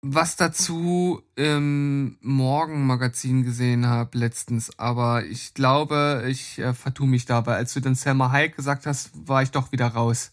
was 0.03 0.35
dazu 0.35 1.21
im 1.35 2.17
Morgenmagazin 2.21 3.43
gesehen 3.43 3.87
habe 3.87 4.17
letztens, 4.17 4.77
aber 4.79 5.25
ich 5.25 5.53
glaube, 5.53 6.25
ich 6.27 6.57
äh, 6.59 6.73
vertue 6.73 7.07
mich 7.07 7.25
dabei. 7.25 7.55
Als 7.55 7.73
du 7.73 7.81
dann 7.81 7.95
Selma 7.95 8.31
Hayek 8.31 8.55
gesagt 8.55 8.85
hast, 8.85 9.11
war 9.27 9.43
ich 9.43 9.51
doch 9.51 9.71
wieder 9.71 9.87
raus. 9.87 10.31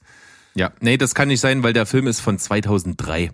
Ja, 0.54 0.72
nee, 0.81 0.96
das 0.96 1.14
kann 1.14 1.28
nicht 1.28 1.40
sein, 1.40 1.62
weil 1.62 1.72
der 1.72 1.87
Film 1.87 2.07
ist 2.07 2.20
von 2.20 2.38
2003. 2.38 3.31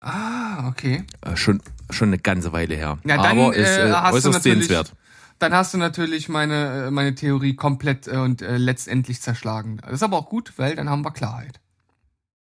Ah, 0.00 0.68
okay. 0.68 1.04
Äh, 1.22 1.36
schon, 1.36 1.60
schon 1.90 2.08
eine 2.08 2.18
ganze 2.18 2.52
Weile 2.52 2.74
her. 2.74 2.98
Ja, 3.04 3.16
dann, 3.16 3.38
Aber 3.38 3.54
ist 3.54 3.68
äh, 3.68 3.90
äh, 3.90 4.12
äußerst 4.12 4.42
sehenswert. 4.42 4.92
Dann 5.38 5.52
hast 5.52 5.74
du 5.74 5.78
natürlich 5.78 6.28
meine, 6.28 6.86
äh, 6.86 6.90
meine 6.90 7.14
Theorie 7.14 7.54
komplett 7.54 8.08
äh, 8.08 8.16
und 8.16 8.42
äh, 8.42 8.56
letztendlich 8.56 9.20
zerschlagen. 9.20 9.78
Das 9.82 9.94
ist 9.94 10.02
aber 10.02 10.16
auch 10.16 10.28
gut, 10.28 10.52
weil 10.56 10.76
dann 10.76 10.88
haben 10.88 11.04
wir 11.04 11.10
Klarheit. 11.10 11.60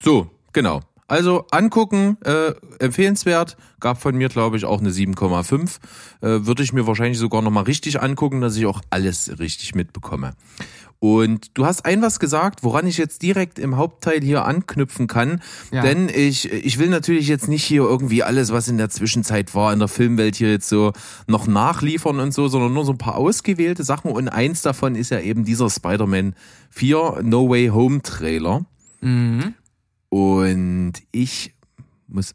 So, 0.02 0.30
genau. 0.54 0.82
Also 1.08 1.46
angucken, 1.52 2.18
äh, 2.24 2.54
empfehlenswert. 2.80 3.58
Gab 3.80 4.02
von 4.02 4.16
mir, 4.16 4.30
glaube 4.30 4.58
ich, 4.58 4.66
auch 4.66 4.80
eine 4.80 4.90
7,5. 4.90 5.80
Äh, 6.22 6.46
Würde 6.48 6.64
ich 6.64 6.74
mir 6.74 6.88
wahrscheinlich 6.88 7.20
sogar 7.20 7.44
nochmal 7.44 7.66
richtig 7.66 8.02
angucken, 8.02 8.42
dass 8.42 8.56
ich 8.56 8.66
auch 8.66 8.82
alles 8.90 9.38
richtig 9.38 9.76
mitbekomme. 9.76 10.34
Und 11.08 11.56
du 11.56 11.68
hast 11.68 11.86
ein 11.86 12.02
was 12.02 12.20
gesagt, 12.20 12.64
woran 12.64 12.88
ich 12.88 12.98
jetzt 12.98 13.22
direkt 13.22 13.60
im 13.60 13.78
Hauptteil 13.78 14.22
hier 14.22 14.44
anknüpfen 14.46 15.06
kann. 15.06 15.40
Ja. 15.72 15.84
Denn 15.84 16.10
ich, 16.10 16.52
ich 16.52 16.80
will 16.80 16.90
natürlich 16.90 17.28
jetzt 17.28 17.48
nicht 17.48 17.64
hier 17.64 17.84
irgendwie 17.84 18.24
alles, 18.24 18.52
was 18.52 18.68
in 18.70 18.80
der 18.80 18.90
Zwischenzeit 18.90 19.54
war, 19.54 19.72
in 19.72 19.78
der 19.78 19.88
Filmwelt 19.88 20.36
hier 20.36 20.50
jetzt 20.50 20.68
so 20.68 20.94
noch 21.28 21.46
nachliefern 21.46 22.20
und 22.20 22.34
so, 22.34 22.48
sondern 22.48 22.74
nur 22.74 22.86
so 22.86 22.92
ein 22.94 22.98
paar 22.98 23.18
ausgewählte 23.18 23.84
Sachen. 23.84 24.10
Und 24.10 24.30
eins 24.30 24.64
davon 24.64 24.96
ist 24.96 25.12
ja 25.12 25.20
eben 25.20 25.46
dieser 25.46 25.70
Spider-Man 25.70 26.34
4 26.72 27.20
No 27.22 27.50
Way 27.50 27.68
Home 27.68 28.02
Trailer. 28.02 28.66
Mhm. 29.02 29.54
Und 30.10 30.94
ich 31.12 31.54
muss, 32.08 32.34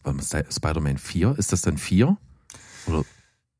Spider-Man 0.55 0.99
4, 0.99 1.35
ist 1.39 1.53
das 1.53 1.63
dann 1.63 1.77
4? 1.77 2.17
Oder, 2.87 3.05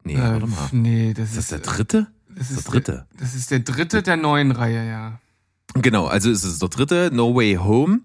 nee, 0.05 0.15
Äh, 0.15 0.19
warte 0.19 0.47
mal. 0.47 0.69
nee, 0.71 1.15
das 1.15 1.31
Ist 1.31 1.37
das 1.37 1.45
ist, 1.45 1.51
der 1.51 1.59
dritte? 1.61 2.07
Das 2.37 2.49
der 2.49 2.59
ist 2.59 2.65
dritte. 2.65 2.93
Der, 2.93 3.07
das 3.21 3.35
ist 3.35 3.51
der 3.51 3.61
dritte 3.61 4.03
der 4.03 4.17
neuen 4.17 4.53
Reihe, 4.53 4.89
ja. 4.89 5.21
Genau, 5.75 6.07
also 6.07 6.31
ist 6.31 6.43
es 6.43 6.59
der 6.59 6.69
dritte, 6.69 7.11
No 7.13 7.35
Way 7.35 7.55
Home. 7.55 8.01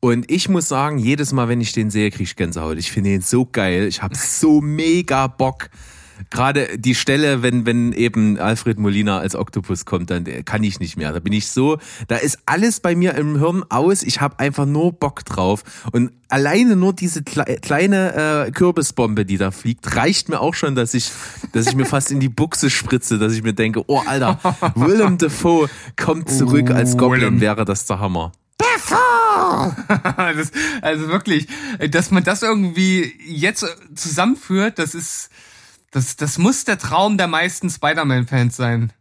Und 0.00 0.30
ich 0.30 0.48
muss 0.48 0.68
sagen, 0.68 0.98
jedes 0.98 1.32
Mal, 1.32 1.48
wenn 1.48 1.60
ich 1.60 1.72
den 1.72 1.90
sehe, 1.90 2.10
kriege 2.10 2.24
ich 2.24 2.36
Gänsehaut. 2.36 2.78
Ich 2.78 2.90
finde 2.90 3.12
ihn 3.12 3.20
so 3.20 3.44
geil. 3.44 3.86
Ich 3.88 4.02
habe 4.02 4.16
so 4.16 4.62
mega 4.62 5.26
Bock, 5.26 5.68
gerade 6.30 6.78
die 6.78 6.94
Stelle, 6.94 7.42
wenn, 7.42 7.66
wenn 7.66 7.92
eben 7.92 8.38
Alfred 8.38 8.78
Molina 8.78 9.18
als 9.18 9.34
Oktopus 9.34 9.84
kommt, 9.84 10.10
dann 10.10 10.24
kann 10.44 10.62
ich 10.62 10.80
nicht 10.80 10.96
mehr. 10.96 11.12
Da 11.12 11.20
bin 11.20 11.32
ich 11.32 11.48
so, 11.48 11.78
da 12.08 12.16
ist 12.16 12.38
alles 12.46 12.80
bei 12.80 12.94
mir 12.94 13.14
im 13.14 13.38
Hirn 13.38 13.64
aus. 13.68 14.02
Ich 14.02 14.20
habe 14.20 14.38
einfach 14.38 14.66
nur 14.66 14.92
Bock 14.92 15.24
drauf. 15.24 15.62
Und 15.92 16.12
alleine 16.28 16.76
nur 16.76 16.92
diese 16.92 17.22
kleine 17.22 18.46
äh, 18.46 18.50
Kürbisbombe, 18.50 19.24
die 19.24 19.38
da 19.38 19.50
fliegt, 19.50 19.96
reicht 19.96 20.28
mir 20.28 20.40
auch 20.40 20.54
schon, 20.54 20.74
dass 20.74 20.94
ich, 20.94 21.10
dass 21.52 21.66
ich 21.66 21.74
mir 21.74 21.86
fast 21.86 22.10
in 22.10 22.20
die 22.20 22.28
Buchse 22.28 22.70
spritze, 22.70 23.18
dass 23.18 23.32
ich 23.32 23.42
mir 23.42 23.54
denke, 23.54 23.84
oh 23.86 24.02
Alter, 24.06 24.38
Willem 24.74 25.18
Dafoe 25.18 25.68
kommt 25.96 26.30
zurück 26.30 26.70
als 26.70 26.96
Goblin, 26.96 27.40
wäre 27.40 27.64
das 27.64 27.86
der 27.86 28.00
Hammer. 28.00 28.32
das, 30.16 30.52
also 30.82 31.08
wirklich, 31.08 31.46
dass 31.90 32.10
man 32.10 32.24
das 32.24 32.42
irgendwie 32.42 33.14
jetzt 33.26 33.66
zusammenführt, 33.94 34.78
das 34.78 34.94
ist, 34.94 35.30
das, 35.90 36.16
das 36.16 36.38
muss 36.38 36.64
der 36.64 36.78
Traum 36.78 37.18
der 37.18 37.28
meisten 37.28 37.68
Spider-Man-Fans 37.70 38.56
sein. 38.56 38.92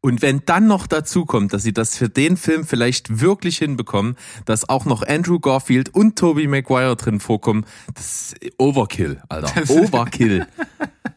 Und 0.00 0.22
wenn 0.22 0.42
dann 0.44 0.68
noch 0.68 0.86
dazu 0.86 1.24
kommt, 1.24 1.52
dass 1.52 1.64
sie 1.64 1.72
das 1.72 1.96
für 1.96 2.08
den 2.08 2.36
Film 2.36 2.64
vielleicht 2.64 3.20
wirklich 3.20 3.58
hinbekommen, 3.58 4.16
dass 4.44 4.68
auch 4.68 4.84
noch 4.84 5.02
Andrew 5.02 5.40
Garfield 5.40 5.92
und 5.92 6.16
Tobey 6.16 6.46
Maguire 6.46 6.94
drin 6.94 7.18
vorkommen, 7.18 7.66
das 7.94 8.32
ist 8.32 8.52
Overkill, 8.58 9.20
Alter. 9.28 9.68
Overkill. 9.68 10.46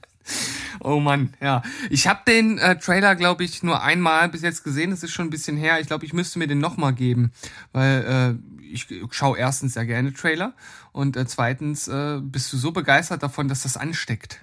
oh 0.79 0.99
Mann, 0.99 1.33
ja. 1.39 1.61
Ich 1.91 2.07
habe 2.07 2.21
den 2.25 2.57
äh, 2.57 2.79
Trailer, 2.79 3.15
glaube 3.15 3.43
ich, 3.43 3.61
nur 3.61 3.83
einmal 3.83 4.29
bis 4.29 4.41
jetzt 4.41 4.63
gesehen. 4.63 4.89
Das 4.89 5.03
ist 5.03 5.11
schon 5.11 5.27
ein 5.27 5.31
bisschen 5.31 5.57
her. 5.57 5.79
Ich 5.79 5.85
glaube, 5.85 6.05
ich 6.05 6.13
müsste 6.13 6.39
mir 6.39 6.47
den 6.47 6.59
nochmal 6.59 6.93
geben, 6.93 7.31
weil 7.73 8.39
äh, 8.41 8.63
ich 8.73 8.87
schaue 9.11 9.37
erstens 9.37 9.75
sehr 9.75 9.85
gerne 9.85 10.11
Trailer 10.11 10.53
und 10.91 11.17
äh, 11.17 11.27
zweitens 11.27 11.87
äh, 11.87 12.19
bist 12.19 12.51
du 12.51 12.57
so 12.57 12.71
begeistert 12.71 13.21
davon, 13.21 13.47
dass 13.47 13.61
das 13.61 13.77
ansteckt. 13.77 14.39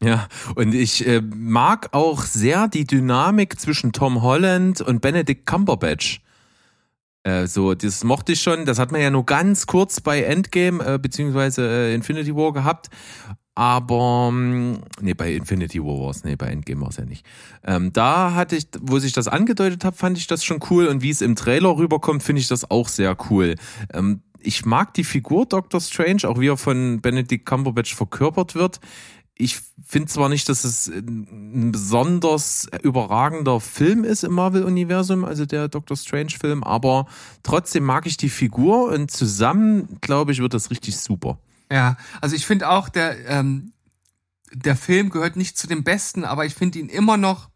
Ja, 0.00 0.28
und 0.54 0.74
ich 0.74 1.06
äh, 1.06 1.20
mag 1.20 1.88
auch 1.92 2.22
sehr 2.22 2.68
die 2.68 2.86
Dynamik 2.86 3.58
zwischen 3.58 3.92
Tom 3.92 4.22
Holland 4.22 4.80
und 4.80 5.00
Benedict 5.00 5.44
Cumberbatch. 5.44 6.22
Äh, 7.24 7.46
so, 7.48 7.74
das 7.74 8.04
mochte 8.04 8.32
ich 8.32 8.40
schon. 8.40 8.64
Das 8.64 8.78
hat 8.78 8.92
man 8.92 9.00
ja 9.00 9.10
nur 9.10 9.26
ganz 9.26 9.66
kurz 9.66 10.00
bei 10.00 10.22
Endgame 10.22 10.84
äh, 10.84 10.98
beziehungsweise 10.98 11.68
äh, 11.68 11.94
Infinity 11.94 12.34
War 12.36 12.52
gehabt. 12.52 12.90
Aber 13.56 14.28
ähm, 14.32 14.78
nee, 15.00 15.14
bei 15.14 15.32
Infinity 15.32 15.82
War 15.82 16.00
war 16.00 16.10
es, 16.10 16.22
nee, 16.22 16.36
bei 16.36 16.46
Endgame 16.46 16.80
war 16.80 16.90
es 16.90 16.96
ja 16.98 17.04
nicht. 17.04 17.26
Ähm, 17.66 17.92
da 17.92 18.34
hatte 18.34 18.54
ich, 18.54 18.68
wo 18.80 19.00
sich 19.00 19.12
das 19.12 19.26
angedeutet 19.26 19.84
hat, 19.84 19.96
fand 19.96 20.16
ich 20.16 20.28
das 20.28 20.44
schon 20.44 20.60
cool 20.70 20.86
und 20.86 21.02
wie 21.02 21.10
es 21.10 21.22
im 21.22 21.34
Trailer 21.34 21.76
rüberkommt, 21.76 22.22
finde 22.22 22.40
ich 22.40 22.46
das 22.46 22.70
auch 22.70 22.86
sehr 22.86 23.16
cool. 23.30 23.56
Ähm, 23.92 24.22
ich 24.40 24.64
mag 24.64 24.94
die 24.94 25.02
Figur 25.02 25.46
Doctor 25.46 25.80
Strange, 25.80 26.28
auch 26.28 26.38
wie 26.38 26.46
er 26.46 26.56
von 26.56 27.00
Benedict 27.00 27.44
Cumberbatch 27.44 27.96
verkörpert 27.96 28.54
wird 28.54 28.78
ich 29.38 29.60
finde 29.86 30.08
zwar 30.08 30.28
nicht, 30.28 30.48
dass 30.48 30.64
es 30.64 30.88
ein 30.88 31.70
besonders 31.70 32.68
überragender 32.82 33.60
Film 33.60 34.02
ist 34.02 34.24
im 34.24 34.32
Marvel-Universum, 34.32 35.24
also 35.24 35.46
der 35.46 35.68
Doctor 35.68 35.96
Strange-Film, 35.96 36.64
aber 36.64 37.06
trotzdem 37.44 37.84
mag 37.84 38.06
ich 38.06 38.16
die 38.16 38.30
Figur 38.30 38.88
und 38.92 39.12
zusammen, 39.12 39.98
glaube 40.00 40.32
ich, 40.32 40.40
wird 40.40 40.54
das 40.54 40.72
richtig 40.72 40.98
super. 40.98 41.38
Ja, 41.70 41.96
also 42.20 42.34
ich 42.34 42.46
finde 42.46 42.68
auch, 42.68 42.88
der, 42.88 43.26
ähm, 43.28 43.72
der 44.52 44.74
Film 44.74 45.08
gehört 45.10 45.36
nicht 45.36 45.56
zu 45.56 45.68
den 45.68 45.84
besten, 45.84 46.24
aber 46.24 46.44
ich 46.44 46.54
finde 46.54 46.80
ihn 46.80 46.88
immer 46.88 47.16
noch 47.16 47.48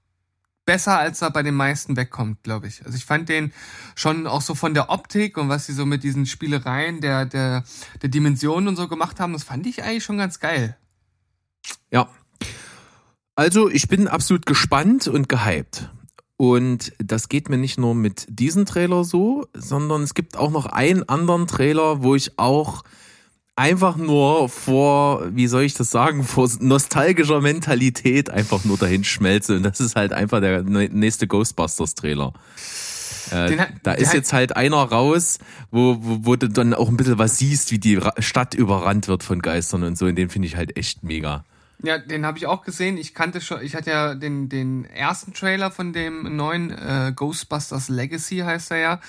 besser, 0.65 0.99
als 0.99 1.21
er 1.21 1.33
bei 1.33 1.43
den 1.43 1.57
meisten 1.57 1.97
wegkommt, 1.97 2.45
glaube 2.45 2.69
ich. 2.69 2.85
Also 2.85 2.97
ich 2.97 3.05
fand 3.05 3.29
den 3.29 3.53
schon 3.97 4.29
auch 4.29 4.43
so 4.43 4.55
von 4.55 4.75
der 4.75 4.91
Optik 4.91 5.37
und 5.37 5.49
was 5.49 5.67
sie 5.67 5.73
so 5.73 5.85
mit 5.85 6.05
diesen 6.05 6.27
Spielereien 6.27 7.01
der, 7.01 7.27
der, 7.27 7.65
der 8.01 8.09
Dimensionen 8.09 8.69
und 8.69 8.77
so 8.77 8.87
gemacht 8.87 9.19
haben, 9.19 9.33
das 9.33 9.43
fand 9.43 9.67
ich 9.67 9.83
eigentlich 9.83 10.05
schon 10.05 10.19
ganz 10.19 10.39
geil. 10.39 10.77
Ja. 11.91 12.09
Also, 13.35 13.71
ich 13.71 13.89
bin 13.89 14.09
absolut 14.09 14.47
gespannt 14.47 15.09
und 15.09 15.29
gehypt. 15.29 15.91
Und 16.37 16.93
das 16.99 17.29
geht 17.29 17.49
mir 17.49 17.57
nicht 17.57 17.79
nur 17.79 17.95
mit 17.95 18.27
diesem 18.29 18.67
Trailer 18.67 19.05
so, 19.05 19.47
sondern 19.55 20.03
es 20.03 20.15
gibt 20.15 20.37
auch 20.37 20.51
noch 20.51 20.67
einen 20.67 21.09
anderen 21.09 21.47
Trailer, 21.47 22.03
wo 22.03 22.17
ich 22.17 22.39
auch 22.39 22.83
einfach 23.55 23.97
nur 23.97 24.49
vor, 24.49 25.25
wie 25.31 25.47
soll 25.47 25.63
ich 25.63 25.75
das 25.75 25.91
sagen, 25.91 26.25
vor 26.25 26.51
nostalgischer 26.61 27.41
Mentalität 27.41 28.31
einfach 28.31 28.65
nur 28.65 28.79
dahin 28.79 29.05
schmelze. 29.05 29.57
Und 29.57 29.63
das 29.63 29.81
ist 29.81 29.95
halt 29.95 30.13
einfach 30.13 30.41
der 30.41 30.63
nächste 30.63 31.27
Ghostbusters-Trailer. 31.27 32.33
Äh, 33.31 33.57
hat, 33.59 33.69
da 33.83 33.93
ist 33.93 34.13
jetzt 34.13 34.33
halt 34.33 34.57
einer 34.57 34.83
raus, 34.83 35.39
wo, 35.71 35.97
wo, 36.01 36.19
wo 36.23 36.37
du 36.37 36.49
dann 36.49 36.75
auch 36.75 36.89
ein 36.89 36.97
bisschen 36.97 37.19
was 37.19 37.39
siehst, 37.39 37.71
wie 37.71 37.79
die 37.79 38.01
Stadt 38.19 38.55
überrannt 38.55 39.09
wird 39.09 39.23
von 39.23 39.41
Geistern 39.41 39.85
und 39.85 39.97
so. 39.97 40.07
Und 40.07 40.17
den 40.17 40.29
finde 40.29 40.49
ich 40.49 40.57
halt 40.57 40.77
echt 40.77 41.03
mega. 41.03 41.45
Ja, 41.85 41.99
den 41.99 42.25
habe 42.25 42.39
ich 42.39 42.47
auch 42.47 42.63
gesehen. 42.63 42.97
Ich 42.97 43.13
kannte 43.13 43.41
schon, 43.41 43.61
ich 43.63 43.75
hatte 43.75 43.91
ja 43.91 44.15
den, 44.15 44.49
den 44.49 44.85
ersten 44.85 45.33
Trailer 45.33 45.71
von 45.71 45.93
dem 45.93 46.37
neuen 46.37 46.71
äh, 46.71 47.13
Ghostbusters 47.15 47.89
Legacy, 47.89 48.39
heißt 48.39 48.71
er 48.71 48.79
ja, 48.79 49.01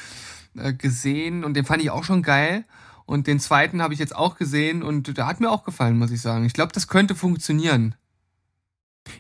äh, 0.58 0.74
gesehen 0.74 1.44
und 1.44 1.54
den 1.56 1.66
fand 1.66 1.84
ich 1.84 1.92
auch 1.92 2.04
schon 2.04 2.24
geil. 2.24 2.66
Und 3.06 3.28
den 3.28 3.40
zweiten 3.40 3.82
habe 3.82 3.94
ich 3.94 4.00
jetzt 4.00 4.16
auch 4.16 4.38
gesehen 4.38 4.82
und 4.82 5.18
der 5.18 5.28
hat 5.28 5.40
mir 5.40 5.52
auch 5.52 5.66
gefallen, 5.66 5.98
muss 5.98 6.12
ich 6.12 6.22
sagen. 6.22 6.46
Ich 6.46 6.54
glaube, 6.54 6.72
das 6.72 6.88
könnte 6.88 7.16
funktionieren. 7.16 7.96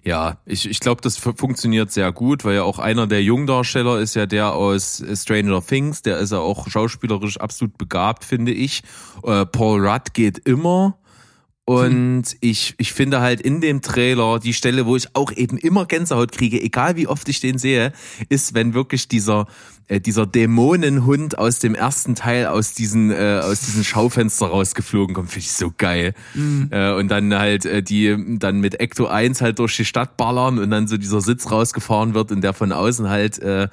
Ja, 0.04 0.38
ich, 0.46 0.70
ich 0.70 0.80
glaube, 0.80 1.02
das 1.02 1.18
funktioniert 1.18 1.92
sehr 1.92 2.12
gut, 2.12 2.46
weil 2.46 2.56
ja 2.56 2.63
auch 2.63 2.80
einer 2.80 3.06
der 3.06 3.22
Jungdarsteller 3.22 4.00
ist 4.00 4.16
ja 4.16 4.26
der 4.26 4.54
aus 4.54 5.04
Stranger 5.13 5.62
Things, 5.62 6.02
der 6.02 6.18
ist 6.20 6.32
ja 6.32 6.39
auch 6.39 6.70
schauspielerisch 6.70 7.38
absolut 7.38 7.78
begabt, 7.78 8.24
finde 8.24 8.54
ich. 8.54 8.84
Äh, 9.24 9.46
Paul 9.46 9.86
Rudd 9.86 10.13
geht 10.13 10.39
immer. 10.39 10.98
Und 11.65 12.23
ich, 12.41 12.76
ich 12.78 12.91
finde 12.91 13.21
halt 13.21 13.39
in 13.39 13.62
dem 13.62 13.82
Trailer 13.82 14.39
die 14.39 14.54
Stelle, 14.54 14.86
wo 14.86 14.97
ich 14.97 15.15
auch 15.15 15.32
eben 15.32 15.58
immer 15.58 15.86
Gänsehaut 15.86 16.34
kriege, 16.34 16.62
egal 16.62 16.97
wie 16.97 17.08
oft 17.08 17.28
ich 17.30 17.39
den 17.39 17.58
sehe, 17.58 17.93
ist, 18.28 18.54
wenn 18.54 18.73
wirklich 18.73 19.08
dieser, 19.08 19.47
äh, 19.88 20.02
dieser 20.02 20.26
Dämonenhund 20.26 21.38
aus 21.38 21.60
dem 21.60 21.73
ersten 21.73 22.15
Teil 22.15 22.47
aus 22.47 22.73
diesen, 22.73 23.12
äh, 23.12 23.39
aus 23.41 23.62
diesen 23.62 23.86
Schaufenster 23.86 24.47
rausgeflogen 24.47 25.15
kommt, 25.15 25.30
finde 25.30 25.45
ich 25.45 25.54
so 25.54 25.71
geil. 25.78 26.13
Mhm. 26.34 26.67
Äh, 26.69 26.91
und 26.95 27.08
dann 27.08 27.34
halt 27.34 27.65
äh, 27.65 27.82
die 27.82 28.13
dann 28.39 28.60
mit 28.60 28.82
Ecto 28.82 29.08
1 29.08 29.39
halt 29.39 29.60
durch 29.60 29.78
die 29.78 29.86
Stadt 29.86 30.17
ballern 30.17 30.60
und 30.60 30.69
dann 30.69 30.88
so 30.88 30.97
dieser 30.97 31.21
Sitz 31.21 31.49
rausgefahren 31.49 32.13
wird 32.13 32.34
und 32.34 32.41
der 32.41 32.54
von 32.54 32.73
außen 32.73 33.08
halt 33.08 33.39
äh, 33.39 33.69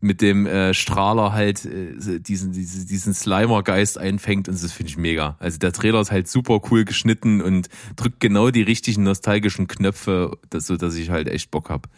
mit 0.00 0.22
dem 0.22 0.46
äh, 0.46 0.72
Strahler 0.74 1.32
halt 1.32 1.64
äh, 1.64 2.20
diesen, 2.20 2.52
diesen, 2.52 2.86
diesen 2.86 3.14
Slimer-Geist 3.14 3.98
einfängt 3.98 4.48
und 4.48 4.62
das 4.62 4.72
finde 4.72 4.90
ich 4.90 4.96
mega. 4.96 5.36
Also 5.38 5.58
der 5.58 5.72
Trailer 5.72 6.00
ist 6.00 6.10
halt 6.10 6.28
super 6.28 6.60
cool 6.70 6.84
geschnitten 6.84 7.42
und 7.42 7.68
drückt 7.96 8.20
genau 8.20 8.50
die 8.50 8.62
richtigen 8.62 9.02
nostalgischen 9.02 9.68
Knöpfe, 9.68 10.38
dass, 10.48 10.66
so 10.66 10.76
dass 10.76 10.94
ich 10.94 11.10
halt 11.10 11.28
echt 11.28 11.50
Bock 11.50 11.68
hab. 11.68 11.88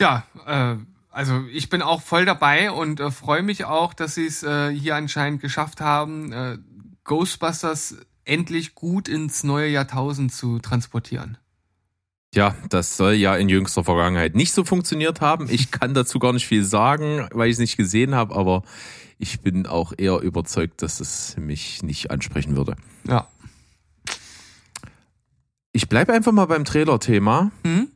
Ja, 0.00 0.26
äh, 0.46 0.76
also 1.10 1.44
ich 1.52 1.68
bin 1.68 1.82
auch 1.82 2.02
voll 2.02 2.24
dabei 2.24 2.70
und 2.70 3.00
äh, 3.00 3.10
freue 3.10 3.42
mich 3.42 3.64
auch, 3.64 3.94
dass 3.94 4.14
sie 4.14 4.26
es 4.26 4.42
äh, 4.42 4.70
hier 4.70 4.96
anscheinend 4.96 5.40
geschafft 5.40 5.80
haben, 5.80 6.32
äh, 6.32 6.58
Ghostbusters 7.04 7.98
endlich 8.24 8.74
gut 8.74 9.08
ins 9.08 9.44
neue 9.44 9.68
Jahrtausend 9.68 10.32
zu 10.32 10.58
transportieren. 10.58 11.38
Ja, 12.34 12.56
das 12.68 12.96
soll 12.96 13.14
ja 13.14 13.36
in 13.36 13.48
jüngster 13.48 13.84
Vergangenheit 13.84 14.34
nicht 14.34 14.52
so 14.52 14.64
funktioniert 14.64 15.20
haben. 15.20 15.48
Ich 15.48 15.70
kann 15.70 15.94
dazu 15.94 16.18
gar 16.18 16.32
nicht 16.32 16.46
viel 16.46 16.64
sagen, 16.64 17.28
weil 17.32 17.48
ich 17.48 17.54
es 17.54 17.60
nicht 17.60 17.76
gesehen 17.76 18.14
habe, 18.14 18.34
aber 18.34 18.62
ich 19.18 19.40
bin 19.40 19.66
auch 19.66 19.92
eher 19.96 20.18
überzeugt, 20.18 20.82
dass 20.82 21.00
es 21.00 21.36
mich 21.36 21.82
nicht 21.82 22.10
ansprechen 22.10 22.56
würde. 22.56 22.76
Ja. 23.06 23.28
Ich 25.72 25.88
bleibe 25.88 26.12
einfach 26.12 26.32
mal 26.32 26.46
beim 26.46 26.64
Trailer-Thema. 26.64 27.52
Mhm. 27.64 27.88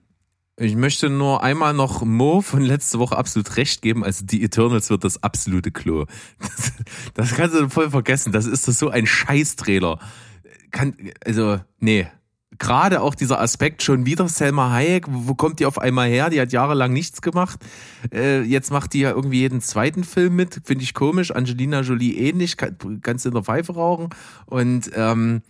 Ich 0.56 0.74
möchte 0.74 1.08
nur 1.08 1.42
einmal 1.42 1.74
noch 1.74 2.04
Mo 2.04 2.40
von 2.40 2.62
letzte 2.62 2.98
Woche 2.98 3.16
absolut 3.16 3.56
recht 3.56 3.82
geben. 3.82 4.04
Also 4.04 4.24
die 4.24 4.42
Eternals 4.42 4.90
wird 4.90 5.04
das 5.04 5.22
absolute 5.22 5.70
Klo. 5.70 6.06
Das, 6.40 6.72
das 7.14 7.34
kannst 7.34 7.56
du 7.56 7.68
voll 7.68 7.90
vergessen. 7.90 8.32
Das 8.32 8.46
ist 8.46 8.64
so 8.64 8.88
ein 8.90 9.06
Scheiß-Trailer. 9.06 9.98
Kann, 10.70 10.94
also, 11.24 11.60
nee, 11.78 12.08
gerade 12.58 13.00
auch 13.02 13.14
dieser 13.14 13.40
Aspekt 13.40 13.82
schon 13.82 14.06
wieder 14.06 14.28
Selma 14.28 14.70
Hayek, 14.70 15.06
wo 15.08 15.34
kommt 15.34 15.60
die 15.60 15.66
auf 15.66 15.78
einmal 15.78 16.08
her? 16.08 16.30
Die 16.30 16.40
hat 16.40 16.52
jahrelang 16.52 16.92
nichts 16.92 17.22
gemacht. 17.22 17.60
Äh, 18.12 18.42
jetzt 18.42 18.70
macht 18.70 18.94
die 18.94 19.00
ja 19.00 19.10
irgendwie 19.10 19.40
jeden 19.40 19.60
zweiten 19.60 20.04
Film 20.04 20.36
mit, 20.36 20.60
finde 20.64 20.84
ich 20.84 20.94
komisch. 20.94 21.30
Angelina 21.30 21.80
Jolie 21.80 22.16
ähnlich, 22.16 22.56
kann, 22.56 22.76
kannst 23.02 23.26
in 23.26 23.32
der 23.32 23.42
Pfeife 23.42 23.74
rauchen. 23.74 24.10
Und 24.46 24.90
ähm, 24.94 25.42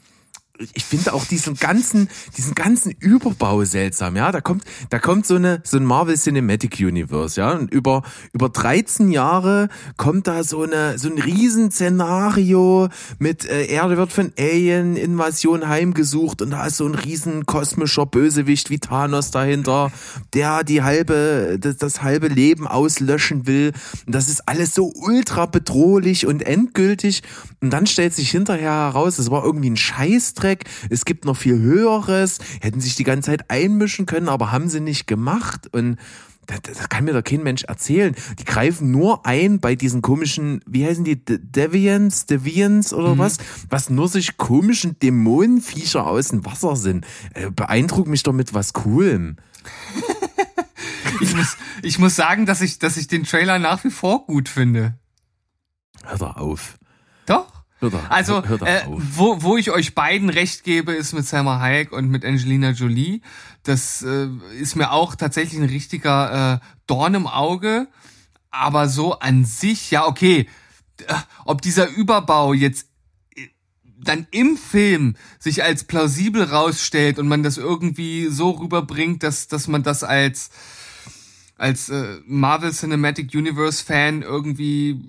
ich 0.75 0.85
finde 0.85 1.13
auch 1.15 1.25
diesen 1.25 1.55
ganzen, 1.55 2.09
diesen 2.37 2.55
ganzen 2.55 2.93
Überbau 2.99 3.65
seltsam, 3.65 4.17
ja. 4.17 4.33
Da 4.33 4.41
kommt, 4.41 4.65
da 4.91 4.99
kommt 4.99 5.27
so 5.27 5.37
eine, 5.37 5.61
so 5.65 5.77
ein 5.77 5.85
Marvel 5.85 6.17
Cinematic 6.17 6.79
Universe, 6.81 7.41
ja. 7.41 7.53
Und 7.53 7.73
über, 7.73 8.03
über 8.33 8.49
13 8.49 9.11
Jahre 9.11 9.69
kommt 9.97 10.27
da 10.27 10.43
so 10.43 10.63
eine, 10.63 10.99
so 10.99 11.09
ein 11.09 11.19
Riesenszenario 11.19 12.89
mit, 13.19 13.45
äh, 13.45 13.67
Erde 13.67 13.97
wird 13.97 14.13
von 14.13 14.33
Alien-Invasion 14.39 15.69
heimgesucht 15.69 16.43
und 16.43 16.51
da 16.51 16.67
ist 16.67 16.79
so 16.79 16.87
ein 16.87 16.95
riesen 16.95 17.47
kosmischer 17.47 18.07
Bösewicht 18.07 18.71
wie 18.71 18.79
Thanos 18.79 19.31
dahinter, 19.31 19.93
der 20.35 20.65
die 20.65 20.83
halbe, 20.83 21.59
das, 21.61 21.77
das 21.77 22.03
halbe 22.03 22.29
Leben 22.29 22.67
auslöschen 22.67 23.47
will. 23.47 23.73
Und 24.07 24.15
das 24.15 24.29
ist 24.29 24.49
alles 24.49 24.75
so 24.75 24.93
ultra 24.95 25.47
bedrohlich 25.47 26.27
und 26.27 26.43
endgültig. 26.43 27.23
Und 27.61 27.71
dann 27.71 27.87
stellt 27.87 28.15
sich 28.15 28.31
hinterher 28.31 28.73
heraus, 28.73 29.19
es 29.19 29.31
war 29.31 29.45
irgendwie 29.45 29.71
ein 29.71 29.77
Scheißdreck 29.77 30.48
Trek. 30.49 30.65
Es 30.89 31.05
gibt 31.05 31.25
noch 31.27 31.37
viel 31.37 31.59
Höheres. 31.59 32.39
Hätten 32.61 32.81
sich 32.81 32.97
die 32.97 33.05
ganze 33.05 33.31
Zeit 33.31 33.51
einmischen 33.51 34.07
können, 34.07 34.29
aber 34.29 34.51
haben 34.53 34.69
sie 34.69 34.81
nicht 34.81 35.07
gemacht. 35.07 35.69
Und 35.73 35.99
das, 36.47 36.63
das 36.63 36.89
kann 36.89 37.05
mir 37.05 37.13
doch 37.13 37.23
kein 37.23 37.43
Mensch 37.43 37.65
erzählen. 37.65 38.15
Die 38.39 38.45
greifen 38.47 38.91
nur 38.91 39.27
ein 39.27 39.61
bei 39.61 39.75
diesen 39.75 40.01
komischen, 40.01 40.63
wie 40.67 40.87
heißen 40.87 41.05
die, 41.05 41.23
De- 41.23 41.39
Deviants, 41.39 42.25
Deviants 42.25 42.95
oder 42.95 43.15
Mhm. 43.15 43.19
was? 43.19 43.37
Was 43.69 43.91
nur 43.91 44.09
sich 44.09 44.39
komischen 44.39 44.99
Dämonenviecher 44.99 46.07
aus 46.07 46.29
dem 46.29 46.47
Wasser 46.47 46.77
sind. 46.77 47.05
Äh, 47.35 47.51
beeindruckt 47.51 48.09
mich 48.09 48.23
doch 48.23 48.33
mit 48.33 48.55
was 48.55 48.73
Coolem. 48.73 49.37
Ich 51.21 51.35
muss, 51.37 51.57
ich 51.83 51.99
muss 51.99 52.17
sagen, 52.17 52.47
dass 52.47 52.63
ich, 52.63 52.79
dass 52.79 52.97
ich 52.97 53.09
den 53.09 53.25
Trailer 53.25 53.59
nach 53.59 53.85
wie 53.85 53.91
vor 53.91 54.25
gut 54.25 54.49
finde. 54.49 54.99
Hör 56.05 56.17
doch 56.19 56.37
auf. 56.37 56.79
Hör 57.81 57.91
doch, 57.91 58.11
Also, 58.11 58.45
hör 58.45 58.59
doch 58.59 58.67
äh, 58.67 58.83
wo, 58.87 59.43
wo 59.43 59.57
ich 59.57 59.71
euch 59.71 59.95
beiden 59.95 60.31
recht 60.31 60.65
gebe, 60.65 60.93
ist 60.93 61.13
mit 61.13 61.27
Selma 61.27 61.61
Hayek 61.61 61.93
und 61.93 62.11
mit 62.11 62.25
Angelina 62.25 62.71
Jolie. 62.71 63.21
Das 63.63 64.03
äh, 64.03 64.29
ist 64.59 64.75
mir 64.75 64.91
auch 64.91 65.15
tatsächlich 65.15 65.61
ein 65.61 65.69
richtiger 65.69 66.55
äh, 66.55 66.67
Dorn 66.87 67.15
im 67.15 67.27
Auge. 67.27 67.87
Aber 68.51 68.89
so 68.89 69.19
an 69.19 69.45
sich, 69.45 69.91
ja, 69.91 70.07
okay. 70.07 70.49
Äh, 71.07 71.15
Ob 71.45 71.63
dieser 71.63 71.89
Überbau 71.89 72.53
jetzt 72.53 72.89
äh, 73.37 73.47
dann 74.03 74.27
im 74.33 74.57
Film 74.57 75.15
sich 75.39 75.63
als 75.63 75.85
plausibel 75.85 76.43
rausstellt 76.43 77.19
und 77.21 77.29
man 77.29 77.45
das 77.45 77.59
irgendwie 77.59 78.27
so 78.27 78.51
rüberbringt, 78.51 79.23
dass, 79.23 79.47
dass 79.47 79.69
man 79.69 79.85
das 79.85 80.03
als, 80.03 80.51
als 81.57 81.91
äh, 81.91 82.19
Marvel 82.27 82.73
Cinematic 82.73 83.33
Universe 83.35 83.85
Fan 83.85 84.23
irgendwie 84.23 85.01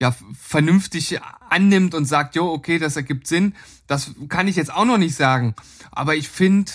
ja, 0.00 0.14
vernünftig 0.40 1.20
annimmt 1.50 1.94
und 1.94 2.04
sagt, 2.04 2.36
jo, 2.36 2.50
okay, 2.52 2.78
das 2.78 2.96
ergibt 2.96 3.26
Sinn. 3.26 3.54
Das 3.86 4.12
kann 4.28 4.48
ich 4.48 4.56
jetzt 4.56 4.72
auch 4.72 4.84
noch 4.84 4.98
nicht 4.98 5.16
sagen. 5.16 5.54
Aber 5.90 6.14
ich 6.14 6.28
finde, 6.28 6.70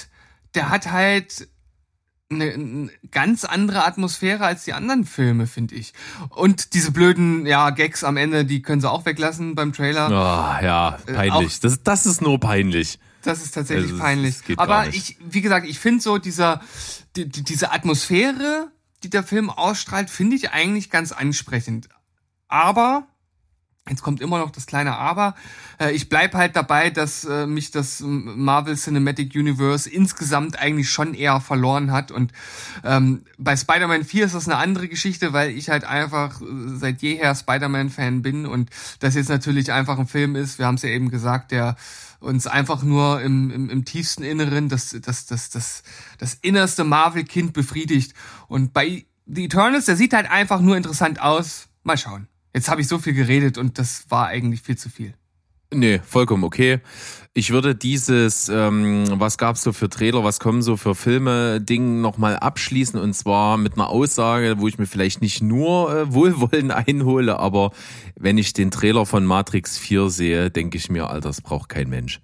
der 0.55 0.69
hat 0.69 0.91
halt 0.91 1.47
eine, 2.29 2.53
eine 2.53 2.89
ganz 3.11 3.45
andere 3.45 3.85
Atmosphäre 3.85 4.45
als 4.45 4.65
die 4.65 4.73
anderen 4.73 5.05
Filme, 5.05 5.47
finde 5.47 5.75
ich. 5.75 5.93
Und 6.29 6.73
diese 6.73 6.91
blöden, 6.91 7.45
ja, 7.45 7.69
Gags 7.69 8.03
am 8.03 8.17
Ende, 8.17 8.45
die 8.45 8.61
können 8.61 8.81
sie 8.81 8.89
auch 8.89 9.05
weglassen 9.05 9.55
beim 9.55 9.71
Trailer. 9.73 10.09
Ah, 10.09 10.59
ja, 10.61 10.97
peinlich. 11.05 11.59
Das, 11.59 11.83
das 11.83 12.05
ist 12.05 12.21
nur 12.21 12.39
peinlich. 12.39 12.99
Das 13.21 13.41
ist 13.41 13.53
tatsächlich 13.53 13.91
Also, 13.91 14.03
peinlich. 14.03 14.35
Aber 14.57 14.87
ich, 14.89 15.17
wie 15.21 15.41
gesagt, 15.41 15.65
ich 15.67 15.79
finde 15.79 16.01
so 16.01 16.17
dieser, 16.17 16.61
die, 17.15 17.29
die, 17.29 17.43
diese 17.43 17.71
Atmosphäre, 17.71 18.69
die 19.03 19.09
der 19.09 19.23
Film 19.23 19.49
ausstrahlt, 19.49 20.09
finde 20.09 20.35
ich 20.35 20.51
eigentlich 20.51 20.89
ganz 20.89 21.13
ansprechend. 21.13 21.87
Aber 22.49 23.07
Jetzt 23.89 24.01
kommt 24.01 24.21
immer 24.21 24.39
noch 24.39 24.51
das 24.51 24.65
kleine 24.65 24.95
Aber. 24.95 25.35
Äh, 25.77 25.91
ich 25.91 26.07
bleib 26.07 26.35
halt 26.35 26.55
dabei, 26.55 26.89
dass 26.89 27.25
äh, 27.25 27.45
mich 27.45 27.69
das 27.69 28.01
Marvel 28.01 28.77
Cinematic 28.77 29.35
Universe 29.35 29.89
insgesamt 29.89 30.57
eigentlich 30.57 30.89
schon 30.89 31.13
eher 31.13 31.41
verloren 31.41 31.91
hat. 31.91 32.09
Und 32.09 32.31
ähm, 32.85 33.25
bei 33.37 33.57
Spider-Man 33.57 34.05
4 34.05 34.25
ist 34.25 34.35
das 34.35 34.47
eine 34.47 34.55
andere 34.55 34.87
Geschichte, 34.87 35.33
weil 35.33 35.49
ich 35.51 35.69
halt 35.69 35.83
einfach 35.83 36.41
äh, 36.41 36.45
seit 36.75 37.01
jeher 37.01 37.35
Spider-Man-Fan 37.35 38.21
bin 38.21 38.45
und 38.45 38.69
das 38.99 39.15
jetzt 39.15 39.29
natürlich 39.29 39.73
einfach 39.73 39.99
ein 39.99 40.07
Film 40.07 40.37
ist, 40.37 40.59
wir 40.59 40.65
haben 40.65 40.75
es 40.75 40.83
ja 40.83 40.89
eben 40.89 41.09
gesagt, 41.09 41.51
der 41.51 41.75
uns 42.21 42.47
einfach 42.47 42.83
nur 42.83 43.21
im, 43.21 43.51
im, 43.51 43.69
im 43.69 43.83
tiefsten 43.83 44.23
Inneren 44.23 44.69
das, 44.69 44.95
das, 45.01 45.25
das, 45.25 45.49
das, 45.49 45.83
das 46.19 46.35
innerste 46.35 46.85
Marvel-Kind 46.85 47.51
befriedigt. 47.51 48.13
Und 48.47 48.71
bei 48.71 49.05
The 49.25 49.43
Eternals, 49.43 49.85
der 49.85 49.97
sieht 49.97 50.13
halt 50.13 50.31
einfach 50.31 50.61
nur 50.61 50.77
interessant 50.77 51.21
aus. 51.21 51.67
Mal 51.83 51.97
schauen. 51.97 52.29
Jetzt 52.53 52.69
habe 52.69 52.81
ich 52.81 52.87
so 52.87 52.99
viel 52.99 53.13
geredet 53.13 53.57
und 53.57 53.79
das 53.79 54.05
war 54.09 54.27
eigentlich 54.27 54.61
viel 54.61 54.77
zu 54.77 54.89
viel. 54.89 55.13
Nee, 55.73 55.99
vollkommen 56.05 56.43
okay. 56.43 56.79
Ich 57.33 57.49
würde 57.49 57.73
dieses, 57.73 58.47
ähm, 58.47 59.05
was 59.19 59.39
gab's 59.39 59.63
so 59.63 59.73
für 59.73 59.89
Trailer, 59.89 60.23
was 60.23 60.39
kommen 60.39 60.61
so 60.61 60.77
für 60.77 60.93
Filme, 60.93 61.59
Ding 61.61 61.99
nochmal 61.99 62.37
abschließen 62.37 62.99
und 62.99 63.15
zwar 63.15 63.57
mit 63.57 63.73
einer 63.73 63.89
Aussage, 63.89 64.59
wo 64.59 64.67
ich 64.67 64.77
mir 64.77 64.85
vielleicht 64.85 65.21
nicht 65.21 65.41
nur 65.41 65.91
äh, 65.95 66.13
Wohlwollen 66.13 66.69
einhole, 66.69 67.39
aber 67.39 67.71
wenn 68.15 68.37
ich 68.37 68.53
den 68.53 68.69
Trailer 68.69 69.07
von 69.07 69.25
Matrix 69.25 69.79
4 69.79 70.09
sehe, 70.09 70.51
denke 70.51 70.77
ich 70.77 70.91
mir, 70.91 71.09
Alter, 71.09 71.29
das 71.29 71.41
braucht 71.41 71.69
kein 71.69 71.89
Mensch. 71.89 72.21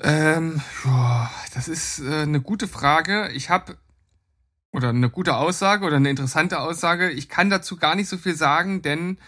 Ähm, 0.00 0.60
ja, 0.84 1.30
das 1.54 1.68
ist 1.68 2.00
äh, 2.00 2.22
eine 2.22 2.40
gute 2.40 2.68
Frage. 2.68 3.30
Ich 3.32 3.48
habe 3.50 3.78
oder 4.72 4.90
eine 4.90 5.10
gute 5.10 5.36
Aussage 5.36 5.84
oder 5.84 5.96
eine 5.96 6.10
interessante 6.10 6.60
Aussage. 6.60 7.10
Ich 7.10 7.28
kann 7.28 7.50
dazu 7.50 7.76
gar 7.76 7.94
nicht 7.94 8.08
so 8.08 8.18
viel 8.18 8.34
sagen, 8.34 8.82
denn 8.82 9.18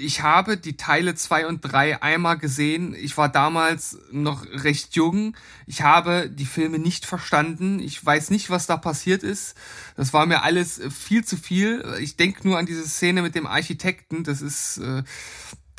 ich 0.00 0.22
habe 0.22 0.56
die 0.56 0.76
Teile 0.76 1.14
zwei 1.14 1.46
und 1.46 1.60
drei 1.60 2.02
einmal 2.02 2.38
gesehen. 2.38 2.94
Ich 2.94 3.16
war 3.16 3.28
damals 3.28 3.98
noch 4.10 4.46
recht 4.46 4.96
jung. 4.96 5.36
Ich 5.66 5.82
habe 5.82 6.30
die 6.30 6.46
Filme 6.46 6.78
nicht 6.78 7.04
verstanden. 7.04 7.80
Ich 7.80 8.04
weiß 8.04 8.30
nicht, 8.30 8.48
was 8.48 8.66
da 8.66 8.76
passiert 8.76 9.22
ist. 9.22 9.56
Das 9.96 10.12
war 10.12 10.24
mir 10.26 10.42
alles 10.42 10.80
viel 10.90 11.24
zu 11.24 11.36
viel. 11.36 11.84
Ich 12.00 12.16
denke 12.16 12.48
nur 12.48 12.58
an 12.58 12.66
diese 12.66 12.88
Szene 12.88 13.22
mit 13.22 13.34
dem 13.34 13.46
Architekten. 13.46 14.24
Das 14.24 14.40
ist, 14.40 14.78
äh, 14.78 15.02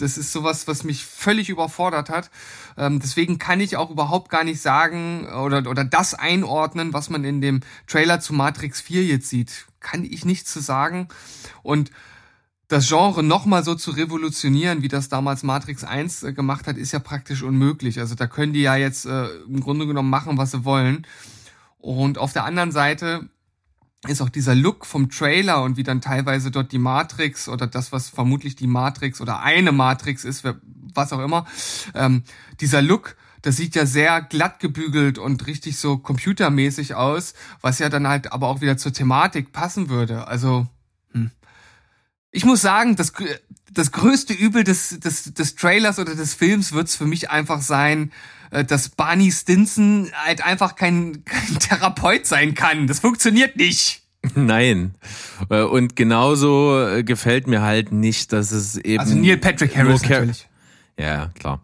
das 0.02 0.18
ist 0.18 0.32
sowas, 0.32 0.68
was 0.68 0.84
mich 0.84 1.06
völlig 1.06 1.50
überfordert 1.50 2.10
hat. 2.10 2.30
Ähm, 2.78 3.00
deswegen 3.00 3.38
kann 3.38 3.60
ich 3.60 3.78
auch 3.78 3.90
überhaupt 3.90 4.30
gar 4.30 4.44
nicht 4.44 4.62
sagen 4.62 5.28
oder, 5.28 5.70
oder 5.70 5.84
das 5.84 6.14
einordnen, 6.14 6.94
was 6.94 7.10
man 7.10 7.24
in 7.24 7.42
dem 7.42 7.62
Trailer 7.88 8.20
zu 8.20 8.34
Matrix 8.34 8.82
4 8.82 9.04
jetzt 9.06 9.30
sieht. 9.30 9.66
Kann 9.80 10.04
ich 10.04 10.26
nichts 10.26 10.52
zu 10.52 10.60
sagen. 10.60 11.08
Und 11.64 11.92
das 12.68 12.88
Genre 12.88 13.22
nochmal 13.22 13.64
so 13.66 13.76
zu 13.76 13.92
revolutionieren, 13.92 14.82
wie 14.82 14.88
das 14.88 15.10
damals 15.10 15.44
Matrix 15.44 15.84
1 15.84 16.24
äh, 16.24 16.34
gemacht 16.34 16.68
hat, 16.68 16.78
ist 16.78 16.94
ja 16.94 17.00
praktisch 17.00 17.44
unmöglich. 17.44 18.00
Also 18.00 18.16
da 18.16 18.28
können 18.28 18.54
die 18.54 18.62
ja 18.62 18.76
jetzt 18.76 19.06
äh, 19.06 19.28
im 19.48 19.60
Grunde 19.60 19.88
genommen 19.88 20.10
machen, 20.10 20.38
was 20.38 20.52
sie 20.52 20.64
wollen. 20.64 21.06
Und 21.80 22.18
auf 22.18 22.32
der 22.32 22.46
anderen 22.46 22.72
Seite 22.72 23.28
ist 24.08 24.22
auch 24.22 24.30
dieser 24.30 24.56
Look 24.56 24.86
vom 24.86 25.10
Trailer 25.10 25.64
und 25.64 25.78
wie 25.78 25.84
dann 25.84 26.02
teilweise 26.02 26.50
dort 26.50 26.72
die 26.72 26.80
Matrix 26.80 27.48
oder 27.48 27.68
das, 27.68 27.92
was 27.92 28.10
vermutlich 28.10 28.56
die 28.56 28.68
Matrix 28.68 29.22
oder 29.22 29.42
eine 29.42 29.72
Matrix 29.72 30.26
ist, 30.26 30.44
was 30.94 31.14
auch 31.14 31.20
immer, 31.20 31.46
ähm, 31.94 32.24
dieser 32.60 32.82
Look, 32.82 33.16
das 33.44 33.58
sieht 33.58 33.76
ja 33.76 33.86
sehr 33.86 34.22
glatt 34.22 34.60
gebügelt 34.60 35.18
und 35.18 35.46
richtig 35.46 35.78
so 35.78 35.98
computermäßig 35.98 36.96
aus, 36.96 37.34
was 37.62 37.80
ja 37.80 37.90
dann 37.90 38.08
halt 38.08 38.32
aber 38.32 38.48
auch 38.48 38.62
wieder 38.62 38.78
zur 38.78 38.94
Thematik 38.94 39.52
passen 39.52 39.90
würde. 39.90 40.28
Also, 40.28 40.68
hm. 41.12 41.32
ich 42.32 42.46
muss 42.46 42.62
sagen, 42.62 42.96
das, 42.96 43.14
das 43.72 43.92
größte 43.92 44.34
Übel 44.34 44.64
des, 44.64 45.00
des, 45.00 45.34
des 45.34 45.56
Trailers 45.56 46.00
oder 46.00 46.16
des 46.16 46.34
Films 46.34 46.72
wird's 46.72 46.96
für 46.96 47.06
mich 47.06 47.30
einfach 47.30 47.62
sein, 47.62 48.12
dass 48.52 48.90
Barney 48.90 49.32
Stinson 49.32 50.12
halt 50.26 50.44
einfach 50.44 50.76
kein, 50.76 51.24
kein 51.26 51.60
Therapeut 51.60 52.26
sein 52.26 52.54
kann. 52.54 52.88
Das 52.88 53.00
funktioniert 53.00 53.56
nicht. 53.56 54.04
Nein. 54.36 54.96
Äh, 55.50 55.64
Und 55.64 55.96
genauso 55.96 56.88
äh, 56.88 57.04
gefällt 57.04 57.48
mir 57.48 57.62
halt 57.62 57.92
nicht, 57.92 58.34
dass 58.34 58.52
es 58.52 58.78
eben. 58.78 59.00
Also 59.00 59.16
Neil 59.16 59.38
Patrick 59.38 59.76
Harris 59.76 60.04
natürlich. 60.04 60.48
Ja, 61.00 61.30
klar. 61.40 61.64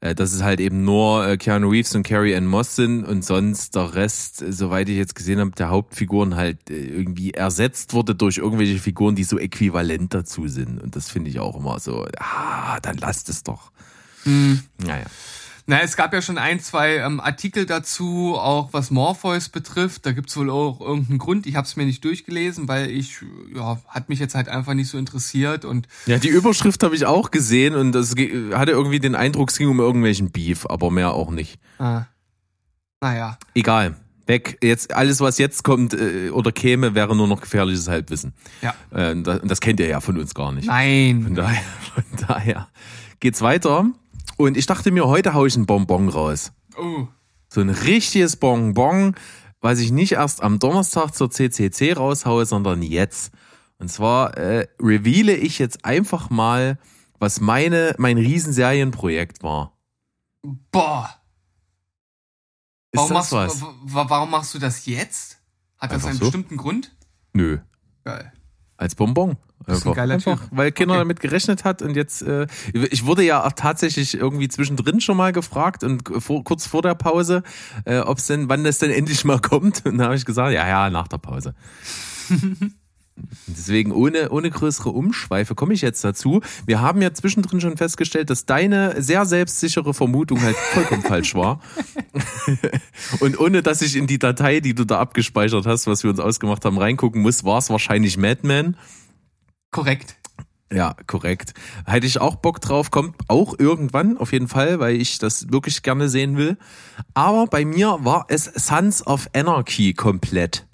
Äh, 0.00 0.14
Dass 0.14 0.32
es 0.32 0.42
halt 0.42 0.60
eben 0.60 0.84
nur 0.84 1.26
äh, 1.26 1.36
Keanu 1.36 1.68
Reeves 1.68 1.94
und 1.94 2.04
Carrie 2.04 2.34
Ann 2.34 2.46
Moss 2.46 2.74
sind 2.76 3.04
und 3.04 3.22
sonst 3.22 3.74
der 3.74 3.94
Rest, 3.94 4.40
äh, 4.40 4.50
soweit 4.52 4.88
ich 4.88 4.96
jetzt 4.96 5.14
gesehen 5.14 5.40
habe, 5.40 5.50
der 5.50 5.68
Hauptfiguren 5.68 6.36
halt 6.36 6.70
äh, 6.70 6.74
irgendwie 6.74 7.32
ersetzt 7.32 7.92
wurde 7.92 8.14
durch 8.14 8.38
irgendwelche 8.38 8.78
Figuren, 8.78 9.14
die 9.14 9.24
so 9.24 9.38
äquivalent 9.38 10.14
dazu 10.14 10.48
sind. 10.48 10.80
Und 10.80 10.96
das 10.96 11.10
finde 11.10 11.28
ich 11.28 11.38
auch 11.38 11.56
immer 11.56 11.78
so, 11.80 12.06
ah, 12.18 12.80
dann 12.80 12.96
lasst 12.96 13.28
es 13.28 13.42
doch. 13.42 13.72
Hm. 14.22 14.62
Naja. 14.78 15.06
Na, 15.66 15.80
es 15.80 15.96
gab 15.96 16.12
ja 16.12 16.20
schon 16.22 16.38
ein, 16.38 16.58
zwei 16.60 16.96
ähm, 16.96 17.20
Artikel 17.20 17.66
dazu, 17.66 18.34
auch 18.36 18.72
was 18.72 18.90
Morpheus 18.90 19.48
betrifft. 19.48 20.04
Da 20.06 20.12
gibt's 20.12 20.36
wohl 20.36 20.50
auch 20.50 20.80
irgendeinen 20.80 21.18
Grund. 21.18 21.46
Ich 21.46 21.56
habe 21.56 21.66
es 21.66 21.76
mir 21.76 21.86
nicht 21.86 22.04
durchgelesen, 22.04 22.66
weil 22.66 22.90
ich, 22.90 23.18
ja, 23.54 23.80
hat 23.86 24.08
mich 24.08 24.18
jetzt 24.18 24.34
halt 24.34 24.48
einfach 24.48 24.74
nicht 24.74 24.88
so 24.88 24.98
interessiert 24.98 25.64
und 25.64 25.86
Ja, 26.06 26.18
die 26.18 26.28
Überschrift 26.28 26.82
habe 26.82 26.96
ich 26.96 27.06
auch 27.06 27.30
gesehen 27.30 27.74
und 27.74 27.92
das 27.92 28.10
hatte 28.10 28.72
irgendwie 28.72 28.98
den 28.98 29.14
Eindruck, 29.14 29.50
es 29.50 29.58
ging 29.58 29.68
um 29.68 29.78
irgendwelchen 29.80 30.30
Beef, 30.30 30.66
aber 30.66 30.90
mehr 30.90 31.12
auch 31.12 31.30
nicht. 31.30 31.58
ah, 31.78 32.06
naja. 33.00 33.38
Egal. 33.54 33.96
Weg. 34.26 34.58
Jetzt 34.62 34.94
alles, 34.94 35.20
was 35.20 35.38
jetzt 35.38 35.64
kommt 35.64 35.92
äh, 35.94 36.30
oder 36.30 36.52
käme, 36.52 36.94
wäre 36.94 37.16
nur 37.16 37.26
noch 37.26 37.40
gefährliches 37.40 37.88
Halbwissen. 37.88 38.32
Ja. 38.62 38.74
Äh, 38.92 39.12
und 39.12 39.24
das, 39.24 39.40
das 39.42 39.60
kennt 39.60 39.80
ihr 39.80 39.88
ja 39.88 40.00
von 40.00 40.18
uns 40.18 40.34
gar 40.34 40.52
nicht. 40.52 40.66
Von 40.66 40.74
Nein. 40.74 41.34
daher, 41.34 41.62
von 41.94 42.04
daher 42.28 42.68
geht's 43.18 43.40
weiter. 43.40 43.86
Und 44.40 44.56
ich 44.56 44.64
dachte 44.64 44.90
mir, 44.90 45.06
heute 45.06 45.34
hau 45.34 45.44
ich 45.44 45.54
ein 45.54 45.66
Bonbon 45.66 46.08
raus. 46.08 46.52
Oh. 46.78 47.06
So 47.50 47.60
ein 47.60 47.68
richtiges 47.68 48.36
Bonbon, 48.36 49.14
was 49.60 49.80
ich 49.80 49.92
nicht 49.92 50.12
erst 50.12 50.42
am 50.42 50.58
Donnerstag 50.58 51.14
zur 51.14 51.30
CCC 51.30 51.92
raushaue, 51.92 52.46
sondern 52.46 52.80
jetzt. 52.80 53.32
Und 53.78 53.90
zwar 53.90 54.38
äh, 54.38 54.66
reveale 54.80 55.34
ich 55.34 55.58
jetzt 55.58 55.84
einfach 55.84 56.30
mal, 56.30 56.78
was 57.18 57.40
meine 57.40 57.94
mein 57.98 58.16
Riesenserienprojekt 58.16 59.42
war. 59.42 59.76
Boah. 60.72 61.10
Ist 62.92 62.98
Warum 62.98 63.10
das 63.10 63.30
machst, 63.30 63.60
was? 63.60 63.64
warum 63.84 64.30
machst 64.30 64.54
du 64.54 64.58
das 64.58 64.86
jetzt? 64.86 65.42
Hat 65.76 65.90
das 65.90 65.96
Einfach 65.96 66.08
einen 66.08 66.18
so. 66.18 66.24
bestimmten 66.24 66.56
Grund? 66.56 66.96
Nö. 67.34 67.58
Geil. 68.04 68.32
Als 68.78 68.94
Bonbon. 68.94 69.36
Bist 69.66 69.68
ein 69.68 69.74
Einfach, 69.90 69.94
geiler 69.94 70.14
einfach 70.14 70.40
Typ. 70.40 70.48
weil 70.52 70.72
keiner 70.72 70.92
Okay. 70.94 71.00
damit 71.00 71.20
gerechnet 71.20 71.64
hat 71.64 71.82
und 71.82 71.94
jetzt, 71.94 72.22
äh, 72.22 72.46
ich 72.72 73.04
wurde 73.04 73.22
ja 73.22 73.44
auch 73.44 73.52
tatsächlich 73.52 74.14
irgendwie 74.14 74.48
zwischendrin 74.48 75.00
schon 75.00 75.16
mal 75.18 75.32
gefragt 75.32 75.84
und 75.84 76.02
vor, 76.18 76.42
kurz 76.44 76.66
vor 76.66 76.80
der 76.82 76.94
Pause, 76.94 77.42
äh, 77.84 77.98
ob's 77.98 78.26
denn, 78.26 78.48
wann 78.48 78.64
das 78.64 78.78
denn 78.78 78.90
endlich 78.90 79.24
mal 79.24 79.38
kommt. 79.38 79.84
Und 79.84 79.98
da 79.98 80.04
habe 80.04 80.16
ich 80.16 80.24
gesagt, 80.24 80.52
ja, 80.52 80.66
ja, 80.66 80.88
nach 80.90 81.08
der 81.08 81.18
Pause. 81.18 81.54
Deswegen 83.46 83.92
ohne, 83.92 84.30
ohne 84.30 84.48
größere 84.50 84.88
Umschweife 84.88 85.54
komme 85.54 85.74
ich 85.74 85.82
jetzt 85.82 86.02
dazu. 86.02 86.40
Wir 86.64 86.80
haben 86.80 87.02
ja 87.02 87.12
zwischendrin 87.12 87.60
schon 87.60 87.76
festgestellt, 87.76 88.30
dass 88.30 88.46
deine 88.46 89.02
sehr 89.02 89.26
selbstsichere 89.26 89.92
Vermutung 89.92 90.40
halt 90.40 90.56
vollkommen 90.56 91.02
falsch 91.02 91.34
war. 91.34 91.60
Und 93.20 93.38
ohne 93.38 93.62
dass 93.62 93.82
ich 93.82 93.96
in 93.96 94.06
die 94.06 94.18
Datei, 94.18 94.60
die 94.60 94.74
du 94.74 94.84
da 94.86 94.98
abgespeichert 95.00 95.66
hast, 95.66 95.86
was 95.86 96.02
wir 96.02 96.10
uns 96.10 96.18
ausgemacht 96.20 96.64
haben, 96.64 96.78
reingucken 96.78 97.20
muss, 97.20 97.44
war 97.44 97.58
es 97.58 97.68
wahrscheinlich 97.68 98.16
Madman. 98.16 98.76
Korrekt. 99.70 100.16
Ja, 100.72 100.94
korrekt. 101.06 101.54
Hätte 101.84 102.06
ich 102.06 102.20
auch 102.20 102.36
Bock 102.36 102.60
drauf, 102.60 102.92
kommt 102.92 103.16
auch 103.26 103.58
irgendwann, 103.58 104.16
auf 104.16 104.32
jeden 104.32 104.46
Fall, 104.46 104.78
weil 104.78 105.00
ich 105.00 105.18
das 105.18 105.50
wirklich 105.50 105.82
gerne 105.82 106.08
sehen 106.08 106.36
will. 106.36 106.56
Aber 107.12 107.46
bei 107.46 107.64
mir 107.64 107.98
war 108.02 108.26
es 108.28 108.44
Sons 108.44 109.04
of 109.04 109.28
Anarchy 109.34 109.94
komplett. 109.94 110.66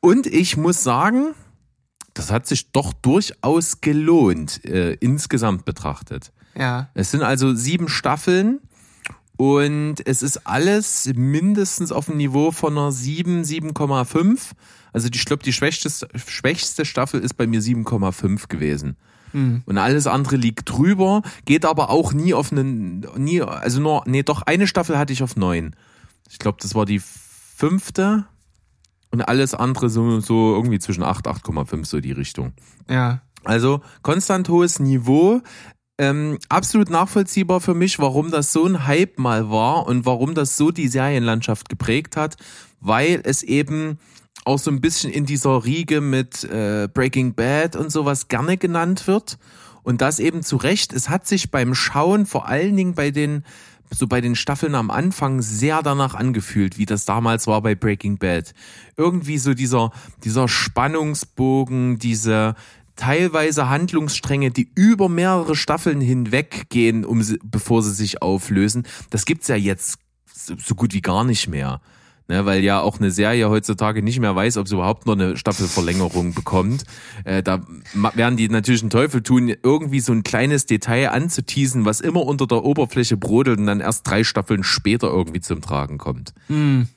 Und 0.00 0.26
ich 0.26 0.56
muss 0.56 0.82
sagen, 0.82 1.34
das 2.14 2.30
hat 2.30 2.46
sich 2.46 2.72
doch 2.72 2.94
durchaus 2.94 3.80
gelohnt, 3.80 4.64
äh, 4.64 4.94
insgesamt 4.94 5.66
betrachtet. 5.66 6.32
Ja. 6.56 6.88
Es 6.94 7.10
sind 7.10 7.22
also 7.22 7.54
sieben 7.54 7.88
Staffeln 7.88 8.60
und 9.38 10.04
es 10.04 10.22
ist 10.22 10.48
alles 10.48 11.10
mindestens 11.14 11.92
auf 11.92 12.06
dem 12.06 12.16
Niveau 12.16 12.50
von 12.50 12.76
einer 12.76 12.90
7, 12.90 13.42
7,5. 13.42 14.50
Also 14.92 15.08
die, 15.08 15.16
ich 15.16 15.24
glaube, 15.24 15.44
die 15.44 15.52
schwächste, 15.52 15.88
schwächste 16.18 16.84
Staffel 16.84 17.20
ist 17.20 17.34
bei 17.34 17.46
mir 17.46 17.62
7,5 17.62 18.48
gewesen. 18.48 18.96
Und 19.64 19.78
alles 19.78 20.08
andere 20.08 20.34
liegt 20.36 20.68
drüber, 20.68 21.22
geht 21.44 21.64
aber 21.64 21.90
auch 21.90 22.12
nie 22.12 22.34
auf 22.34 22.50
einen, 22.50 23.06
nie, 23.16 23.40
also 23.40 23.80
nur, 23.80 24.02
nee, 24.06 24.24
doch 24.24 24.42
eine 24.42 24.66
Staffel 24.66 24.98
hatte 24.98 25.12
ich 25.12 25.22
auf 25.22 25.36
neun. 25.36 25.76
Ich 26.28 26.40
glaube, 26.40 26.58
das 26.60 26.74
war 26.74 26.84
die 26.84 27.00
fünfte 27.00 28.26
und 29.12 29.22
alles 29.22 29.54
andere 29.54 29.88
so, 29.88 30.18
so 30.18 30.54
irgendwie 30.56 30.80
zwischen 30.80 31.04
8, 31.04 31.28
8,5, 31.28 31.84
so 31.84 32.00
die 32.00 32.12
Richtung. 32.12 32.54
Ja. 32.88 33.22
Also 33.44 33.82
konstant 34.02 34.48
hohes 34.48 34.80
Niveau. 34.80 35.42
Ähm, 36.00 36.38
absolut 36.48 36.90
nachvollziehbar 36.90 37.60
für 37.60 37.74
mich, 37.74 37.98
warum 37.98 38.30
das 38.30 38.52
so 38.52 38.64
ein 38.64 38.86
Hype 38.86 39.18
mal 39.18 39.50
war 39.50 39.86
und 39.86 40.06
warum 40.06 40.34
das 40.34 40.56
so 40.56 40.70
die 40.70 40.86
Serienlandschaft 40.86 41.68
geprägt 41.68 42.16
hat, 42.16 42.36
weil 42.80 43.20
es 43.24 43.42
eben 43.42 43.98
auch 44.44 44.60
so 44.60 44.70
ein 44.70 44.80
bisschen 44.80 45.10
in 45.10 45.26
dieser 45.26 45.64
Riege 45.64 46.00
mit 46.00 46.44
äh, 46.44 46.88
Breaking 46.92 47.34
Bad 47.34 47.74
und 47.74 47.90
sowas 47.90 48.28
gerne 48.28 48.56
genannt 48.56 49.08
wird. 49.08 49.38
Und 49.82 50.00
das 50.00 50.20
eben 50.20 50.42
zu 50.42 50.56
Recht. 50.56 50.92
Es 50.92 51.08
hat 51.08 51.26
sich 51.26 51.50
beim 51.50 51.74
Schauen, 51.74 52.26
vor 52.26 52.46
allen 52.46 52.76
Dingen 52.76 52.94
bei 52.94 53.10
den, 53.10 53.44
so 53.90 54.06
bei 54.06 54.20
den 54.20 54.36
Staffeln 54.36 54.74
am 54.74 54.90
Anfang, 54.90 55.42
sehr 55.42 55.82
danach 55.82 56.14
angefühlt, 56.14 56.78
wie 56.78 56.86
das 56.86 57.06
damals 57.06 57.46
war 57.46 57.62
bei 57.62 57.74
Breaking 57.74 58.18
Bad. 58.18 58.52
Irgendwie 58.96 59.38
so 59.38 59.54
dieser, 59.54 59.90
dieser 60.24 60.46
Spannungsbogen, 60.46 61.98
diese, 61.98 62.54
teilweise 62.98 63.70
Handlungsstränge, 63.70 64.50
die 64.50 64.70
über 64.74 65.08
mehrere 65.08 65.56
Staffeln 65.56 66.00
hinweg 66.00 66.68
gehen, 66.68 67.04
um 67.04 67.22
sie, 67.22 67.38
bevor 67.42 67.82
sie 67.82 67.92
sich 67.92 68.20
auflösen. 68.20 68.86
Das 69.10 69.24
gibt's 69.24 69.48
ja 69.48 69.56
jetzt 69.56 69.98
so, 70.26 70.74
gut 70.74 70.92
wie 70.92 71.00
gar 71.00 71.24
nicht 71.24 71.48
mehr. 71.48 71.80
Ne, 72.30 72.44
weil 72.44 72.62
ja 72.62 72.82
auch 72.82 72.98
eine 72.98 73.10
Serie 73.10 73.48
heutzutage 73.48 74.02
nicht 74.02 74.20
mehr 74.20 74.36
weiß, 74.36 74.58
ob 74.58 74.68
sie 74.68 74.74
überhaupt 74.74 75.06
noch 75.06 75.14
eine 75.14 75.38
Staffelverlängerung 75.38 76.34
bekommt. 76.34 76.84
Äh, 77.24 77.42
da 77.42 77.62
werden 78.12 78.36
die 78.36 78.50
natürlich 78.50 78.82
einen 78.82 78.90
Teufel 78.90 79.22
tun, 79.22 79.50
irgendwie 79.62 80.00
so 80.00 80.12
ein 80.12 80.24
kleines 80.24 80.66
Detail 80.66 81.08
anzuteasen, 81.08 81.86
was 81.86 82.02
immer 82.02 82.26
unter 82.26 82.46
der 82.46 82.64
Oberfläche 82.64 83.16
brodelt 83.16 83.58
und 83.58 83.66
dann 83.66 83.80
erst 83.80 84.06
drei 84.06 84.24
Staffeln 84.24 84.62
später 84.62 85.08
irgendwie 85.08 85.40
zum 85.40 85.62
Tragen 85.62 85.96
kommt. 85.96 86.34
Hm. 86.48 86.88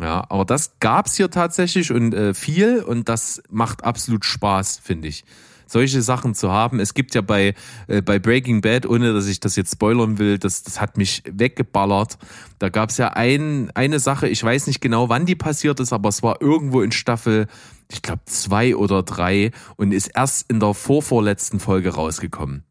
Ja, 0.00 0.26
aber 0.28 0.44
das 0.44 0.78
gab's 0.78 1.16
hier 1.16 1.30
tatsächlich 1.30 1.90
und 1.90 2.12
äh, 2.12 2.34
viel 2.34 2.82
und 2.82 3.08
das 3.08 3.42
macht 3.48 3.84
absolut 3.84 4.24
Spaß, 4.24 4.78
finde 4.82 5.08
ich. 5.08 5.24
Solche 5.68 6.00
Sachen 6.00 6.34
zu 6.34 6.52
haben. 6.52 6.78
Es 6.78 6.94
gibt 6.94 7.14
ja 7.14 7.22
bei, 7.22 7.54
äh, 7.88 8.02
bei 8.02 8.18
Breaking 8.18 8.60
Bad, 8.60 8.86
ohne 8.86 9.12
dass 9.14 9.26
ich 9.26 9.40
das 9.40 9.56
jetzt 9.56 9.72
spoilern 9.72 10.18
will, 10.18 10.38
das, 10.38 10.62
das 10.62 10.80
hat 10.80 10.96
mich 10.96 11.22
weggeballert. 11.26 12.18
Da 12.58 12.68
gab's 12.68 12.98
ja 12.98 13.08
ein, 13.08 13.70
eine 13.74 13.98
Sache, 13.98 14.28
ich 14.28 14.44
weiß 14.44 14.66
nicht 14.68 14.80
genau, 14.80 15.08
wann 15.08 15.26
die 15.26 15.34
passiert 15.34 15.80
ist, 15.80 15.92
aber 15.92 16.10
es 16.10 16.22
war 16.22 16.40
irgendwo 16.40 16.82
in 16.82 16.92
Staffel, 16.92 17.46
ich 17.90 18.02
glaube, 18.02 18.22
zwei 18.26 18.76
oder 18.76 19.02
drei 19.02 19.50
und 19.76 19.92
ist 19.92 20.08
erst 20.08 20.50
in 20.50 20.60
der 20.60 20.74
vorvorletzten 20.74 21.58
Folge 21.58 21.94
rausgekommen. 21.94 22.64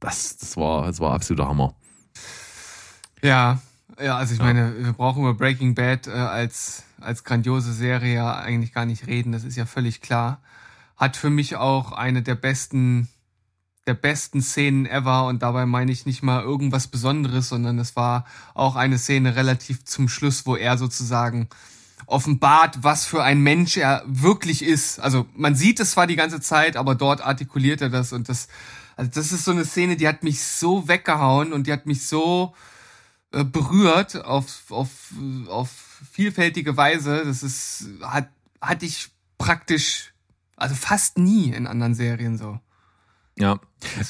Das, 0.00 0.36
das 0.36 0.56
war, 0.56 0.86
das 0.86 1.00
war 1.00 1.12
absoluter 1.12 1.48
Hammer. 1.48 1.74
Ja, 3.20 3.60
ja, 4.00 4.16
also 4.16 4.34
ich 4.34 4.40
meine, 4.40 4.74
wir 4.78 4.92
brauchen 4.92 5.22
über 5.22 5.34
Breaking 5.34 5.74
Bad 5.74 6.06
äh, 6.06 6.12
als, 6.12 6.84
als 7.00 7.24
grandiose 7.24 7.72
Serie 7.72 8.14
ja 8.14 8.36
eigentlich 8.36 8.72
gar 8.72 8.86
nicht 8.86 9.06
reden, 9.06 9.32
das 9.32 9.44
ist 9.44 9.56
ja 9.56 9.66
völlig 9.66 10.00
klar. 10.00 10.40
Hat 10.96 11.16
für 11.16 11.30
mich 11.30 11.56
auch 11.56 11.92
eine 11.92 12.22
der 12.22 12.34
besten, 12.34 13.08
der 13.86 13.94
besten 13.94 14.42
Szenen 14.42 14.86
ever 14.86 15.26
und 15.26 15.42
dabei 15.42 15.66
meine 15.66 15.92
ich 15.92 16.06
nicht 16.06 16.22
mal 16.22 16.42
irgendwas 16.42 16.88
Besonderes, 16.88 17.48
sondern 17.48 17.78
es 17.78 17.96
war 17.96 18.24
auch 18.54 18.76
eine 18.76 18.98
Szene 18.98 19.36
relativ 19.36 19.84
zum 19.84 20.08
Schluss, 20.08 20.46
wo 20.46 20.56
er 20.56 20.78
sozusagen 20.78 21.48
offenbart, 22.06 22.82
was 22.82 23.04
für 23.04 23.22
ein 23.22 23.40
Mensch 23.40 23.76
er 23.76 24.02
wirklich 24.06 24.62
ist. 24.62 24.98
Also 24.98 25.26
man 25.34 25.54
sieht 25.54 25.80
es 25.80 25.92
zwar 25.92 26.06
die 26.06 26.16
ganze 26.16 26.40
Zeit, 26.40 26.76
aber 26.76 26.94
dort 26.94 27.20
artikuliert 27.20 27.80
er 27.80 27.90
das 27.90 28.12
und 28.12 28.28
das, 28.28 28.48
also 28.96 29.10
das 29.12 29.32
ist 29.32 29.44
so 29.44 29.50
eine 29.50 29.64
Szene, 29.64 29.96
die 29.96 30.08
hat 30.08 30.22
mich 30.22 30.42
so 30.42 30.88
weggehauen 30.88 31.52
und 31.52 31.66
die 31.66 31.72
hat 31.72 31.86
mich 31.86 32.06
so 32.06 32.54
äh, 33.32 33.44
berührt 33.44 34.24
auf, 34.24 34.64
auf, 34.70 35.12
auf 35.48 35.70
vielfältige 36.12 36.76
Weise. 36.76 37.24
Das 37.24 37.42
ist, 37.42 37.88
hat, 38.02 38.28
hatte 38.60 38.86
ich 38.86 39.10
praktisch, 39.36 40.12
also 40.56 40.74
fast 40.74 41.18
nie 41.18 41.50
in 41.50 41.66
anderen 41.66 41.94
Serien 41.94 42.38
so. 42.38 42.58
Ja, 43.38 43.60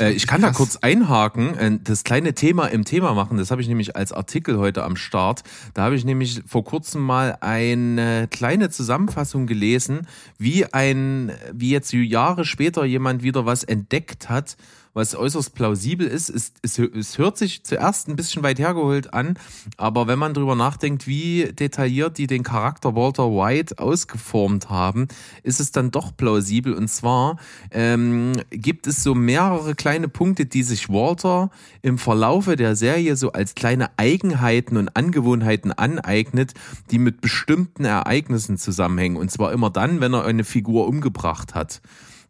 äh, 0.01 0.13
ich 0.13 0.27
kann 0.27 0.41
da 0.41 0.49
krass. 0.49 0.57
kurz 0.57 0.77
einhaken, 0.77 1.55
äh, 1.59 1.79
das 1.83 2.03
kleine 2.03 2.33
Thema 2.35 2.67
im 2.69 2.85
Thema 2.85 3.13
machen, 3.13 3.37
das 3.37 3.51
habe 3.51 3.61
ich 3.61 3.69
nämlich 3.69 3.95
als 3.95 4.13
Artikel 4.13 4.59
heute 4.59 4.85
am 4.85 4.97
Start. 4.97 5.43
Da 5.75 5.83
habe 5.83 5.97
ich 5.97 6.05
nämlich 6.05 6.43
vor 6.47 6.65
kurzem 6.65 7.03
mal 7.03 7.37
eine 7.41 8.27
kleine 8.31 8.71
Zusammenfassung 8.71 9.47
gelesen, 9.47 10.07
wie 10.39 10.73
ein, 10.73 11.33
wie 11.53 11.71
jetzt 11.71 11.93
Jahre 11.93 12.45
später 12.47 12.85
jemand 12.85 13.23
wieder 13.23 13.45
was 13.45 13.65
entdeckt 13.65 14.31
hat, 14.31 14.57
was 14.99 15.15
äußerst 15.15 15.55
plausibel 15.55 16.09
ist. 16.09 16.29
Es, 16.29 16.53
es, 16.61 16.77
es 16.79 17.19
hört 17.19 17.39
sich 17.39 17.63
zuerst 17.63 18.09
ein 18.09 18.17
bisschen 18.17 18.43
weit 18.43 18.59
hergeholt 18.59 19.15
an, 19.15 19.39
aber 19.77 20.09
wenn 20.09 20.19
man 20.19 20.35
drüber 20.35 20.57
nachdenkt, 20.57 21.07
wie 21.07 21.53
detailliert 21.53 22.19
die 22.19 22.27
den 22.27 22.43
Charakter 22.43 22.97
Walter 22.97 23.31
White 23.31 23.79
ausgeformt 23.79 24.71
haben, 24.71 25.07
ist 25.45 25.61
es 25.61 25.71
dann 25.71 25.93
doch 25.93 26.17
plausibel. 26.17 26.75
Und 26.75 26.89
zwar 26.89 27.37
ähm, 27.71 28.33
gibt 28.51 28.89
es 28.89 29.05
so 29.05 29.15
mehrere 29.15 29.77
kleine 29.77 30.09
Punkte, 30.09 30.47
die 30.47 30.65
sich 30.65 30.89
Walter 30.89 31.51
im 31.81 31.97
Verlaufe 31.97 32.57
der 32.57 32.75
Serie 32.75 33.15
so 33.15 33.31
als 33.31 33.55
kleine 33.55 33.91
Eigenheiten 33.99 34.77
und 34.77 34.97
Angewohnheiten 34.97 35.71
aneignet, 35.71 36.55
die 36.91 36.99
mit 36.99 37.21
bestimmten 37.21 37.85
Ereignissen 37.85 38.59
zusammenhängen. 38.59 39.17
Und 39.17 39.31
zwar 39.31 39.53
immer 39.53 39.71
dann, 39.71 40.01
wenn 40.01 40.13
er 40.13 40.25
eine 40.25 40.43
Figur 40.43 40.89
umgebracht 40.89 41.55
hat. 41.55 41.81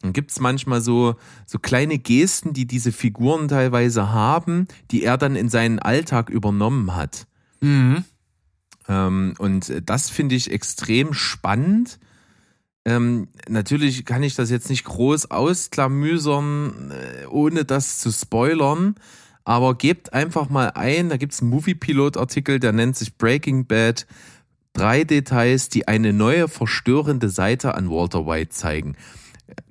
Dann 0.00 0.12
gibt's 0.12 0.40
manchmal 0.40 0.80
so, 0.80 1.16
so 1.46 1.58
kleine 1.58 1.98
Gesten, 1.98 2.52
die 2.52 2.66
diese 2.66 2.92
Figuren 2.92 3.48
teilweise 3.48 4.12
haben, 4.12 4.68
die 4.90 5.02
er 5.02 5.18
dann 5.18 5.34
in 5.36 5.48
seinen 5.48 5.78
Alltag 5.78 6.30
übernommen 6.30 6.94
hat. 6.94 7.26
Mhm. 7.60 8.04
Ähm, 8.88 9.34
und 9.38 9.72
das 9.84 10.10
finde 10.10 10.34
ich 10.34 10.50
extrem 10.50 11.14
spannend. 11.14 11.98
Ähm, 12.84 13.28
natürlich 13.48 14.04
kann 14.04 14.22
ich 14.22 14.34
das 14.34 14.50
jetzt 14.50 14.70
nicht 14.70 14.84
groß 14.84 15.30
ausklamüsern, 15.30 16.92
äh, 16.92 17.26
ohne 17.26 17.64
das 17.64 17.98
zu 17.98 18.10
spoilern. 18.12 18.94
Aber 19.44 19.74
gebt 19.74 20.12
einfach 20.12 20.48
mal 20.48 20.72
ein, 20.74 21.08
da 21.08 21.16
gibt's 21.16 21.40
einen 21.40 21.50
Movie-Pilot-Artikel, 21.50 22.60
der 22.60 22.72
nennt 22.72 22.96
sich 22.96 23.16
Breaking 23.16 23.66
Bad. 23.66 24.06
Drei 24.74 25.04
Details, 25.04 25.70
die 25.70 25.88
eine 25.88 26.12
neue 26.12 26.48
verstörende 26.48 27.30
Seite 27.30 27.74
an 27.74 27.90
Walter 27.90 28.26
White 28.26 28.50
zeigen. 28.50 28.94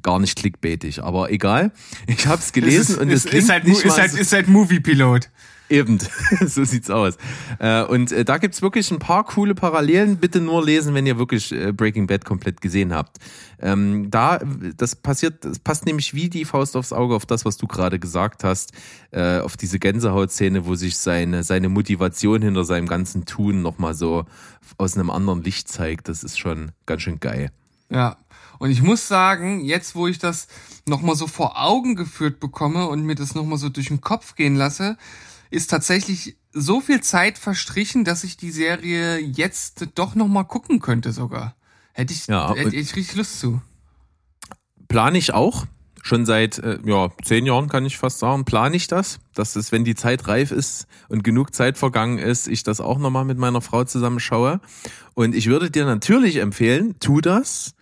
Gar 0.02 0.20
nicht 0.20 0.38
clickbaitig, 0.38 1.04
aber 1.04 1.32
egal. 1.32 1.72
Ich 2.08 2.28
habe 2.28 2.42
es 2.42 2.52
gelesen 2.54 2.96
ist, 2.96 3.02
und 3.02 3.10
ist, 3.10 3.26
es 3.26 3.30
klingt 3.30 3.44
ist 3.44 3.50
halt, 3.50 3.68
nicht 3.68 3.84
ist 3.84 3.98
halt, 3.98 4.12
so- 4.12 4.18
ist 4.18 4.34
halt 4.34 4.48
Movie-Pilot. 4.48 5.30
Eben, 5.70 6.00
so 6.46 6.64
sieht's 6.64 6.90
aus. 6.90 7.18
Äh, 7.60 7.84
und 7.84 8.14
äh, 8.14 8.24
da 8.24 8.38
gibt's 8.38 8.62
wirklich 8.62 8.90
ein 8.90 9.00
paar 9.00 9.26
coole 9.26 9.54
Parallelen. 9.54 10.16
Bitte 10.16 10.40
nur 10.40 10.64
lesen, 10.64 10.94
wenn 10.94 11.06
ihr 11.06 11.18
wirklich 11.18 11.52
äh, 11.52 11.74
Breaking 11.74 12.08
Bad 12.08 12.24
komplett 12.24 12.62
gesehen 12.62 12.94
habt. 12.94 13.18
Ähm, 13.60 14.10
da, 14.10 14.40
das 14.78 14.96
passiert, 14.96 15.44
das 15.44 15.60
passt 15.60 15.86
nämlich 15.86 16.14
wie 16.14 16.30
die 16.30 16.46
Faust 16.46 16.78
aufs 16.78 16.94
Auge 16.94 17.16
auf 17.16 17.26
das, 17.26 17.44
was 17.44 17.58
du 17.58 17.68
gerade 17.68 18.00
gesagt 18.00 18.44
hast, 18.46 18.72
auf 19.12 19.56
diese 19.58 19.80
Gänsehautszene, 19.80 20.66
wo 20.66 20.76
sich 20.76 20.98
seine, 20.98 21.44
seine 21.44 21.70
Motivation 21.70 22.42
hinter 22.42 22.64
seinem 22.66 22.88
ganzen 22.88 23.26
Tun 23.26 23.62
nochmal 23.62 23.94
so 23.94 24.26
aus 24.78 24.96
einem 24.96 25.10
anderen 25.10 25.44
Licht 25.44 25.70
zeigt. 25.70 26.08
Das 26.08 26.24
ist 26.24 26.38
schon 26.38 26.72
ganz 26.86 27.02
schön 27.02 27.20
geil. 27.20 27.50
Ja. 27.90 28.18
Und 28.60 28.72
ich 28.72 28.82
muss 28.82 29.08
sagen, 29.08 29.62
jetzt 29.64 29.96
wo 29.96 30.08
ich 30.08 30.20
das 30.20 30.48
nochmal 30.88 31.16
so 31.16 31.28
vor 31.28 31.62
Augen 31.62 31.96
geführt 31.96 32.40
bekomme 32.40 32.88
und 32.88 33.04
mir 33.04 33.16
das 33.16 33.36
nochmal 33.36 33.58
so 33.58 33.70
durch 33.70 33.88
den 33.88 34.02
Kopf 34.02 34.36
gehen 34.36 34.56
lasse, 34.56 34.98
ist 35.50 35.70
tatsächlich 35.70 36.38
so 36.54 36.82
viel 36.82 37.02
Zeit 37.02 37.38
verstrichen, 37.38 38.04
dass 38.04 38.24
ich 38.24 38.38
die 38.38 38.52
Serie 38.52 39.20
jetzt 39.20 39.88
doch 39.96 40.16
nochmal 40.16 40.46
gucken 40.46 40.80
könnte 40.80 41.12
sogar. 41.12 41.56
Hätte 41.94 42.14
ich, 42.14 42.28
Ja, 42.28 42.54
hätte 42.54 42.76
ich 42.76 42.96
richtig 42.96 43.16
Lust 43.16 43.40
zu. 43.40 43.62
plane 44.88 45.18
ich 45.18 45.34
auch. 45.34 45.66
Schon 46.04 46.26
seit 46.26 46.60
äh, 46.60 46.80
ja, 46.86 47.10
zehn 47.26 47.46
Jahren 47.46 47.68
kann 47.68 47.86
ich 47.86 47.98
fast 47.98 48.20
sagen, 48.20 48.46
plane 48.46 48.78
ich 48.78 48.88
das, 48.88 49.20
dass 49.34 49.58
es, 49.58 49.74
wenn 49.74 49.84
die 49.84 49.96
Zeit 49.96 50.28
reif 50.30 50.52
ist 50.52 50.88
und 51.10 51.24
genug 51.24 51.54
Zeit 51.54 51.78
vergangen 51.78 52.18
ist, 52.18 52.48
ich 52.48 52.64
das 52.64 52.80
auch 52.80 52.98
nochmal 52.98 53.26
mit 53.26 53.38
meiner 53.38 53.60
Frau 53.60 53.84
zusammen 53.84 54.22
schaue. 54.22 54.62
Und 55.16 55.36
ich 55.36 55.48
würde 55.48 55.70
dir 55.70 55.86
natürlich 55.86 56.38
empfehlen, 56.38 56.96
tu 57.00 57.20
das 57.20 57.74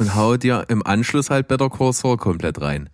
und 0.00 0.14
hau 0.14 0.38
dir 0.38 0.64
im 0.68 0.84
Anschluss 0.84 1.28
halt 1.28 1.46
Better 1.46 1.68
Call 1.68 1.92
Saul 1.92 2.16
komplett 2.16 2.60
rein. 2.60 2.88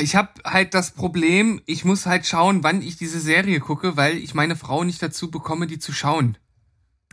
Ich 0.00 0.14
habe 0.14 0.30
halt 0.44 0.72
das 0.74 0.92
Problem, 0.92 1.60
ich 1.66 1.84
muss 1.84 2.06
halt 2.06 2.24
schauen, 2.24 2.62
wann 2.62 2.80
ich 2.80 2.96
diese 2.96 3.20
Serie 3.20 3.58
gucke, 3.60 3.96
weil 3.96 4.16
ich 4.16 4.32
meine 4.32 4.56
Frau 4.56 4.84
nicht 4.84 5.02
dazu 5.02 5.30
bekomme, 5.30 5.66
die 5.66 5.78
zu 5.78 5.92
schauen. 5.92 6.38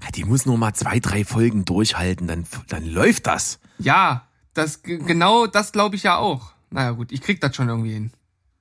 Ja, 0.02 0.12
Die 0.12 0.24
muss 0.24 0.46
nur 0.46 0.58
mal 0.58 0.74
zwei, 0.74 1.00
drei 1.00 1.26
Folgen 1.26 1.66
durchhalten, 1.66 2.28
dann, 2.28 2.46
dann 2.70 2.86
läuft 2.86 3.28
das. 3.28 3.60
Ja, 3.80 4.28
das 4.54 4.84
genau 4.84 5.48
das 5.48 5.72
glaube 5.72 5.96
ich 5.96 6.04
ja 6.04 6.18
auch. 6.18 6.54
Naja 6.70 6.92
gut, 6.92 7.12
ich 7.12 7.22
krieg 7.22 7.42
das 7.42 7.56
schon 7.56 7.70
irgendwie 7.70 7.94
hin. 7.94 8.12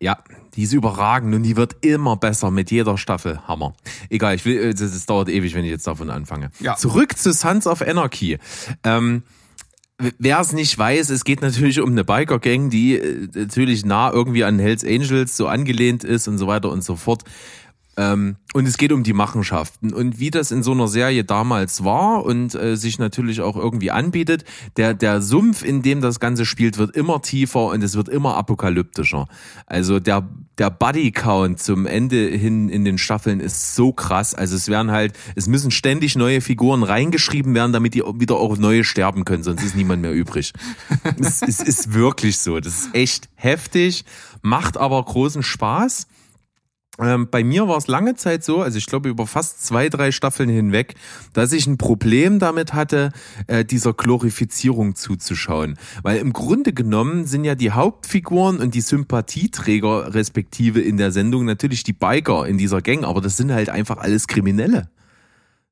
Ja, 0.01 0.19
die 0.55 0.63
ist 0.65 0.73
überragend 0.73 1.35
und 1.35 1.43
die 1.45 1.57
wird 1.57 1.77
immer 1.85 2.17
besser 2.17 2.51
mit 2.51 2.71
jeder 2.71 2.99
Staffel. 2.99 3.47
Hammer. 3.47 3.75
Egal, 4.09 4.35
ich 4.35 4.45
will, 4.45 4.59
äh, 4.59 4.75
das, 4.75 4.93
das 4.93 5.07
dauert 5.07 5.29
ewig, 5.29 5.55
wenn 5.55 5.65
ich 5.65 5.71
jetzt 5.71 5.87
davon 5.87 6.11
anfange. 6.11 6.51
Ja. 6.59 6.75
Zurück 6.77 7.17
zu 7.17 7.33
Sons 7.33 7.67
of 7.69 7.83
Anarchy. 7.83 8.39
Ähm, 8.83 9.23
Wer 9.99 10.41
es 10.41 10.53
nicht 10.53 10.77
weiß, 10.77 11.11
es 11.11 11.23
geht 11.23 11.43
natürlich 11.43 11.81
um 11.81 11.91
eine 11.91 12.03
Biker-Gang, 12.03 12.71
die 12.71 12.97
äh, 12.97 13.29
natürlich 13.35 13.85
nah 13.85 14.13
irgendwie 14.13 14.43
an 14.43 14.59
Hells 14.59 14.85
Angels 14.85 15.37
so 15.37 15.47
angelehnt 15.47 16.03
ist 16.03 16.27
und 16.29 16.39
so 16.39 16.47
weiter 16.47 16.71
und 16.71 16.83
so 16.83 16.97
fort. 16.97 17.23
Ähm, 17.97 18.37
und 18.55 18.67
es 18.67 18.79
geht 18.79 18.93
um 18.93 19.03
die 19.03 19.13
Machenschaften 19.13 19.93
und 19.93 20.19
wie 20.19 20.31
das 20.31 20.51
in 20.51 20.63
so 20.63 20.73
einer 20.73 20.89
Serie 20.89 21.25
damals 21.25 21.85
war 21.85 22.25
und 22.25 22.55
äh, 22.55 22.77
sich 22.77 22.99
natürlich 22.99 23.41
auch 23.41 23.57
irgendwie 23.57 23.91
anbietet. 23.91 24.45
Der, 24.77 24.95
der 24.95 25.21
Sumpf, 25.21 25.63
in 25.63 25.83
dem 25.83 26.01
das 26.01 26.21
Ganze 26.21 26.47
spielt, 26.47 26.79
wird 26.79 26.97
immer 26.97 27.21
tiefer 27.21 27.67
und 27.67 27.83
es 27.83 27.95
wird 27.95 28.09
immer 28.09 28.37
apokalyptischer. 28.37 29.27
Also 29.67 30.01
der, 30.01 30.27
der 30.57 30.71
Buddy-Count 30.71 31.61
zum 31.61 31.87
Ende 31.87 32.29
hin 32.29 32.71
in 32.71 32.85
den 32.85 32.97
Staffeln 32.97 33.41
ist 33.41 33.75
so 33.75 33.93
krass. 33.93 34.35
Also 34.35 34.57
es 34.57 34.69
werden 34.69 34.91
halt, 34.91 35.13
es 35.35 35.47
müssen 35.47 35.71
ständig 35.71 36.17
neue 36.17 36.41
Figuren 36.41 36.83
reingeschrieben 36.83 37.55
werden, 37.55 37.73
damit 37.73 37.95
die 37.95 38.03
wieder 38.03 38.37
auch 38.37 38.57
neue 38.57 38.85
sterben 38.85 39.25
können, 39.25 39.43
sonst 39.43 39.63
ist 39.63 39.77
niemand 39.77 40.01
mehr 40.01 40.13
übrig. 40.13 40.53
es, 41.21 41.43
es 41.43 41.61
ist 41.61 41.93
wirklich 41.93 42.39
so. 42.39 42.59
Das 42.59 42.75
ist 42.75 42.95
echt 42.95 43.29
heftig, 43.35 44.05
macht 44.41 44.79
aber 44.79 45.03
großen 45.03 45.43
Spaß. 45.43 46.07
Ähm, 46.99 47.29
bei 47.31 47.43
mir 47.43 47.69
war 47.69 47.79
es 47.79 47.87
lange 47.87 48.17
Zeit 48.17 48.45
so, 48.45 48.61
also 48.61 48.77
ich 48.77 48.85
glaube 48.85 49.09
über 49.09 49.27
fast 49.27 49.65
zwei, 49.65 49.89
drei 49.89 50.13
Staffeln 50.13 50.51
hinweg, 50.51 50.95
dass 51.33 51.53
ich 51.53 51.67
ein 51.67 51.79
Problem 51.79 52.39
damit 52.39 52.75
hatte, 52.75 53.13
äh, 53.47 53.65
dieser 53.65 53.95
Glorifizierung 53.95 54.95
zuzuschauen. 54.95 55.79
Weil 56.03 56.19
im 56.19 56.35
Grunde 56.35 56.75
genommen 56.75 57.25
sind 57.25 57.45
ja 57.45 57.55
die 57.55 57.71
Hauptfiguren 57.71 58.59
und 58.59 58.75
die 58.75 58.83
Sympathieträger 58.83 60.13
respektive 60.13 60.83
in 60.83 60.99
der 60.99 61.13
Sendung 61.13 61.47
natürlich 61.47 61.83
die 61.83 61.95
Biker 61.95 62.47
in 62.47 62.59
dieser 62.59 62.83
Gang, 62.83 63.05
aber 63.05 63.23
das 63.23 63.39
sind 63.39 63.53
halt 63.53 63.71
einfach 63.71 63.97
alles 63.97 64.27
Kriminelle. 64.27 64.91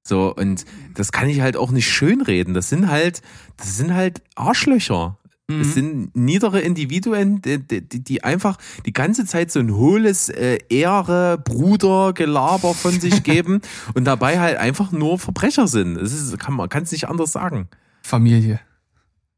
So, 0.02 0.34
und 0.34 0.64
das 0.94 1.12
kann 1.12 1.28
ich 1.28 1.42
halt 1.42 1.58
auch 1.58 1.70
nicht 1.70 1.88
schönreden. 1.88 2.54
Das 2.54 2.70
sind 2.70 2.90
halt, 2.90 3.20
das 3.58 3.76
sind 3.76 3.94
halt 3.94 4.22
Arschlöcher. 4.34 5.19
Es 5.58 5.74
sind 5.74 6.14
niedere 6.14 6.60
Individuen, 6.60 7.42
die, 7.42 7.58
die, 7.58 8.04
die 8.04 8.24
einfach 8.24 8.58
die 8.86 8.92
ganze 8.92 9.24
Zeit 9.26 9.50
so 9.50 9.60
ein 9.60 9.74
hohles 9.74 10.28
äh, 10.28 10.58
Ehre, 10.68 11.38
Bruder, 11.38 12.12
Gelaber 12.12 12.74
von 12.74 13.00
sich 13.00 13.22
geben 13.24 13.60
und 13.94 14.04
dabei 14.04 14.38
halt 14.38 14.58
einfach 14.58 14.92
nur 14.92 15.18
Verbrecher 15.18 15.66
sind. 15.66 15.96
Das 15.96 16.12
ist, 16.12 16.38
kann 16.38 16.54
man 16.54 16.68
kann 16.68 16.82
es 16.84 16.92
nicht 16.92 17.08
anders 17.08 17.32
sagen. 17.32 17.68
Familie. 18.02 18.60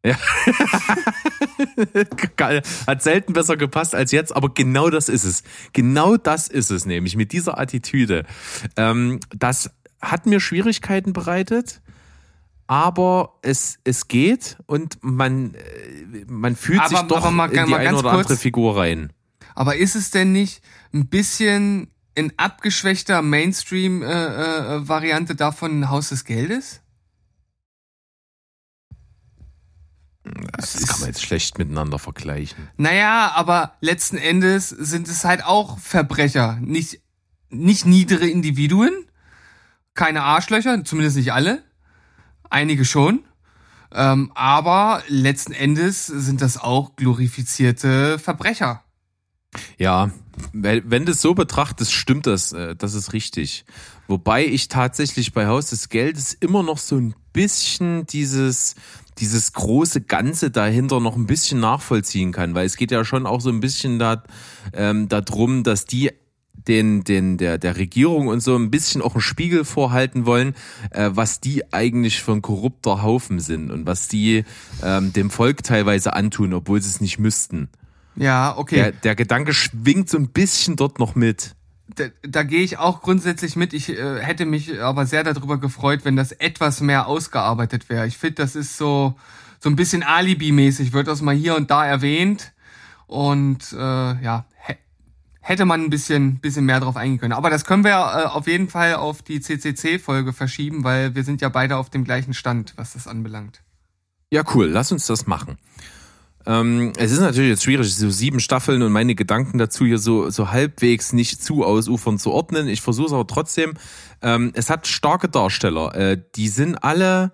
Geil. 2.37 2.63
Hat 2.87 3.03
selten 3.03 3.33
besser 3.33 3.57
gepasst 3.57 3.95
als 3.95 4.11
jetzt, 4.11 4.35
aber 4.35 4.53
genau 4.53 4.91
das 4.91 5.09
ist 5.09 5.25
es. 5.25 5.45
Genau 5.73 6.17
das 6.17 6.49
ist 6.49 6.71
es 6.71 6.87
nämlich 6.87 7.15
mit 7.17 7.31
dieser 7.33 7.59
Attitüde. 7.59 8.25
Ähm, 8.77 9.21
das 9.31 9.71
hat 10.01 10.27
mir 10.27 10.41
Schwierigkeiten 10.41 11.13
bereitet, 11.13 11.81
aber 12.67 13.39
es, 13.43 13.79
es 13.85 14.09
geht 14.09 14.57
und 14.67 14.99
man, 15.03 15.55
äh, 15.55 16.25
man 16.27 16.57
fühlt 16.57 16.81
Aber- 16.81 16.89
sich 16.89 17.01
doch 17.03 17.31
mal- 17.31 17.51
in 17.53 17.67
die 17.67 17.75
eine 17.75 17.95
oder 17.97 18.11
kurz. 18.13 18.27
andere 18.27 18.37
Figur 18.39 18.77
rein. 18.77 19.13
Aber 19.55 19.77
ist 19.77 19.95
es 19.97 20.11
denn 20.11 20.33
nicht 20.33 20.63
ein 20.95 21.09
bisschen 21.09 21.89
in 22.15 22.33
abgeschwächter 22.39 23.21
Mainstream-Variante 23.23 25.35
davon 25.35 25.89
Haus 25.91 26.09
des 26.11 26.25
Geldes? 26.25 26.81
Das 30.57 30.87
kann 30.87 31.01
man 31.01 31.09
jetzt 31.09 31.23
schlecht 31.23 31.59
miteinander 31.59 31.99
vergleichen. 31.99 32.69
Naja, 32.77 33.33
aber 33.35 33.73
letzten 33.81 34.17
Endes 34.19 34.69
sind 34.69 35.09
es 35.09 35.25
halt 35.25 35.45
auch 35.45 35.79
Verbrecher. 35.81 36.59
Nicht, 36.61 37.01
nicht 37.51 37.87
niedere 37.87 38.29
Individuen, 38.29 38.93
keine 39.95 40.23
Arschlöcher, 40.23 40.85
zumindest 40.85 41.17
nicht 41.17 41.33
alle. 41.33 41.65
Einige 42.53 42.85
schon. 42.85 43.21
Ähm, 43.95 44.31
aber 44.35 45.03
letzten 45.09 45.53
Endes 45.53 46.07
sind 46.07 46.43
das 46.43 46.59
auch 46.59 46.97
glorifizierte 46.97 48.19
Verbrecher. 48.19 48.83
Ja, 49.79 50.11
wenn 50.53 51.07
du 51.07 51.13
es 51.13 51.23
so 51.23 51.33
betrachtest, 51.33 51.93
stimmt 51.93 52.27
das, 52.27 52.53
äh, 52.53 52.77
das 52.77 52.93
ist 52.93 53.15
richtig. 53.15 53.65
Wobei 54.07 54.45
ich 54.45 54.69
tatsächlich 54.69 55.33
bei 55.33 55.47
Haus 55.47 55.71
des 55.71 55.89
Geldes 55.89 56.35
immer 56.35 56.63
noch 56.63 56.77
so 56.77 56.97
ein 56.97 57.15
bisschen 57.33 58.07
dieses, 58.07 58.75
dieses 59.17 59.55
große 59.55 60.03
Ganze 60.03 60.51
dahinter 60.51 61.01
noch 61.01 61.17
ein 61.17 61.27
bisschen 61.27 61.61
nachvollziehen 61.61 62.33
kann, 62.33 62.55
weil 62.55 62.67
es 62.67 62.77
geht 62.77 62.91
ja 62.91 63.03
schon 63.05 63.27
auch 63.27 63.41
so 63.41 63.49
ein 63.49 63.61
bisschen 63.61 63.99
da, 63.99 64.23
ähm, 64.75 65.09
darum, 65.09 65.63
dass 65.65 65.87
die 65.87 66.11
den, 66.69 67.05
den, 67.05 67.39
der, 67.39 67.59
der 67.59 67.77
Regierung 67.77 68.29
und 68.29 68.41
so 68.41 68.57
ein 68.57 68.71
bisschen 68.71 69.03
auch 69.03 69.15
einen 69.15 69.21
Spiegel 69.23 69.65
vorhalten 69.65 70.27
wollen, 70.27 70.55
äh, 70.91 71.11
was 71.13 71.41
die 71.41 71.73
eigentlich 71.73 72.23
für 72.23 72.33
ein 72.33 72.43
korrupter 72.43 73.03
Haufen 73.03 73.41
sind 73.41 73.71
und 73.71 73.87
was 73.87 74.09
die 74.09 74.45
ähm, 74.83 75.13
dem 75.13 75.31
Volk 75.31 75.63
teilweise 75.63 76.15
antun, 76.15 76.55
obwohl 76.55 76.81
sie 76.81 76.89
es 76.89 77.01
nicht 77.01 77.19
müssten. 77.19 77.69
Ja, 78.17 78.57
okay. 78.57 78.77
Der, 78.77 78.93
der 78.93 79.15
Gedanke 79.15 79.55
schwingt 79.55 80.09
so 80.09 80.19
ein 80.19 80.29
bisschen 80.29 80.77
dort 80.77 80.99
noch 80.99 81.15
mit. 81.15 81.55
da, 81.95 82.05
da 82.23 82.43
gehe 82.43 82.63
ich 82.63 82.79
auch 82.79 83.03
grundsätzlich 83.03 83.57
mit. 83.57 83.73
Ich 83.73 83.89
äh, 83.89 84.21
hätte 84.21 84.45
mich 84.45 84.81
aber 84.81 85.07
sehr 85.07 85.25
darüber 85.25 85.59
gefreut, 85.59 86.01
wenn 86.05 86.17
das 86.17 86.33
etwas 86.33 86.81
mehr 86.81 87.07
ausgearbeitet 87.07 87.89
wäre. 87.89 88.07
Ich 88.07 88.19
finde, 88.19 88.37
das 88.37 88.57
ist 88.57 88.77
so 88.77 89.15
so 89.63 89.69
ein 89.71 89.77
bisschen 89.77 90.03
Alibi-mäßig, 90.03 90.93
wird 90.93 91.07
das 91.07 91.23
mal 91.23 91.37
hier 91.37 91.57
und 91.57 91.71
da 91.71 91.87
erwähnt 91.87 92.53
und 93.07 93.73
äh, 93.73 93.77
ja 93.77 94.45
hätte 95.43 95.67
man 95.67 95.83
ein 95.83 95.91
bisschen 95.91 96.39
bisschen 96.39 96.65
mehr 96.65 96.81
drauf 96.81 96.97
eingehen 96.97 97.21
können. 97.21 97.33
Aber 97.35 97.51
das 97.51 97.65
können 97.65 97.85
wir 97.85 97.91
äh, 97.91 98.27
auf 98.27 98.47
jeden 98.47 98.69
Fall 98.69 98.95
auf 98.95 99.23
die 99.23 99.41
CCC-Folge 99.41 100.33
verschieben, 100.33 100.85
weil 100.85 101.15
wir 101.15 101.25
sind 101.25 101.43
ja 101.43 101.51
beide 101.51 101.77
auf 101.77 101.91
dem 101.91 102.05
gleichen 102.05 102.33
Stand, 102.33 102.73
was 102.77 102.95
das 102.95 103.07
anbelangt. 103.07 103.63
Ja, 104.31 104.43
cool, 104.55 104.67
lass 104.67 104.93
uns 104.93 105.07
das 105.07 105.27
machen. 105.27 105.59
Ähm, 106.47 106.93
es 106.97 107.13
ist 107.13 107.21
natürlich 107.21 107.51
jetzt 107.51 107.65
schwierig, 107.65 107.95
so 107.95 108.11
sieben 108.11 108.41
Staffeln 108.41 108.83
und 108.83 108.93
meine 108.93 109.15
Gedanken 109.15 109.59
dazu 109.59 109.85
hier 109.85 109.99
so, 109.99 110.31
so 110.31 110.51
halbwegs 110.51 111.13
nicht 111.13 111.43
zu 111.43 111.65
ausufern 111.65 112.19
zu 112.19 112.31
ordnen. 112.31 112.69
Ich 112.69 112.81
versuche 112.81 113.09
es 113.09 113.13
aber 113.13 113.27
trotzdem. 113.27 113.75
Ähm, 114.23 114.53
es 114.55 114.71
hat 114.71 114.87
starke 114.87 115.29
Darsteller. 115.29 115.95
Äh, 115.95 116.23
die 116.35 116.49
sind 116.49 116.83
alle 116.83 117.33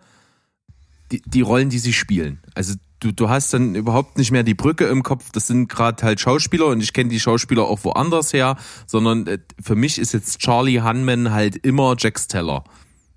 die, 1.12 1.22
die 1.24 1.40
Rollen, 1.40 1.70
die 1.70 1.78
sie 1.78 1.92
spielen. 1.92 2.40
Also 2.54 2.74
du, 3.00 3.12
du 3.12 3.28
hast 3.28 3.52
dann 3.54 3.74
überhaupt 3.74 4.18
nicht 4.18 4.30
mehr 4.30 4.42
die 4.42 4.54
Brücke 4.54 4.86
im 4.86 5.02
Kopf. 5.02 5.30
Das 5.32 5.46
sind 5.46 5.68
gerade 5.68 6.02
halt 6.02 6.20
Schauspieler 6.20 6.66
und 6.66 6.82
ich 6.82 6.92
kenne 6.92 7.10
die 7.10 7.20
Schauspieler 7.20 7.64
auch 7.64 7.84
woanders 7.84 8.32
her, 8.32 8.56
sondern 8.86 9.26
äh, 9.26 9.38
für 9.60 9.74
mich 9.74 9.98
ist 9.98 10.12
jetzt 10.12 10.38
Charlie 10.40 10.80
Hunman 10.80 11.32
halt 11.32 11.56
immer 11.56 11.94
Jack 11.98 12.18
Steller. 12.18 12.64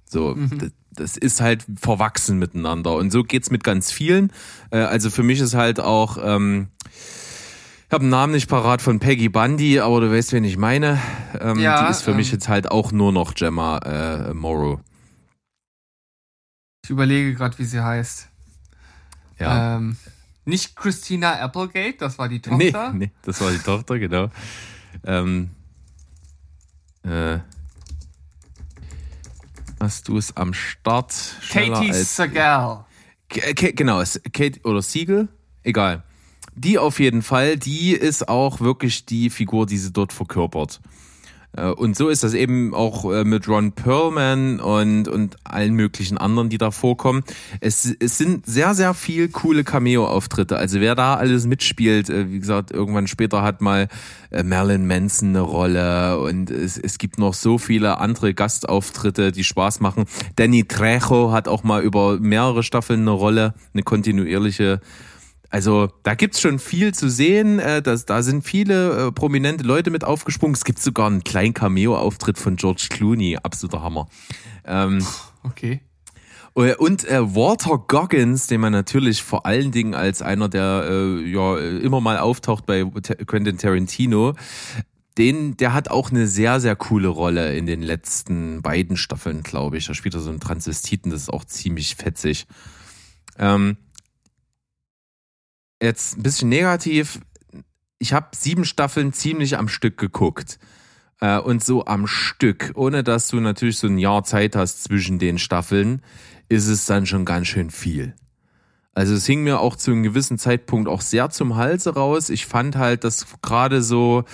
So, 0.05 0.35
das, 0.35 0.71
das 0.91 1.17
ist 1.17 1.41
halt 1.41 1.65
verwachsen 1.79 2.37
miteinander. 2.37 2.95
Und 2.95 3.11
so 3.11 3.23
geht's 3.23 3.49
mit 3.49 3.63
ganz 3.63 3.91
vielen. 3.91 4.31
Äh, 4.71 4.79
also 4.79 5.09
für 5.09 5.23
mich 5.23 5.39
ist 5.39 5.53
halt 5.53 5.79
auch, 5.79 6.17
ähm, 6.21 6.67
ich 7.87 7.93
habe 7.93 8.03
einen 8.03 8.11
Namen 8.11 8.33
nicht 8.33 8.49
parat 8.49 8.81
von 8.81 8.99
Peggy 8.99 9.29
Bundy, 9.29 9.79
aber 9.79 10.01
du 10.01 10.11
weißt, 10.11 10.33
wen 10.33 10.43
ich 10.43 10.57
meine. 10.57 10.99
Ähm, 11.39 11.59
Ja, 11.59 11.85
die 11.85 11.91
ist 11.91 12.03
für 12.03 12.13
mich 12.13 12.27
ähm, 12.27 12.33
jetzt 12.33 12.49
halt 12.49 12.71
auch 12.71 12.91
nur 12.91 13.11
noch 13.11 13.35
Gemma 13.35 13.79
äh, 13.79 14.33
Morrow. 14.33 14.79
Ich 16.83 16.89
überlege 16.89 17.35
gerade, 17.35 17.57
wie 17.59 17.65
sie 17.65 17.83
heißt. 17.83 18.30
Ja. 19.41 19.77
Ähm, 19.77 19.97
nicht 20.45 20.75
Christina 20.75 21.39
Applegate, 21.39 21.97
das 21.97 22.17
war 22.17 22.29
die 22.29 22.41
nee, 22.51 22.71
Tochter. 22.71 22.93
nee, 22.93 23.11
das 23.23 23.41
war 23.41 23.51
die 23.51 23.59
Tochter, 23.59 23.99
genau. 23.99 24.29
Ähm, 25.03 25.51
äh, 27.03 27.39
hast 29.79 30.07
du 30.07 30.17
es 30.17 30.35
am 30.37 30.53
Start? 30.53 31.13
Katie. 31.49 31.91
K 33.29 33.71
genau, 33.71 34.03
Kate 34.33 34.59
oder 34.63 34.81
Siegel, 34.81 35.29
egal. 35.63 36.03
Die 36.53 36.77
auf 36.77 36.99
jeden 36.99 37.21
Fall, 37.21 37.57
die 37.57 37.91
ist 37.93 38.27
auch 38.27 38.59
wirklich 38.59 39.05
die 39.05 39.29
Figur, 39.29 39.65
die 39.65 39.77
sie 39.77 39.93
dort 39.93 40.11
verkörpert. 40.11 40.81
Äh, 41.55 41.67
und 41.67 41.95
so 41.95 42.09
ist 42.09 42.23
das 42.23 42.33
eben 42.33 42.73
auch 42.73 43.11
äh, 43.11 43.23
mit 43.23 43.47
Ron 43.47 43.71
Perlman 43.73 44.59
und, 44.59 45.07
und 45.07 45.37
allen 45.43 45.73
möglichen 45.73 46.17
anderen, 46.17 46.49
die 46.49 46.57
da 46.57 46.71
vorkommen. 46.71 47.23
Es, 47.59 47.93
es 47.99 48.17
sind 48.17 48.45
sehr, 48.45 48.73
sehr 48.73 48.93
viel 48.93 49.29
coole 49.29 49.63
Cameo-Auftritte. 49.63 50.57
Also 50.57 50.79
wer 50.79 50.95
da 50.95 51.15
alles 51.15 51.45
mitspielt, 51.45 52.09
äh, 52.09 52.29
wie 52.31 52.39
gesagt, 52.39 52.71
irgendwann 52.71 53.07
später 53.07 53.41
hat 53.41 53.61
mal 53.61 53.87
Marilyn 54.31 54.87
Manson 54.87 55.29
eine 55.29 55.41
Rolle 55.41 56.17
und 56.21 56.51
es, 56.51 56.77
es 56.77 56.97
gibt 56.97 57.19
noch 57.19 57.33
so 57.33 57.57
viele 57.57 57.97
andere 57.97 58.33
Gastauftritte, 58.33 59.33
die 59.33 59.43
Spaß 59.43 59.81
machen. 59.81 60.05
Danny 60.37 60.63
Trejo 60.63 61.33
hat 61.33 61.49
auch 61.49 61.63
mal 61.63 61.83
über 61.83 62.17
mehrere 62.17 62.63
Staffeln 62.63 63.01
eine 63.01 63.11
Rolle, 63.11 63.53
eine 63.73 63.83
kontinuierliche 63.83 64.79
also 65.51 65.89
da 66.03 66.15
gibt's 66.15 66.39
schon 66.39 66.59
viel 66.59 66.93
zu 66.93 67.09
sehen. 67.09 67.59
Äh, 67.59 67.81
das, 67.81 68.05
da 68.05 68.23
sind 68.23 68.43
viele 68.43 69.07
äh, 69.07 69.11
prominente 69.11 69.65
Leute 69.65 69.91
mit 69.91 70.05
aufgesprungen. 70.05 70.55
Es 70.55 70.63
gibt 70.63 70.79
sogar 70.79 71.07
einen 71.07 71.25
kleinen 71.25 71.53
Cameo-Auftritt 71.53 72.39
von 72.39 72.55
George 72.55 72.87
Clooney. 72.89 73.37
Absoluter 73.43 73.83
Hammer. 73.83 74.07
Ähm, 74.65 75.05
okay. 75.43 75.81
Äh, 76.55 76.75
und 76.75 77.03
äh, 77.05 77.35
Walter 77.35 77.83
Goggins, 77.85 78.47
den 78.47 78.61
man 78.61 78.71
natürlich 78.71 79.23
vor 79.23 79.45
allen 79.45 79.71
Dingen 79.71 79.93
als 79.93 80.21
einer, 80.21 80.47
der 80.47 80.87
äh, 80.89 81.29
ja 81.29 81.57
immer 81.57 81.99
mal 81.99 82.17
auftaucht 82.17 82.65
bei 82.65 82.85
Quentin 82.85 83.57
Tarantino, 83.57 84.35
den, 85.17 85.57
der 85.57 85.73
hat 85.73 85.91
auch 85.91 86.11
eine 86.11 86.27
sehr, 86.27 86.61
sehr 86.61 86.77
coole 86.77 87.09
Rolle 87.09 87.57
in 87.57 87.65
den 87.65 87.81
letzten 87.81 88.61
beiden 88.61 88.95
Staffeln, 88.95 89.43
glaube 89.43 89.77
ich. 89.77 89.87
Da 89.87 89.93
spielt 89.93 90.15
er 90.15 90.21
so 90.21 90.29
einen 90.29 90.39
Transvestiten, 90.39 91.11
das 91.11 91.23
ist 91.23 91.33
auch 91.33 91.43
ziemlich 91.43 91.95
fetzig. 91.95 92.47
Ähm, 93.37 93.75
jetzt 95.81 96.17
ein 96.17 96.23
bisschen 96.23 96.49
negativ. 96.49 97.19
Ich 97.99 98.13
habe 98.13 98.27
sieben 98.35 98.65
Staffeln 98.65 99.13
ziemlich 99.13 99.57
am 99.57 99.67
Stück 99.67 99.97
geguckt. 99.97 100.59
Äh, 101.19 101.39
und 101.39 101.63
so 101.63 101.85
am 101.85 102.07
Stück, 102.07 102.71
ohne 102.75 103.03
dass 103.03 103.27
du 103.27 103.39
natürlich 103.39 103.77
so 103.77 103.87
ein 103.87 103.97
Jahr 103.97 104.23
Zeit 104.23 104.55
hast 104.55 104.83
zwischen 104.83 105.19
den 105.19 105.37
Staffeln, 105.37 106.01
ist 106.49 106.67
es 106.67 106.85
dann 106.85 107.05
schon 107.05 107.25
ganz 107.25 107.47
schön 107.47 107.69
viel. 107.69 108.15
Also 108.93 109.13
es 109.13 109.25
hing 109.25 109.43
mir 109.43 109.59
auch 109.59 109.77
zu 109.77 109.91
einem 109.91 110.03
gewissen 110.03 110.37
Zeitpunkt 110.37 110.89
auch 110.89 111.01
sehr 111.01 111.29
zum 111.29 111.55
Halse 111.55 111.93
raus. 111.93 112.29
Ich 112.29 112.45
fand 112.45 112.75
halt, 112.75 113.05
dass 113.05 113.25
gerade 113.41 113.81
so 113.81 114.25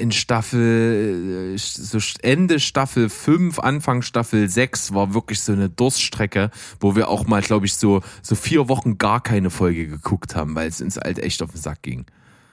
in 0.00 0.10
Staffel, 0.10 1.54
äh, 1.54 1.58
so 1.58 1.98
Ende 2.22 2.58
Staffel 2.58 3.08
5, 3.08 3.58
Anfang 3.58 4.02
Staffel 4.02 4.48
6 4.48 4.94
war 4.94 5.14
wirklich 5.14 5.40
so 5.40 5.52
eine 5.52 5.68
Durststrecke, 5.68 6.50
wo 6.80 6.96
wir 6.96 7.08
auch 7.08 7.26
mal, 7.26 7.42
glaube 7.42 7.66
ich, 7.66 7.74
so, 7.74 8.02
so 8.22 8.34
vier 8.34 8.68
Wochen 8.68 8.98
gar 8.98 9.22
keine 9.22 9.50
Folge 9.50 9.86
geguckt 9.86 10.34
haben, 10.34 10.54
weil 10.54 10.68
es 10.68 10.80
uns 10.80 10.96
halt 10.96 11.18
echt 11.20 11.42
auf 11.42 11.52
den 11.52 11.60
Sack 11.60 11.82
ging. 11.82 12.06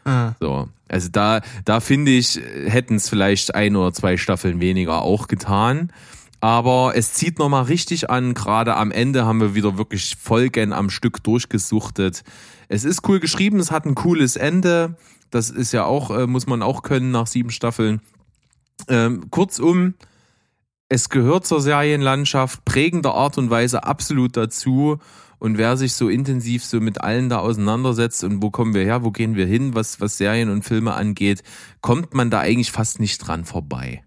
Ah. 0.06 0.34
So. 0.40 0.70
Also 0.88 1.10
da, 1.12 1.42
da 1.66 1.80
finde 1.80 2.12
ich, 2.12 2.40
hätten 2.66 2.96
es 2.96 3.10
vielleicht 3.10 3.54
ein 3.56 3.76
oder 3.76 3.94
zwei 3.94 4.18
Staffeln 4.18 4.62
weniger 4.62 5.02
auch 5.02 5.28
getan. 5.28 5.92
Aber 6.40 6.94
es 6.96 7.14
zieht 7.14 7.40
nochmal 7.40 7.64
richtig 7.64 8.10
an. 8.10 8.34
Gerade 8.34 8.76
am 8.76 8.92
Ende 8.92 9.26
haben 9.26 9.42
wir 9.42 9.56
wieder 9.56 9.78
wirklich 9.78 10.16
Folgen 10.16 10.72
am 10.72 10.90
Stück 10.90 11.24
durchgesuchtet. 11.24 12.24
Es 12.70 12.84
ist 12.84 13.08
cool 13.08 13.20
geschrieben, 13.20 13.60
es 13.60 13.72
hat 13.72 13.86
ein 13.86 13.96
cooles 13.96 14.36
Ende. 14.36 14.98
Das 15.32 15.50
ist 15.50 15.72
ja 15.72 15.86
auch, 15.86 16.12
äh, 16.12 16.28
muss 16.28 16.48
man 16.48 16.62
auch 16.62 16.84
können 16.84 17.12
nach 17.12 17.28
sieben 17.28 17.50
Staffeln. 17.50 18.02
Ähm, 18.88 19.30
kurzum, 19.32 19.96
es 20.90 21.10
gehört 21.10 21.46
zur 21.46 21.60
Serienlandschaft 21.60 22.64
prägender 22.64 23.14
Art 23.14 23.38
und 23.38 23.50
Weise 23.50 23.84
absolut 23.84 24.38
dazu. 24.38 25.00
Und 25.40 25.58
wer 25.58 25.78
sich 25.78 25.94
so 25.94 26.10
intensiv 26.10 26.64
so 26.66 26.80
mit 26.80 27.02
allen 27.02 27.30
da 27.30 27.40
auseinandersetzt 27.40 28.24
und 28.24 28.42
wo 28.42 28.50
kommen 28.50 28.74
wir 28.74 28.84
her, 28.84 29.04
wo 29.04 29.12
gehen 29.12 29.36
wir 29.36 29.46
hin, 29.46 29.76
was, 29.76 30.02
was 30.02 30.18
Serien 30.18 30.50
und 30.50 30.64
Filme 30.64 30.94
angeht, 30.94 31.44
kommt 31.82 32.14
man 32.14 32.32
da 32.32 32.40
eigentlich 32.40 32.72
fast 32.72 33.00
nicht 33.00 33.20
dran 33.20 33.46
vorbei. 33.46 34.04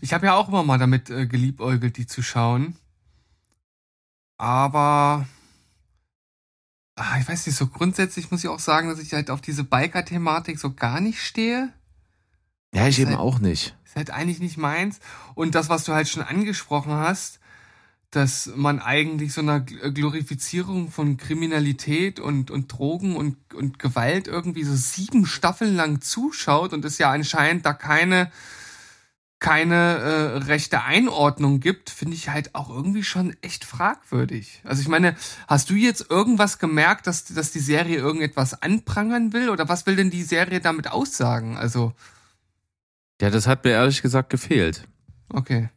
Ich 0.00 0.12
habe 0.12 0.26
ja 0.26 0.34
auch 0.34 0.48
immer 0.48 0.62
mal 0.62 0.78
damit 0.78 1.10
äh, 1.10 1.26
geliebäugelt, 1.26 1.96
die 1.96 2.06
zu 2.06 2.22
schauen. 2.22 2.76
Aber 4.36 5.26
ah, 6.96 7.18
ich 7.20 7.28
weiß 7.28 7.46
nicht, 7.46 7.56
so 7.56 7.66
grundsätzlich 7.66 8.30
muss 8.30 8.44
ich 8.44 8.50
auch 8.50 8.60
sagen, 8.60 8.88
dass 8.88 8.98
ich 8.98 9.12
halt 9.12 9.30
auf 9.30 9.40
diese 9.40 9.64
Biker-Thematik 9.64 10.58
so 10.58 10.72
gar 10.72 11.00
nicht 11.00 11.20
stehe. 11.20 11.72
Ja, 12.72 12.86
ich 12.86 12.98
eben 12.98 13.10
halt, 13.10 13.20
auch 13.20 13.38
nicht. 13.38 13.76
Ist 13.84 13.96
halt 13.96 14.10
eigentlich 14.10 14.40
nicht 14.40 14.58
meins. 14.58 15.00
Und 15.34 15.54
das, 15.54 15.68
was 15.68 15.84
du 15.84 15.92
halt 15.92 16.08
schon 16.08 16.22
angesprochen 16.22 16.92
hast, 16.92 17.40
dass 18.10 18.50
man 18.54 18.80
eigentlich 18.80 19.34
so 19.34 19.42
einer 19.42 19.60
Glorifizierung 19.60 20.90
von 20.90 21.18
Kriminalität 21.18 22.20
und, 22.20 22.50
und 22.50 22.72
Drogen 22.72 23.16
und, 23.16 23.36
und 23.54 23.78
Gewalt 23.78 24.28
irgendwie 24.28 24.64
so 24.64 24.74
sieben 24.74 25.26
Staffeln 25.26 25.76
lang 25.76 26.00
zuschaut 26.00 26.72
und 26.72 26.84
es 26.84 26.98
ja 26.98 27.10
anscheinend 27.10 27.66
da 27.66 27.74
keine 27.74 28.30
keine 29.40 29.74
äh, 29.74 30.36
rechte 30.38 30.82
Einordnung 30.82 31.60
gibt, 31.60 31.90
finde 31.90 32.14
ich 32.14 32.28
halt 32.28 32.54
auch 32.54 32.70
irgendwie 32.70 33.04
schon 33.04 33.36
echt 33.40 33.64
fragwürdig. 33.64 34.62
Also 34.64 34.82
ich 34.82 34.88
meine, 34.88 35.14
hast 35.46 35.70
du 35.70 35.74
jetzt 35.74 36.10
irgendwas 36.10 36.58
gemerkt, 36.58 37.06
dass, 37.06 37.24
dass 37.24 37.52
die 37.52 37.60
Serie 37.60 37.98
irgendetwas 37.98 38.62
anprangern 38.62 39.32
will? 39.32 39.50
Oder 39.50 39.68
was 39.68 39.86
will 39.86 39.94
denn 39.94 40.10
die 40.10 40.24
Serie 40.24 40.60
damit 40.60 40.90
aussagen? 40.90 41.56
Also. 41.56 41.92
Ja, 43.20 43.30
das 43.30 43.46
hat 43.46 43.64
mir 43.64 43.72
ehrlich 43.72 44.02
gesagt 44.02 44.30
gefehlt. 44.30 44.88
Okay. 45.28 45.68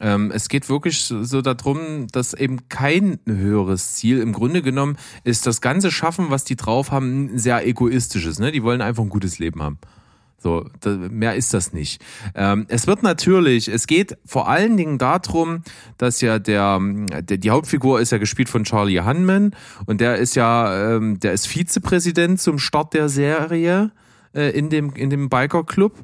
Ähm, 0.00 0.30
es 0.34 0.48
geht 0.48 0.68
wirklich 0.68 1.04
so 1.04 1.42
darum, 1.42 2.06
dass 2.08 2.32
eben 2.32 2.68
kein 2.68 3.20
höheres 3.26 3.94
Ziel, 3.94 4.20
im 4.20 4.32
Grunde 4.32 4.62
genommen 4.62 4.96
ist 5.22 5.46
das 5.46 5.60
ganze 5.60 5.90
Schaffen, 5.90 6.30
was 6.30 6.44
die 6.44 6.56
drauf 6.56 6.90
haben, 6.90 7.38
sehr 7.38 7.66
egoistisches. 7.66 8.38
Ne? 8.38 8.52
Die 8.52 8.62
wollen 8.62 8.80
einfach 8.80 9.02
ein 9.02 9.10
gutes 9.10 9.38
Leben 9.38 9.62
haben. 9.62 9.78
So, 10.42 10.66
mehr 10.84 11.36
ist 11.36 11.54
das 11.54 11.72
nicht. 11.72 12.02
Ähm, 12.34 12.66
es 12.68 12.88
wird 12.88 13.04
natürlich, 13.04 13.68
es 13.68 13.86
geht 13.86 14.18
vor 14.26 14.48
allen 14.48 14.76
Dingen 14.76 14.98
darum, 14.98 15.62
dass 15.98 16.20
ja 16.20 16.40
der, 16.40 16.80
der 16.80 17.38
die 17.38 17.50
Hauptfigur 17.50 18.00
ist 18.00 18.10
ja 18.10 18.18
gespielt 18.18 18.48
von 18.48 18.64
Charlie 18.64 19.00
Hunman 19.00 19.54
und 19.86 20.00
der 20.00 20.16
ist 20.16 20.34
ja, 20.34 20.96
ähm, 20.96 21.20
der 21.20 21.32
ist 21.32 21.46
Vizepräsident 21.46 22.40
zum 22.40 22.58
Start 22.58 22.92
der 22.92 23.08
Serie 23.08 23.92
äh, 24.34 24.50
in 24.50 24.68
dem 24.68 24.94
in 24.94 25.10
dem 25.10 25.28
Biker 25.28 25.64
Club. 25.64 25.94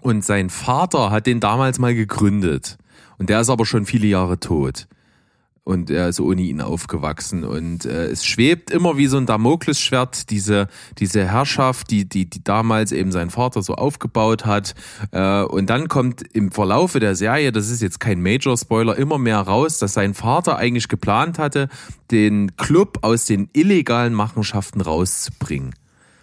Und 0.00 0.24
sein 0.24 0.48
Vater 0.48 1.10
hat 1.10 1.26
den 1.26 1.40
damals 1.40 1.78
mal 1.78 1.94
gegründet. 1.94 2.78
Und 3.18 3.30
der 3.30 3.40
ist 3.40 3.50
aber 3.50 3.66
schon 3.66 3.84
viele 3.84 4.06
Jahre 4.06 4.38
tot 4.38 4.86
und 5.68 5.90
er 5.90 6.08
ist 6.08 6.18
ohne 6.18 6.40
ihn 6.40 6.62
aufgewachsen 6.62 7.44
und 7.44 7.84
äh, 7.84 8.06
es 8.06 8.24
schwebt 8.24 8.70
immer 8.70 8.96
wie 8.96 9.06
so 9.06 9.18
ein 9.18 9.26
Damoklesschwert 9.26 10.30
diese 10.30 10.68
diese 10.96 11.26
Herrschaft, 11.26 11.90
die 11.90 12.08
die 12.08 12.24
die 12.24 12.42
damals 12.42 12.90
eben 12.90 13.12
sein 13.12 13.28
Vater 13.28 13.60
so 13.62 13.74
aufgebaut 13.74 14.46
hat 14.46 14.74
äh, 15.10 15.42
und 15.42 15.68
dann 15.68 15.88
kommt 15.88 16.22
im 16.22 16.52
Verlaufe 16.52 17.00
der 17.00 17.14
Serie, 17.14 17.52
das 17.52 17.68
ist 17.68 17.82
jetzt 17.82 18.00
kein 18.00 18.22
Major 18.22 18.56
Spoiler, 18.56 18.96
immer 18.96 19.18
mehr 19.18 19.40
raus, 19.40 19.78
dass 19.78 19.92
sein 19.92 20.14
Vater 20.14 20.56
eigentlich 20.56 20.88
geplant 20.88 21.38
hatte, 21.38 21.68
den 22.10 22.56
Club 22.56 23.00
aus 23.02 23.26
den 23.26 23.50
illegalen 23.52 24.14
Machenschaften 24.14 24.80
rauszubringen. 24.80 25.74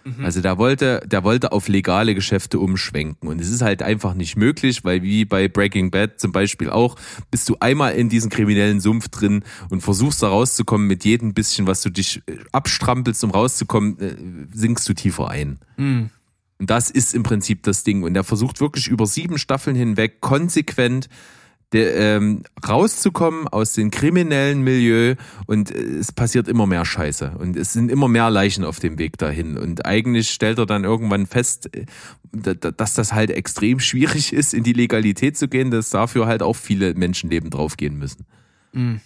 Mhm. 0.06 0.24
Also 0.24 0.40
der 0.40 0.56
wollte, 0.56 1.02
der 1.04 1.24
wollte 1.24 1.50
auf 1.52 1.66
legale 1.66 2.14
Geschäfte 2.14 2.60
umschwenken. 2.60 3.28
Und 3.28 3.40
es 3.40 3.50
ist 3.50 3.62
halt 3.62 3.82
einfach 3.82 4.14
nicht 4.14 4.36
möglich, 4.36 4.84
weil 4.84 5.02
wie 5.02 5.24
bei 5.24 5.48
Breaking 5.48 5.90
Bad 5.90 6.20
zum 6.20 6.30
Beispiel 6.30 6.70
auch, 6.70 6.96
bist 7.30 7.48
du 7.48 7.56
einmal 7.58 7.94
in 7.94 8.08
diesen 8.08 8.30
kriminellen 8.30 8.80
Sumpf 8.80 9.08
drin 9.08 9.42
und 9.68 9.80
versuchst 9.80 10.22
da 10.22 10.28
rauszukommen 10.28 10.86
mit 10.86 11.04
jedem 11.04 11.34
bisschen, 11.34 11.66
was 11.66 11.82
du 11.82 11.90
dich 11.90 12.22
äh, 12.26 12.36
abstrampelst, 12.52 13.24
um 13.24 13.32
rauszukommen, 13.32 13.98
äh, 13.98 14.14
sinkst 14.54 14.88
du 14.88 14.94
tiefer 14.94 15.28
ein. 15.28 15.58
Mhm. 15.76 16.10
Und 16.58 16.70
das 16.70 16.90
ist 16.90 17.14
im 17.14 17.22
Prinzip 17.22 17.64
das 17.64 17.82
Ding. 17.82 18.04
Und 18.04 18.16
er 18.16 18.24
versucht 18.24 18.60
wirklich 18.60 18.88
über 18.88 19.06
sieben 19.06 19.38
Staffeln 19.38 19.76
hinweg 19.76 20.20
konsequent 20.20 21.08
der, 21.72 21.96
ähm, 21.96 22.42
rauszukommen 22.66 23.48
aus 23.48 23.72
dem 23.72 23.90
kriminellen 23.90 24.62
Milieu 24.62 25.16
und 25.46 25.70
äh, 25.70 25.98
es 25.98 26.12
passiert 26.12 26.48
immer 26.48 26.66
mehr 26.66 26.84
Scheiße 26.84 27.32
und 27.38 27.56
es 27.56 27.72
sind 27.72 27.90
immer 27.90 28.08
mehr 28.08 28.30
Leichen 28.30 28.64
auf 28.64 28.78
dem 28.78 28.98
Weg 28.98 29.18
dahin 29.18 29.58
und 29.58 29.84
eigentlich 29.84 30.30
stellt 30.30 30.58
er 30.58 30.66
dann 30.66 30.84
irgendwann 30.84 31.26
fest, 31.26 31.70
äh, 31.74 31.86
dass 32.32 32.94
das 32.94 33.12
halt 33.12 33.30
extrem 33.30 33.80
schwierig 33.80 34.32
ist, 34.32 34.54
in 34.54 34.62
die 34.62 34.72
Legalität 34.72 35.36
zu 35.36 35.48
gehen, 35.48 35.70
dass 35.70 35.90
dafür 35.90 36.26
halt 36.26 36.42
auch 36.42 36.56
viele 36.56 36.94
Menschenleben 36.94 37.50
draufgehen 37.50 37.96
müssen. 37.98 38.26
Mhm. 38.72 39.00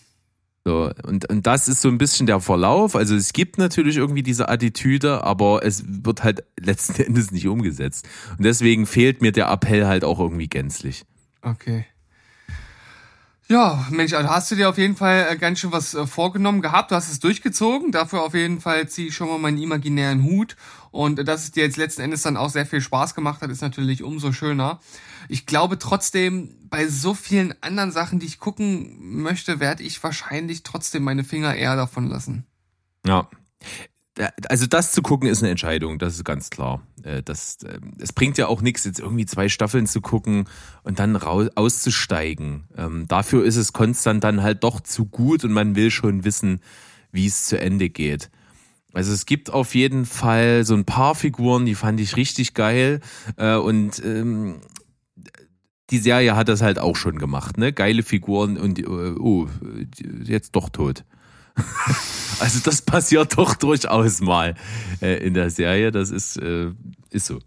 So, 0.65 0.91
und, 1.05 1.29
und 1.31 1.47
das 1.47 1.69
ist 1.69 1.81
so 1.81 1.89
ein 1.89 1.97
bisschen 1.97 2.27
der 2.27 2.41
Verlauf. 2.41 2.95
Also 2.95 3.15
es 3.17 3.33
gibt 3.33 3.57
natürlich 3.57 3.97
irgendwie 3.97 4.23
diese 4.23 4.51
Attitüde, 4.51 5.25
aber 5.25 5.65
es 5.65 5.85
wird 5.87 6.23
halt 6.23 6.45
letzten 6.59 7.03
Endes 7.07 7.31
nicht 7.31 7.49
umgesetzt. 7.49 8.07
Und 8.37 8.45
deswegen 8.45 8.85
fehlt 8.85 9.23
mir 9.23 9.33
der 9.33 9.51
Appell 9.51 9.87
halt 9.87 10.05
auch 10.05 10.21
irgendwie 10.21 10.49
gänzlich. 10.49 11.05
Okay. 11.41 11.87
Ja, 13.51 13.85
Mensch, 13.91 14.13
also 14.13 14.31
hast 14.31 14.49
du 14.53 14.55
dir 14.55 14.69
auf 14.69 14.79
jeden 14.79 14.95
Fall 14.95 15.27
äh, 15.29 15.37
ganz 15.37 15.59
schön 15.59 15.73
was 15.73 15.93
äh, 15.95 16.07
vorgenommen 16.07 16.63
gehabt. 16.63 16.93
Du 16.93 16.95
hast 16.95 17.11
es 17.11 17.19
durchgezogen. 17.19 17.91
Dafür 17.91 18.23
auf 18.23 18.33
jeden 18.33 18.61
Fall 18.61 18.89
ziehe 18.89 19.09
ich 19.09 19.17
schon 19.17 19.27
mal 19.27 19.39
meinen 19.39 19.59
imaginären 19.59 20.23
Hut. 20.23 20.55
Und 20.93 21.19
äh, 21.19 21.25
dass 21.25 21.43
es 21.43 21.51
dir 21.51 21.65
jetzt 21.65 21.77
letzten 21.77 22.03
Endes 22.03 22.23
dann 22.23 22.37
auch 22.37 22.51
sehr 22.51 22.65
viel 22.65 22.81
Spaß 22.81 23.17
gemacht 23.17 23.43
hat, 23.43 23.51
ist 23.51 23.61
natürlich 23.61 24.05
umso 24.05 24.31
schöner. 24.31 24.79
Ich 25.29 25.47
glaube 25.47 25.81
trotzdem, 25.81 26.55
bei 26.71 26.87
so 26.87 27.13
vielen 27.13 27.53
anderen 27.61 27.91
Sachen, 27.91 28.21
die 28.21 28.27
ich 28.27 28.39
gucken 28.39 29.21
möchte, 29.21 29.59
werde 29.59 29.83
ich 29.83 30.01
wahrscheinlich 30.01 30.63
trotzdem 30.63 31.03
meine 31.03 31.25
Finger 31.25 31.57
eher 31.57 31.75
davon 31.75 32.07
lassen. 32.07 32.47
Ja. 33.05 33.29
Also 34.49 34.67
das 34.67 34.93
zu 34.93 35.03
gucken 35.03 35.29
ist 35.29 35.43
eine 35.43 35.51
Entscheidung, 35.51 35.99
das 35.99 36.15
ist 36.15 36.25
ganz 36.25 36.51
klar. 36.51 36.83
Äh, 37.03 37.23
das, 37.23 37.59
ähm, 37.65 37.93
es 37.99 38.13
bringt 38.13 38.39
ja 38.39 38.47
auch 38.47 38.63
nichts, 38.63 38.85
jetzt 38.85 39.01
irgendwie 39.01 39.27
zwei 39.27 39.49
Staffeln 39.49 39.87
zu 39.87 40.01
gucken 40.01 40.45
und 40.83 40.99
dann 40.99 41.17
raus, 41.17 41.49
auszusteigen. 41.55 42.65
Ähm, 42.77 43.07
dafür 43.09 43.45
ist 43.45 43.57
es 43.57 43.73
konstant 43.73 44.25
dann 44.25 44.43
halt 44.43 44.65
doch 44.65 44.81
zu 44.81 45.07
gut 45.07 45.45
und 45.45 45.53
man 45.53 45.77
will 45.77 45.91
schon 45.91 46.25
wissen, 46.25 46.61
wie 47.13 47.27
es 47.27 47.47
zu 47.47 47.59
Ende 47.59 47.91
geht. 47.91 48.31
Also 48.93 49.13
es 49.13 49.27
gibt 49.27 49.51
auf 49.51 49.75
jeden 49.75 50.05
Fall 50.05 50.65
so 50.65 50.75
ein 50.75 50.85
paar 50.85 51.15
Figuren, 51.15 51.65
die 51.65 51.75
fand 51.75 52.01
ich 52.01 52.17
richtig 52.17 52.55
geil 52.55 53.01
äh, 53.37 53.55
und 53.55 54.05
ähm, 54.05 54.57
die 55.91 55.99
Serie 55.99 56.37
hat 56.37 56.49
das 56.49 56.63
halt 56.63 56.79
auch 56.79 56.97
schon 56.97 57.19
gemacht, 57.19 57.59
ne? 57.59 57.73
Geile 57.73 58.03
Figuren 58.03 58.57
und 58.57 58.79
äh, 58.79 58.85
oh, 58.87 59.49
jetzt 60.25 60.53
doch 60.57 60.69
tot. 60.69 61.05
also 62.41 62.61
das 62.65 62.83
passiert 62.83 63.37
doch 63.39 63.55
durchaus 63.55 64.21
mal 64.21 64.55
äh, 65.01 65.25
in 65.27 65.35
der 65.35 65.51
Serie. 65.51 65.91
Das 65.91 66.11
ist, 66.11 66.37
äh, 66.37 66.73
ist 67.11 67.27
so. 67.27 67.41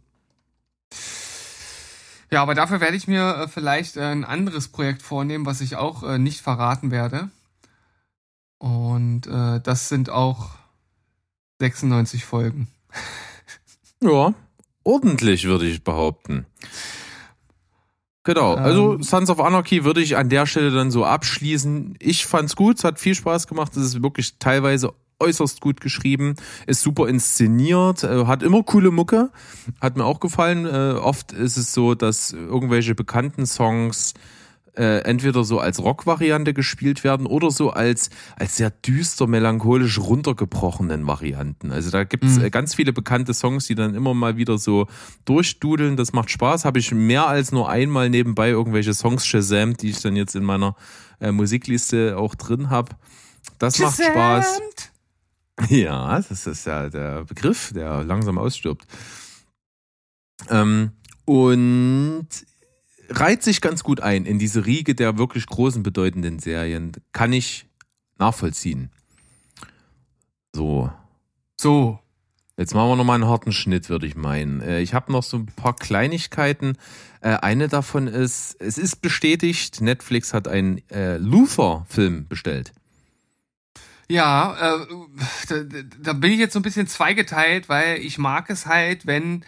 Ja, 2.32 2.41
aber 2.41 2.55
dafür 2.55 2.82
werde 2.82 2.97
ich 2.97 3.07
mir 3.07 3.36
äh, 3.38 3.47
vielleicht 3.47 3.95
äh, 3.95 4.01
ein 4.01 4.26
anderes 4.26 4.68
Projekt 4.68 5.03
vornehmen, 5.03 5.45
was 5.45 5.61
ich 5.61 5.76
auch 5.76 6.01
äh, 6.01 6.18
nicht 6.18 6.41
verraten 6.41 6.89
werde. 6.89 7.30
Und 8.57 9.28
äh, 9.28 9.59
das 9.61 9.89
sind 9.89 10.09
auch 10.09 10.49
96 11.59 12.26
Folgen. 12.26 12.68
Ja, 14.01 14.34
ordentlich 14.84 15.45
würde 15.45 15.66
ich 15.68 15.84
behaupten. 15.84 16.45
Genau, 18.26 18.53
also 18.55 18.93
ähm, 18.93 19.03
Sons 19.03 19.30
of 19.30 19.41
Anarchy 19.41 19.84
würde 19.84 20.01
ich 20.01 20.15
an 20.15 20.30
der 20.30 20.45
Stelle 20.45 20.71
dann 20.71 20.91
so 20.91 21.03
abschließen. 21.03 21.95
Ich 21.99 22.26
fand's 22.26 22.55
gut, 22.55 22.78
es 22.78 22.84
hat 22.86 22.99
viel 22.99 23.15
Spaß 23.15 23.47
gemacht, 23.47 23.76
es 23.76 23.84
ist 23.84 24.03
wirklich 24.03 24.38
teilweise 24.39 24.93
äußerst 25.19 25.61
gut 25.61 25.82
geschrieben, 25.82 26.36
ist 26.65 26.82
super 26.82 27.07
inszeniert, 27.07 28.03
äh, 28.03 28.26
hat 28.26 28.43
immer 28.43 28.63
coole 28.63 28.91
Mucke, 28.91 29.30
hat 29.82 29.97
mir 29.97 30.05
auch 30.05 30.19
gefallen. 30.19 30.65
Äh, 30.65 30.97
oft 30.99 31.34
ist 31.34 31.57
es 31.57 31.74
so, 31.74 31.95
dass 31.95 32.32
irgendwelche 32.32 32.95
bekannten 32.95 33.45
Songs 33.45 34.13
äh, 34.76 34.99
entweder 35.03 35.43
so 35.43 35.59
als 35.59 35.80
Rock-Variante 35.80 36.53
gespielt 36.53 37.03
werden 37.03 37.26
oder 37.26 37.51
so 37.51 37.69
als, 37.69 38.09
als 38.36 38.57
sehr 38.57 38.71
düster, 38.71 39.28
melancholisch 39.28 39.99
runtergebrochenen 39.99 41.05
Varianten. 41.05 41.71
Also 41.71 41.91
da 41.91 42.03
gibt's 42.03 42.38
mhm. 42.38 42.49
ganz 42.49 42.74
viele 42.76 42.93
bekannte 42.93 43.34
Songs, 43.34 43.67
die 43.67 43.76
dann 43.76 43.93
immer 43.93 44.13
mal 44.13 44.38
wieder 44.38 44.57
so 44.57 44.88
durchdudeln. 45.26 45.95
Das 45.95 46.13
macht 46.13 46.32
Spaß. 46.32 46.65
Habe 46.65 46.80
ich 46.80 46.91
mehr 46.91 47.28
als 47.28 47.51
nur 47.51 47.69
einmal 47.69 48.09
nebenbei 48.09 48.49
irgendwelche 48.49 48.93
Songs 48.93 49.26
Shazam, 49.26 49.78
die 49.78 49.91
ich 49.91 50.01
dann 50.01 50.15
jetzt 50.15 50.36
in 50.36 50.43
meiner 50.43 50.76
äh, 51.19 51.32
Musikliste 51.32 52.17
auch 52.17 52.36
drin 52.36 52.69
habe. 52.69 52.95
Das 53.59 53.78
Shazamt. 53.78 53.99
macht 53.99 54.11
Spaß. 54.11 54.61
Ja, 55.69 56.19
das 56.19 56.47
ist 56.47 56.65
ja 56.65 56.89
der 56.89 57.26
Begriff, 57.26 57.71
der 57.76 58.03
langsam 58.03 58.39
ausstirbt. 58.39 58.88
Ähm, 60.49 60.93
und 61.26 62.28
reiht 63.10 63.43
sich 63.43 63.62
ganz 63.62 63.84
gut 63.84 64.01
ein 64.01 64.26
in 64.26 64.39
diese 64.39 64.66
Riege 64.66 64.95
der 64.95 65.18
wirklich 65.18 65.45
großen, 65.45 65.84
bedeutenden 65.84 66.39
Serien. 66.39 66.93
Kann 67.12 67.34
ich 67.34 67.66
nachvollziehen. 68.18 68.89
So. 70.54 70.91
So. 71.60 71.99
Jetzt 72.56 72.76
machen 72.76 72.89
wir 72.89 72.95
nochmal 72.95 73.16
einen 73.16 73.28
harten 73.28 73.51
Schnitt, 73.51 73.89
würde 73.89 74.06
ich 74.06 74.16
meinen. 74.16 74.62
Äh, 74.62 74.82
ich 74.82 74.93
habe 74.93 75.12
noch 75.12 75.24
so 75.24 75.38
ein 75.38 75.47
paar 75.47 75.76
Kleinigkeiten. 75.76 76.78
Äh, 77.22 77.38
eine 77.38 77.68
davon 77.68 78.08
ist, 78.08 78.56
es 78.60 78.78
ist 78.78 79.01
bestätigt, 79.01 79.82
Netflix 79.82 80.36
hat 80.36 80.47
einen 80.47 80.88
äh, 80.89 81.18
Luther-Film 81.18 82.28
bestellt. 82.28 82.72
Ja, 84.08 84.78
äh, 84.78 84.86
da, 85.49 85.64
da 85.99 86.14
bin 86.14 86.32
ich 86.32 86.38
jetzt 86.38 86.54
so 86.54 86.60
ein 86.60 86.64
bisschen 86.64 86.86
zweigeteilt, 86.86 87.70
weil 87.70 87.97
ich 87.97 88.20
mag 88.20 88.51
es 88.51 88.68
halt, 88.68 89.08
wenn 89.08 89.43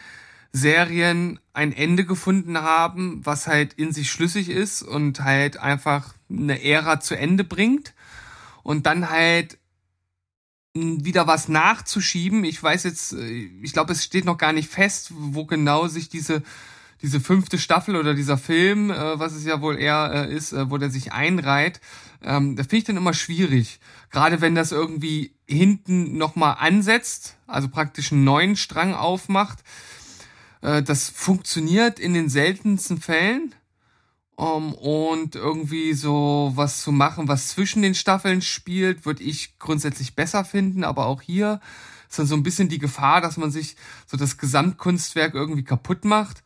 Serien 0.56 1.40
ein 1.54 1.74
Ende 1.74 2.06
gefunden 2.06 2.58
haben, 2.58 3.26
was 3.26 3.48
halt 3.48 3.74
in 3.74 3.92
sich 3.92 4.10
schlüssig 4.10 4.50
ist 4.50 4.84
und 4.84 5.22
halt 5.22 5.58
einfach 5.58 6.14
eine 6.30 6.64
Ära 6.64 7.00
zu 7.00 7.18
Ende 7.18 7.44
bringt 7.44 7.94
und 8.64 8.86
dann 8.86 9.10
halt 9.10 9.58
wieder 10.74 11.28
was 11.28 11.48
nachzuschieben. 11.48 12.44
Ich 12.44 12.62
weiß 12.62 12.84
jetzt, 12.84 13.14
ich 13.14 13.74
glaube, 13.74 13.94
es 13.94 14.04
steht 14.04 14.26
noch 14.26 14.38
gar 14.38 14.54
nicht 14.54 14.70
fest, 14.70 15.12
wo 15.16 15.46
genau 15.46 15.88
sich 15.88 16.10
diese 16.10 16.42
diese 17.02 17.20
fünfte 17.20 17.60
Staffel 17.60 17.98
oder 17.98 18.14
dieser 18.14 18.38
Film, 18.38 18.90
äh, 18.90 19.20
was 19.20 19.34
es 19.34 19.46
ja 19.46 19.62
wohl 19.62 19.78
eher 19.78 20.12
äh, 20.30 20.34
ist, 20.34 20.54
äh, 20.54 20.72
wo 20.72 20.78
der 20.78 20.90
sich 20.90 21.12
einreiht, 21.12 21.82
ähm, 22.24 22.56
das 22.56 22.68
finde 22.68 22.78
ich 22.78 22.84
dann 22.86 22.98
immer 22.98 23.14
schwierig. 23.14 23.80
Gerade 24.12 24.42
wenn 24.42 24.56
das 24.56 24.72
irgendwie 24.72 25.36
hinten 25.46 26.18
nochmal 26.18 26.56
ansetzt, 26.58 27.36
also 27.48 27.68
praktisch 27.68 28.12
einen 28.12 28.24
neuen 28.24 28.56
Strang 28.56 28.94
aufmacht, 28.94 29.60
äh, 30.66 30.84
das 30.84 31.10
funktioniert 31.10 32.00
in 32.00 32.14
den 32.14 32.30
seltensten 32.30 33.00
Fällen. 33.00 33.54
Um, 34.38 34.74
und 34.74 35.36
irgendwie 35.36 35.94
so 35.94 36.52
was 36.56 36.82
zu 36.82 36.92
machen, 36.92 37.30
was 37.30 37.48
zwischen 37.48 37.82
den 37.82 37.96
Staffeln 37.96 38.42
spielt, 38.42 39.06
würde 39.06 39.24
ich 39.24 39.58
grundsätzlich 39.60 40.14
besser 40.14 40.44
finden. 40.44 40.84
Aber 40.84 41.06
auch 41.06 41.22
hier 41.22 41.62
ist 42.10 42.20
dann 42.20 42.26
so 42.26 42.36
ein 42.36 42.44
bisschen 42.44 42.68
die 42.68 42.80
Gefahr, 42.80 43.22
dass 43.22 43.38
man 43.38 43.50
sich 43.50 43.78
so 44.06 44.18
das 44.18 44.38
Gesamtkunstwerk 44.38 45.36
irgendwie 45.36 45.64
kaputt 45.64 46.04
macht. 46.04 46.44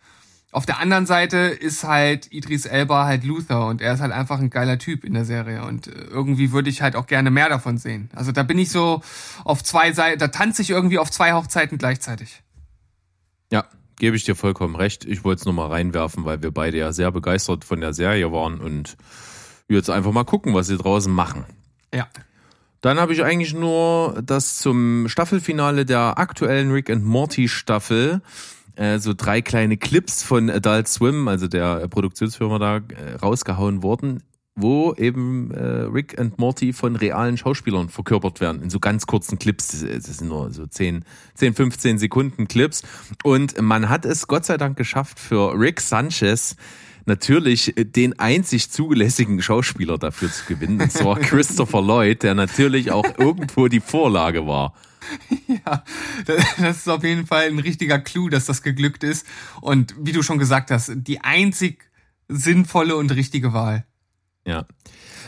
Auf 0.51 0.67
der 0.67 0.77
anderen 0.79 1.07
Seite 1.07 1.37
ist 1.37 1.83
halt 1.83 2.31
Idris 2.31 2.67
Elba 2.67 3.05
halt 3.05 3.23
Luther 3.23 3.65
und 3.65 3.81
er 3.81 3.95
ist 3.95 4.01
halt 4.01 4.11
einfach 4.11 4.37
ein 4.37 4.51
geiler 4.51 4.77
Typ 4.77 5.03
in 5.03 5.15
der 5.15 5.25
Serie 5.25 5.65
und 5.65 5.87
äh, 5.87 5.91
irgendwie 5.91 6.51
würde 6.51 6.69
ich 6.69 6.83
halt 6.83 6.95
auch 6.95 7.07
gerne 7.07 7.31
mehr 7.31 7.49
davon 7.49 7.79
sehen. 7.79 8.11
Also 8.13 8.31
da 8.31 8.43
bin 8.43 8.59
ich 8.59 8.69
so 8.69 9.01
auf 9.45 9.63
zwei 9.63 9.93
Seiten, 9.93 10.19
da 10.19 10.27
tanze 10.27 10.61
ich 10.61 10.69
irgendwie 10.69 10.99
auf 10.99 11.09
zwei 11.09 11.33
Hochzeiten 11.33 11.79
gleichzeitig. 11.79 12.43
Ja, 13.51 13.65
gebe 13.99 14.15
ich 14.15 14.23
dir 14.23 14.35
vollkommen 14.35 14.75
recht. 14.75 15.05
Ich 15.05 15.23
wollte 15.23 15.41
es 15.41 15.45
nur 15.45 15.53
mal 15.53 15.67
reinwerfen, 15.67 16.25
weil 16.25 16.41
wir 16.41 16.51
beide 16.51 16.77
ja 16.77 16.91
sehr 16.91 17.11
begeistert 17.11 17.63
von 17.63 17.81
der 17.81 17.93
Serie 17.93 18.31
waren 18.31 18.59
und 18.59 18.97
jetzt 19.67 19.89
einfach 19.89 20.11
mal 20.11 20.23
gucken, 20.23 20.53
was 20.53 20.67
sie 20.67 20.77
draußen 20.77 21.13
machen. 21.13 21.45
Ja. 21.93 22.07
Dann 22.81 22.99
habe 22.99 23.13
ich 23.13 23.23
eigentlich 23.23 23.53
nur 23.53 24.21
das 24.25 24.57
zum 24.57 25.07
Staffelfinale 25.09 25.85
der 25.85 26.17
aktuellen 26.17 26.71
Rick 26.71 26.89
and 26.89 27.03
Morty 27.03 27.47
Staffel 27.49 28.21
äh, 28.75 28.99
so 28.99 29.13
drei 29.13 29.41
kleine 29.41 29.75
Clips 29.75 30.23
von 30.23 30.49
Adult 30.49 30.87
Swim, 30.87 31.27
also 31.27 31.47
der 31.47 31.87
Produktionsfirma 31.89 32.57
da 32.57 32.77
äh, 32.77 33.15
rausgehauen 33.21 33.83
worden 33.83 34.23
wo 34.61 34.93
eben 34.95 35.51
äh, 35.51 35.63
Rick 35.63 36.15
und 36.19 36.39
Morty 36.39 36.73
von 36.73 36.95
realen 36.95 37.37
Schauspielern 37.37 37.89
verkörpert 37.89 38.41
werden, 38.41 38.61
in 38.61 38.69
so 38.69 38.79
ganz 38.79 39.07
kurzen 39.07 39.39
Clips. 39.39 39.67
Das, 39.67 39.81
das 39.81 40.17
sind 40.17 40.29
nur 40.29 40.51
so 40.51 40.65
10, 40.65 41.03
10, 41.35 41.53
15 41.53 41.99
Sekunden 41.99 42.47
Clips. 42.47 42.83
Und 43.23 43.59
man 43.61 43.89
hat 43.89 44.05
es 44.05 44.27
Gott 44.27 44.45
sei 44.45 44.57
Dank 44.57 44.77
geschafft, 44.77 45.19
für 45.19 45.59
Rick 45.59 45.81
Sanchez 45.81 46.55
natürlich 47.05 47.73
den 47.75 48.17
einzig 48.19 48.71
zulässigen 48.71 49.41
Schauspieler 49.41 49.97
dafür 49.97 50.31
zu 50.31 50.45
gewinnen, 50.45 50.79
und 50.79 50.91
zwar 50.91 51.19
Christopher 51.19 51.81
Lloyd, 51.81 52.23
der 52.23 52.35
natürlich 52.35 52.91
auch 52.91 53.17
irgendwo 53.17 53.67
die 53.67 53.81
Vorlage 53.81 54.47
war. 54.47 54.73
Ja, 55.65 55.83
das 56.25 56.77
ist 56.77 56.89
auf 56.89 57.03
jeden 57.03 57.25
Fall 57.25 57.47
ein 57.47 57.57
richtiger 57.57 57.99
Clou, 57.99 58.29
dass 58.29 58.45
das 58.45 58.61
geglückt 58.61 59.03
ist. 59.03 59.25
Und 59.61 59.95
wie 59.97 60.11
du 60.11 60.21
schon 60.21 60.37
gesagt 60.37 60.69
hast, 60.69 60.91
die 60.93 61.21
einzig 61.21 61.89
sinnvolle 62.27 62.95
und 62.95 63.11
richtige 63.15 63.53
Wahl. 63.53 63.85
Ja. 64.49 64.65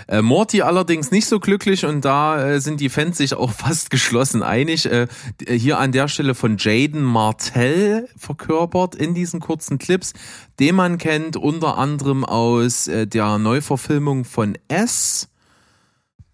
Äh, 0.07 0.23
Morty 0.23 0.63
allerdings 0.63 1.11
nicht 1.11 1.27
so 1.27 1.39
glücklich 1.39 1.85
und 1.85 2.03
da 2.03 2.43
äh, 2.43 2.59
sind 2.59 2.81
die 2.81 2.89
Fans 2.89 3.17
sich 3.17 3.35
auch 3.35 3.51
fast 3.51 3.91
geschlossen 3.91 4.41
einig. 4.41 4.87
Äh, 4.87 5.07
hier 5.47 5.77
an 5.77 5.91
der 5.91 6.07
Stelle 6.07 6.33
von 6.33 6.57
Jaden 6.57 7.03
Martell 7.03 8.09
verkörpert 8.17 8.95
in 8.95 9.13
diesen 9.13 9.39
kurzen 9.39 9.77
Clips, 9.77 10.13
den 10.59 10.73
man 10.73 10.97
kennt 10.97 11.37
unter 11.37 11.77
anderem 11.77 12.25
aus 12.25 12.87
äh, 12.87 13.05
der 13.05 13.37
Neuverfilmung 13.37 14.25
von 14.25 14.57
S. 14.67 15.29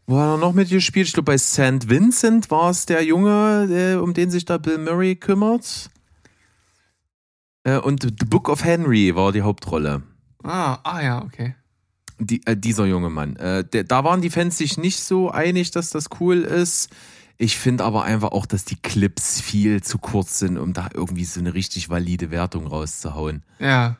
Wo 0.05 0.17
hat 0.17 0.35
er 0.35 0.37
noch 0.37 0.53
mitgespielt? 0.53 1.07
Ich 1.07 1.13
glaube, 1.13 1.33
bei 1.33 1.37
St. 1.37 1.89
Vincent 1.89 2.49
war 2.49 2.69
es 2.69 2.85
der 2.85 3.03
Junge, 3.03 3.67
äh, 3.69 3.95
um 3.95 4.13
den 4.13 4.31
sich 4.31 4.45
da 4.45 4.57
Bill 4.57 4.77
Murray 4.77 5.17
kümmert. 5.17 5.89
Äh, 7.65 7.79
und 7.79 8.03
The 8.03 8.25
Book 8.25 8.47
of 8.47 8.63
Henry 8.63 9.13
war 9.13 9.33
die 9.33 9.41
Hauptrolle. 9.41 10.03
Ah, 10.41 10.79
ah 10.83 11.03
ja, 11.03 11.21
okay 11.21 11.55
die, 12.19 12.45
äh, 12.45 12.57
dieser 12.57 12.85
junge 12.85 13.09
Mann. 13.09 13.35
Äh, 13.35 13.63
der, 13.63 13.83
da 13.83 14.03
waren 14.03 14.21
die 14.21 14.29
Fans 14.29 14.57
sich 14.57 14.77
nicht 14.77 14.99
so 14.99 15.29
einig, 15.29 15.71
dass 15.71 15.89
das 15.89 16.05
cool 16.19 16.37
ist. 16.37 16.89
Ich 17.37 17.57
finde 17.57 17.83
aber 17.83 18.03
einfach 18.03 18.31
auch, 18.31 18.45
dass 18.45 18.65
die 18.65 18.77
Clips 18.77 19.39
viel 19.41 19.83
zu 19.83 19.99
kurz 19.99 20.39
sind, 20.39 20.57
um 20.57 20.73
da 20.73 20.89
irgendwie 20.93 21.25
so 21.25 21.39
eine 21.39 21.53
richtig 21.53 21.89
valide 21.89 22.31
Wertung 22.31 22.65
rauszuhauen. 22.65 23.43
Ja. 23.59 23.97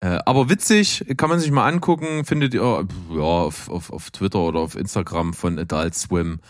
Äh, 0.00 0.18
aber 0.24 0.48
witzig, 0.48 1.04
kann 1.18 1.28
man 1.28 1.38
sich 1.38 1.50
mal 1.50 1.68
angucken, 1.68 2.24
findet 2.24 2.54
ihr 2.54 2.62
ja, 2.62 3.20
auf, 3.20 3.68
auf, 3.68 3.92
auf 3.92 4.10
Twitter 4.10 4.38
oder 4.38 4.60
auf 4.60 4.74
Instagram 4.74 5.34
von 5.34 5.58
Adult 5.58 5.94
Swim. 5.94 6.40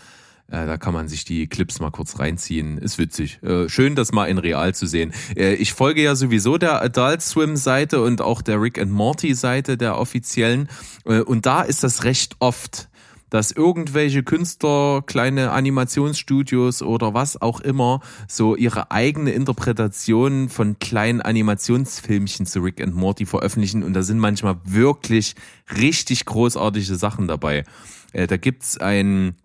Äh, 0.51 0.65
da 0.65 0.77
kann 0.77 0.93
man 0.93 1.07
sich 1.07 1.23
die 1.23 1.47
Clips 1.47 1.79
mal 1.79 1.91
kurz 1.91 2.19
reinziehen. 2.19 2.77
Ist 2.77 2.97
witzig. 2.97 3.41
Äh, 3.41 3.69
schön, 3.69 3.95
das 3.95 4.11
mal 4.11 4.25
in 4.25 4.37
real 4.37 4.75
zu 4.75 4.85
sehen. 4.85 5.13
Äh, 5.35 5.53
ich 5.55 5.73
folge 5.73 6.03
ja 6.03 6.15
sowieso 6.15 6.57
der 6.57 6.81
Adult 6.81 7.21
Swim 7.21 7.55
Seite 7.55 8.03
und 8.03 8.21
auch 8.21 8.41
der 8.41 8.61
Rick 8.61 8.77
and 8.77 8.91
Morty 8.91 9.33
Seite 9.33 9.77
der 9.77 9.97
offiziellen. 9.97 10.67
Und 11.03 11.45
da 11.45 11.61
ist 11.61 11.83
das 11.83 12.03
recht 12.03 12.35
oft 12.39 12.89
dass 13.29 13.51
irgendwelche 13.51 14.23
Künstler, 14.23 15.03
kleine 15.05 15.51
Animationsstudios 15.51 16.81
oder 16.81 17.13
was 17.13 17.41
auch 17.41 17.61
immer 17.61 18.01
so 18.27 18.57
ihre 18.57 18.91
eigene 18.91 19.31
Interpretation 19.31 20.49
von 20.49 20.79
kleinen 20.79 21.21
Animationsfilmchen 21.21 22.45
zu 22.45 22.59
Rick 22.59 22.81
and 22.81 22.93
Morty 22.93 23.25
veröffentlichen 23.25 23.83
und 23.83 23.93
da 23.93 24.03
sind 24.03 24.19
manchmal 24.19 24.57
wirklich 24.65 25.35
richtig 25.77 26.25
großartige 26.25 26.95
Sachen 26.95 27.29
dabei. 27.29 27.63
Da 28.11 28.35
gibt's 28.35 28.77
ein 28.77 29.37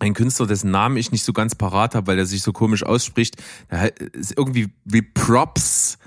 ein 0.00 0.14
Künstler, 0.14 0.46
dessen 0.46 0.70
Namen 0.70 0.96
ich 0.96 1.10
nicht 1.12 1.24
so 1.24 1.32
ganz 1.32 1.54
parat 1.54 1.94
habe, 1.94 2.08
weil 2.08 2.18
er 2.18 2.26
sich 2.26 2.42
so 2.42 2.52
komisch 2.52 2.82
ausspricht. 2.82 3.36
Der 3.70 3.98
ist 4.00 4.36
irgendwie 4.36 4.70
wie 4.84 5.02
Props, 5.02 5.98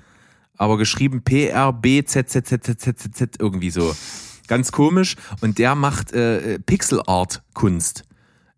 aber 0.58 0.78
geschrieben 0.78 1.24
P-R-B-Z-Z-Z-Z-Z-Z 1.24 3.38
irgendwie 3.40 3.70
so. 3.70 3.96
Ganz 4.48 4.72
komisch. 4.72 5.16
Und 5.42 5.58
der 5.58 5.76
macht 5.76 6.12
äh, 6.12 6.60
Pixel 6.60 7.02
Art 7.06 7.44
Kunst. 7.54 8.04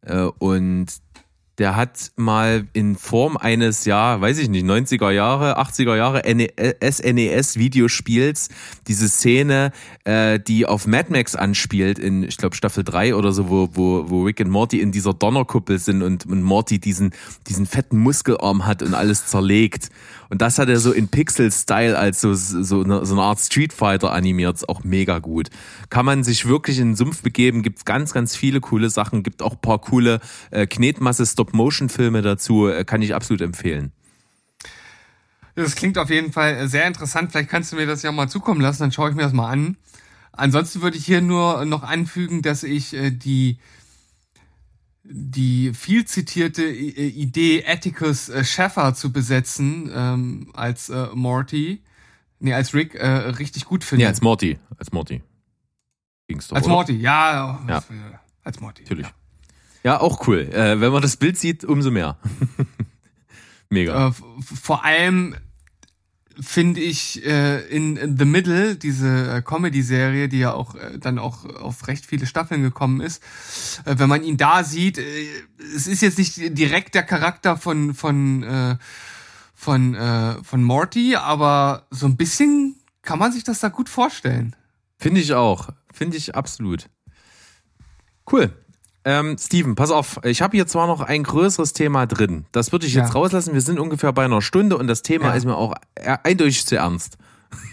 Äh, 0.02 0.24
und 0.40 0.88
der 1.58 1.76
hat 1.76 2.12
mal 2.18 2.68
in 2.74 2.96
Form 2.96 3.38
eines, 3.38 3.86
ja, 3.86 4.20
weiß 4.20 4.38
ich 4.40 4.50
nicht, 4.50 4.66
90er 4.66 5.12
Jahre, 5.12 5.60
80er 5.60 5.96
Jahre 5.96 6.24
SNES-Videospiels 6.26 8.50
diese 8.88 9.08
Szene, 9.08 9.72
äh, 10.04 10.40
die 10.40 10.66
auf 10.66 10.86
Mad 10.86 11.12
Max 11.12 11.36
anspielt, 11.36 11.98
in, 11.98 12.24
ich 12.24 12.38
glaube, 12.38 12.56
Staffel 12.56 12.84
3 12.84 13.16
oder 13.16 13.32
so, 13.32 13.50
wo, 13.50 13.70
wo, 13.74 14.10
wo 14.10 14.24
Rick 14.24 14.42
und 14.42 14.50
Morty 14.50 14.82
in 14.82 14.92
dieser 14.92 15.14
Donnerkuppel 15.14 15.80
sind 15.80 16.02
und, 16.02 16.26
und 16.26 16.44
Morty 16.44 16.80
diesen, 16.80 17.14
diesen 17.48 17.66
fetten 17.66 18.00
Muskelarm 18.00 18.66
hat 18.66 18.84
und 18.84 18.94
alles 18.94 19.28
zerlegt. 19.28 19.90
Und 20.30 20.42
das 20.42 20.60
hat 20.60 20.70
er 20.70 20.80
so 20.80 20.92
in 20.92 21.08
Pixel-Style 21.08 21.98
als 21.98 22.22
so, 22.22 22.34
so, 22.34 22.84
eine, 22.84 23.06
so 23.06 23.14
eine 23.14 23.24
Art 23.24 23.40
Street 23.40 23.74
Fighter 23.74 24.12
animiert, 24.12 24.68
auch 24.68 24.84
mega 24.84 25.20
gut. 25.20 25.50
Kann 25.90 26.06
man 26.06 26.24
sich 26.24 26.48
wirklich 26.48 26.80
in 26.80 26.90
den 26.90 26.96
Sumpf 26.96 27.22
begeben, 27.22 27.62
gibt's 27.62 27.86
ganz, 27.86 28.14
ganz 28.14 28.36
viele 28.36 28.60
coole 28.60 28.90
Sachen, 28.90 29.24
gibt 29.24 29.42
auch 29.42 29.60
paar 29.62 29.80
coole 29.80 30.20
äh, 30.52 30.68
Knetmasse-Stop-Motion-Filme 31.46 32.22
dazu, 32.22 32.68
äh, 32.68 32.84
kann 32.86 33.02
ich 33.02 33.14
absolut 33.14 33.42
empfehlen. 33.42 33.92
Das 35.56 35.76
klingt 35.76 35.98
auf 35.98 36.10
jeden 36.10 36.34
Fall 36.34 36.68
sehr 36.68 36.86
interessant. 36.86 37.32
Vielleicht 37.32 37.50
kannst 37.50 37.72
du 37.72 37.78
mir 37.78 37.86
das 37.86 38.02
ja 38.02 38.12
mal 38.12 38.28
zukommen 38.28 38.60
lassen, 38.62 38.84
dann 38.84 38.92
schaue 38.92 39.10
ich 39.10 39.16
mir 39.16 39.24
das 39.24 39.34
mal 39.34 39.50
an. 39.50 39.78
Ansonsten 40.34 40.82
würde 40.82 40.98
ich 40.98 41.06
hier 41.06 41.22
nur 41.22 41.64
noch 41.64 41.84
anfügen, 41.84 42.42
dass 42.42 42.64
ich 42.64 42.94
äh, 42.94 43.12
die 43.12 43.58
die 45.08 45.72
viel 45.74 46.06
zitierte 46.06 46.64
äh, 46.64 47.08
Idee, 47.08 47.64
Atticus 47.66 48.28
äh, 48.28 48.44
Schaffer 48.44 48.96
zu 48.96 49.14
besetzen 49.14 49.90
ähm, 49.94 50.52
als 50.56 50.90
äh, 50.90 51.08
Morty, 51.14 51.84
nee, 52.40 52.54
als 52.54 52.74
Rick, 52.74 52.96
äh, 52.96 53.06
richtig 53.08 53.66
gut 53.66 53.84
finde. 53.84 54.04
Nee, 54.04 54.08
als 54.08 54.22
Morty, 54.22 54.58
als 54.78 54.92
Morty. 54.92 55.22
Ging's 56.28 56.48
doch, 56.48 56.56
als 56.56 56.66
oder? 56.66 56.74
Morty, 56.74 56.94
ja, 56.94 57.64
ja. 57.68 57.84
als 58.44 58.60
Morty. 58.60 58.82
Natürlich. 58.82 59.06
Ja. 59.06 59.14
Ja, 59.86 60.02
auch 60.02 60.28
cool. 60.28 60.50
Äh, 60.52 60.82
wenn 60.82 60.92
man 60.92 61.04
das 61.04 61.16
Bild 61.16 61.38
sieht, 61.38 61.64
umso 61.64 61.92
mehr. 61.92 62.18
Mega. 63.70 64.08
Äh, 64.08 64.12
vor 64.42 64.84
allem 64.84 65.36
finde 66.40 66.82
ich 66.82 67.24
äh, 67.24 67.62
in, 67.68 67.96
in 67.96 68.18
The 68.18 68.26
Middle, 68.26 68.78
diese 68.78 69.36
äh, 69.36 69.42
Comedy-Serie, 69.44 70.28
die 70.28 70.40
ja 70.40 70.54
auch 70.54 70.74
äh, 70.74 70.98
dann 70.98 71.20
auch 71.20 71.46
auf 71.46 71.88
recht 71.88 72.04
viele 72.08 72.26
Staffeln 72.26 72.64
gekommen 72.64 73.00
ist, 73.00 73.22
äh, 73.86 73.94
wenn 74.00 74.10
man 74.10 74.24
ihn 74.24 74.38
da 74.38 74.64
sieht, 74.64 74.98
äh, 74.98 75.28
es 75.76 75.86
ist 75.86 76.02
jetzt 76.02 76.18
nicht 76.18 76.58
direkt 76.58 76.96
der 76.96 77.04
Charakter 77.04 77.56
von 77.56 77.94
von 77.94 78.42
äh, 78.42 78.78
von 79.54 79.94
äh, 79.94 80.44
von 80.44 80.64
Morty, 80.64 81.16
aber 81.16 81.86
so 81.92 82.08
ein 82.08 82.18
bisschen 82.18 82.76
kann 83.04 83.20
man 83.20 83.32
sich 83.32 83.44
das 83.44 83.60
da 83.60 83.70
gut 83.70 83.88
vorstellen. 83.88 84.56
Finde 84.98 85.22
ich 85.22 85.34
auch, 85.34 85.70
finde 85.94 86.18
ich 86.18 86.34
absolut. 86.34 86.90
Cool. 88.30 88.52
Ähm, 89.08 89.38
Steven, 89.38 89.76
pass 89.76 89.92
auf, 89.92 90.20
ich 90.24 90.42
habe 90.42 90.58
hier 90.58 90.66
zwar 90.66 90.88
noch 90.88 91.00
ein 91.00 91.22
größeres 91.22 91.74
Thema 91.74 92.08
drin. 92.08 92.46
Das 92.52 92.72
würde 92.72 92.88
ich 92.88 92.96
jetzt 92.96 93.10
ja. 93.10 93.14
rauslassen. 93.14 93.54
Wir 93.54 93.62
sind 93.62 93.80
ungefähr 93.80 94.12
bei 94.12 94.26
einer 94.26 94.42
Stunde 94.42 94.78
und 94.78 94.88
das 94.88 95.04
Thema 95.04 95.28
ja. 95.28 95.34
ist 95.36 95.46
mir 95.46 95.56
auch 95.56 95.76
e-, 95.96 96.18
eindeutig 96.24 96.66
zu 96.66 96.76
ernst. 96.76 97.18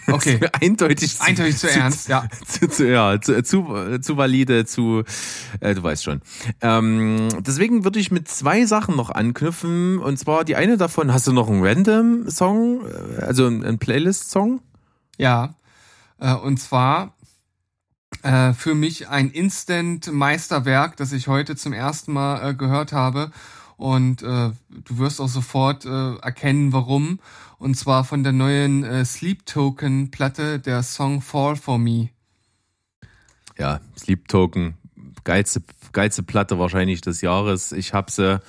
Okay. 0.08 0.40
eindeutig, 0.60 1.20
eindeutig 1.20 1.56
zu, 1.56 1.68
zu 1.68 1.72
ernst, 1.72 2.08
ja. 2.08 2.26
Zu, 2.46 2.68
zu, 2.68 2.88
ja, 2.88 3.20
zu, 3.20 3.42
zu, 3.42 3.98
zu 4.00 4.16
valide, 4.16 4.66
zu, 4.66 5.04
äh, 5.60 5.74
du 5.74 5.82
weißt 5.82 6.04
schon. 6.04 6.20
Ähm, 6.60 7.28
deswegen 7.40 7.84
würde 7.84 7.98
ich 7.98 8.10
mit 8.10 8.28
zwei 8.28 8.66
Sachen 8.66 8.96
noch 8.96 9.10
anknüpfen. 9.10 9.98
Und 9.98 10.18
zwar 10.18 10.44
die 10.44 10.56
eine 10.56 10.76
davon, 10.76 11.12
hast 11.12 11.26
du 11.28 11.32
noch 11.32 11.48
einen 11.48 11.64
Random-Song, 11.64 12.82
äh, 12.86 13.22
also 13.22 13.46
einen 13.46 13.78
Playlist-Song? 13.78 14.60
Ja. 15.18 15.54
Äh, 16.18 16.34
und 16.34 16.58
zwar 16.58 17.14
äh, 18.22 18.52
für 18.52 18.74
mich 18.74 19.08
ein 19.08 19.30
Instant-Meisterwerk, 19.30 20.96
das 20.96 21.12
ich 21.12 21.28
heute 21.28 21.56
zum 21.56 21.72
ersten 21.72 22.12
Mal 22.12 22.50
äh, 22.50 22.54
gehört 22.54 22.92
habe. 22.92 23.30
Und 23.76 24.22
äh, 24.22 24.50
du 24.70 24.98
wirst 24.98 25.20
auch 25.20 25.28
sofort 25.28 25.84
äh, 25.84 26.14
erkennen, 26.16 26.72
warum. 26.72 27.18
Und 27.58 27.76
zwar 27.76 28.04
von 28.04 28.22
der 28.22 28.32
neuen 28.32 28.84
äh, 28.84 29.04
Sleep 29.04 29.46
Token 29.46 30.10
Platte, 30.10 30.58
der 30.58 30.82
Song 30.82 31.20
Fall 31.20 31.56
for 31.56 31.78
Me. 31.78 32.10
Ja, 33.58 33.80
Sleep 33.98 34.28
Token, 34.28 34.74
geilste, 35.24 35.62
geilste 35.92 36.22
Platte 36.22 36.58
wahrscheinlich 36.58 37.00
des 37.00 37.20
Jahres. 37.20 37.72
Ich 37.72 37.92
habe 37.92 38.10
sie 38.10 38.40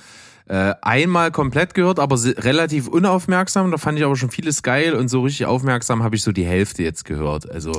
äh, 0.46 0.74
einmal 0.82 1.30
komplett 1.30 1.74
gehört, 1.74 1.98
aber 1.98 2.16
relativ 2.22 2.88
unaufmerksam. 2.88 3.70
Da 3.70 3.78
fand 3.78 3.98
ich 3.98 4.04
aber 4.04 4.16
schon 4.16 4.30
vieles 4.30 4.62
geil 4.62 4.94
und 4.94 5.08
so 5.08 5.22
richtig 5.22 5.46
aufmerksam 5.46 6.02
habe 6.02 6.16
ich 6.16 6.22
so 6.22 6.32
die 6.32 6.44
Hälfte 6.44 6.82
jetzt 6.82 7.04
gehört. 7.04 7.50
Also 7.50 7.72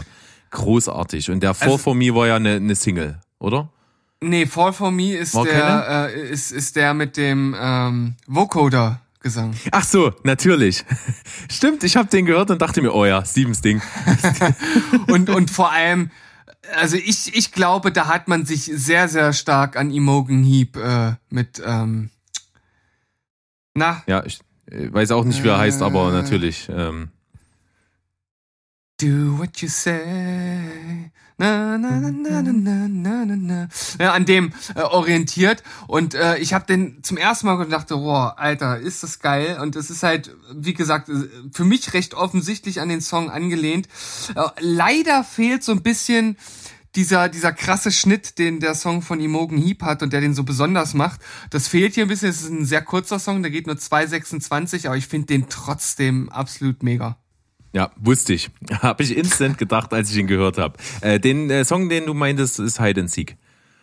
großartig. 0.51 1.29
Und 1.31 1.41
der 1.41 1.53
Fall 1.53 1.69
also, 1.69 1.77
for 1.77 1.95
Me 1.95 2.13
war 2.13 2.27
ja 2.27 2.35
eine, 2.35 2.55
eine 2.55 2.75
Single, 2.75 3.19
oder? 3.39 3.69
Nee, 4.21 4.45
Fall 4.45 4.73
for 4.73 4.91
Me 4.91 5.13
ist 5.13 5.35
der 5.35 6.09
äh, 6.09 6.29
ist, 6.29 6.51
ist 6.51 6.75
der 6.75 6.93
mit 6.93 7.17
dem 7.17 7.55
ähm, 7.59 8.15
Vocoder 8.27 9.01
Gesang. 9.21 9.55
Ach 9.71 9.83
so, 9.83 10.13
natürlich. 10.23 10.85
Stimmt, 11.49 11.83
ich 11.83 11.95
habe 11.95 12.07
den 12.07 12.25
gehört 12.25 12.51
und 12.51 12.61
dachte 12.61 12.81
mir, 12.81 12.93
oh 12.93 13.05
ja, 13.05 13.25
Stevens 13.25 13.61
Ding. 13.61 13.81
und 15.07 15.29
und 15.29 15.49
vor 15.49 15.71
allem 15.71 16.11
also 16.77 16.95
ich 16.95 17.35
ich 17.35 17.51
glaube, 17.51 17.91
da 17.91 18.07
hat 18.07 18.27
man 18.27 18.45
sich 18.45 18.65
sehr 18.65 19.07
sehr 19.07 19.33
stark 19.33 19.77
an 19.77 19.91
Imogen 19.91 20.43
Heap 20.43 20.77
äh, 20.77 21.13
mit 21.29 21.61
ähm, 21.65 22.09
na 23.73 24.03
ja, 24.07 24.23
ich 24.25 24.39
weiß 24.71 25.11
auch 25.11 25.25
nicht, 25.25 25.43
wie 25.43 25.49
er 25.49 25.55
äh, 25.55 25.59
heißt, 25.59 25.81
aber 25.81 26.11
natürlich 26.11 26.69
ähm, 26.69 27.09
Do 28.97 29.37
what 29.39 29.61
you 29.61 29.67
say. 29.67 31.11
Na, 31.37 31.77
na, 31.77 31.99
na, 31.99 32.11
na, 32.11 32.41
na, 32.41 32.87
na, 32.87 33.25
na, 33.25 33.35
na. 33.35 33.67
Ja, 33.99 34.13
an 34.13 34.25
dem 34.25 34.53
äh, 34.73 34.83
orientiert. 34.83 35.63
Und 35.87 36.13
äh, 36.13 36.37
ich 36.37 36.53
habe 36.53 36.65
den 36.65 37.03
zum 37.03 37.17
ersten 37.17 37.47
Mal 37.47 37.57
gedacht, 37.57 37.89
boah, 37.89 38.35
Alter, 38.37 38.79
ist 38.79 39.03
das 39.03 39.19
geil. 39.19 39.59
Und 39.61 39.75
es 39.75 39.89
ist 39.89 40.03
halt, 40.03 40.33
wie 40.53 40.73
gesagt, 40.73 41.11
für 41.51 41.65
mich 41.65 41.93
recht 41.93 42.13
offensichtlich 42.13 42.79
an 42.79 42.87
den 42.87 43.01
Song 43.01 43.29
angelehnt. 43.29 43.89
Äh, 44.33 44.43
leider 44.61 45.25
fehlt 45.25 45.65
so 45.65 45.73
ein 45.73 45.83
bisschen 45.83 46.37
dieser, 46.95 47.27
dieser 47.27 47.51
krasse 47.51 47.91
Schnitt, 47.91 48.39
den 48.39 48.61
der 48.61 48.75
Song 48.75 49.01
von 49.01 49.19
Imogen 49.19 49.57
Heap 49.57 49.83
hat 49.83 50.03
und 50.03 50.13
der 50.13 50.21
den 50.21 50.33
so 50.33 50.43
besonders 50.43 50.93
macht. 50.93 51.19
Das 51.49 51.67
fehlt 51.67 51.95
hier 51.95 52.05
ein 52.05 52.07
bisschen. 52.07 52.29
Es 52.29 52.43
ist 52.43 52.49
ein 52.49 52.65
sehr 52.65 52.81
kurzer 52.81 53.19
Song, 53.19 53.41
der 53.41 53.51
geht 53.51 53.67
nur 53.67 53.75
2,26, 53.75 54.87
aber 54.87 54.95
ich 54.95 55.07
finde 55.07 55.27
den 55.27 55.49
trotzdem 55.49 56.29
absolut 56.29 56.81
mega. 56.81 57.17
Ja, 57.75 57.91
wusste 57.97 58.33
ich. 58.33 58.49
Habe 58.81 59.03
ich 59.03 59.17
instant 59.17 59.57
gedacht, 59.57 59.93
als 59.93 60.09
ich 60.09 60.15
ihn 60.15 60.27
gehört 60.27 60.57
habe. 60.57 60.77
Äh, 61.01 61.19
den 61.19 61.49
äh, 61.49 61.65
Song, 61.65 61.89
den 61.89 62.05
du 62.05 62.13
meintest, 62.13 62.57
ist 62.59 62.79
Hide 62.79 63.01
and 63.01 63.11
Seek. 63.11 63.35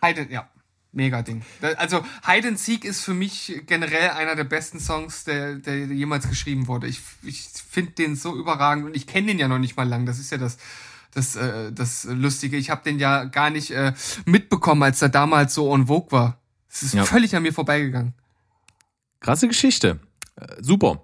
Hide, 0.03 0.27
ja. 0.31 0.49
Mega 0.91 1.21
Ding. 1.21 1.43
Also 1.77 2.03
Hide 2.25 2.47
and 2.47 2.59
Seek 2.59 2.85
ist 2.85 3.03
für 3.03 3.13
mich 3.13 3.61
generell 3.67 4.09
einer 4.11 4.35
der 4.35 4.45
besten 4.45 4.79
Songs, 4.79 5.25
der, 5.25 5.55
der 5.55 5.85
jemals 5.85 6.27
geschrieben 6.27 6.67
wurde. 6.67 6.87
Ich, 6.87 7.01
ich 7.21 7.41
finde 7.69 7.91
den 7.91 8.15
so 8.15 8.35
überragend 8.35 8.85
und 8.85 8.95
ich 8.95 9.05
kenne 9.05 9.27
den 9.27 9.39
ja 9.39 9.47
noch 9.47 9.59
nicht 9.59 9.77
mal 9.77 9.87
lang. 9.87 10.07
Das 10.07 10.17
ist 10.17 10.31
ja 10.31 10.39
das, 10.39 10.57
das, 11.13 11.35
äh, 11.35 11.71
das 11.71 12.05
Lustige. 12.05 12.57
Ich 12.57 12.71
habe 12.71 12.83
den 12.83 12.97
ja 12.97 13.25
gar 13.25 13.51
nicht 13.51 13.71
äh, 13.71 13.93
mitbekommen, 14.25 14.81
als 14.81 15.03
er 15.03 15.09
damals 15.09 15.53
so 15.53 15.71
on 15.71 15.85
Vogue 15.85 16.11
war. 16.11 16.39
Es 16.67 16.81
ist 16.81 16.95
ja. 16.95 17.05
völlig 17.05 17.35
an 17.35 17.43
mir 17.43 17.53
vorbeigegangen. 17.53 18.13
Krasse 19.19 19.47
Geschichte. 19.47 19.99
Äh, 20.35 20.47
super. 20.61 21.03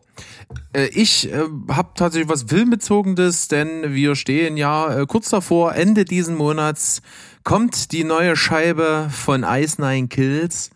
Äh, 0.74 0.88
ich 0.88 1.32
äh, 1.32 1.44
habe 1.70 1.92
tatsächlich 1.96 2.30
was 2.30 2.44
Filmbezogenes, 2.44 3.48
denn 3.48 3.94
wir 3.94 4.16
stehen 4.16 4.58
ja 4.58 5.02
äh, 5.02 5.06
kurz 5.06 5.30
davor, 5.30 5.76
Ende 5.76 6.06
diesen 6.06 6.36
Monats 6.36 7.02
kommt 7.44 7.92
die 7.92 8.04
neue 8.04 8.36
Scheibe 8.36 9.10
von 9.12 9.44
Ice 9.44 9.82
Nine 9.82 10.08
Kills. 10.08 10.72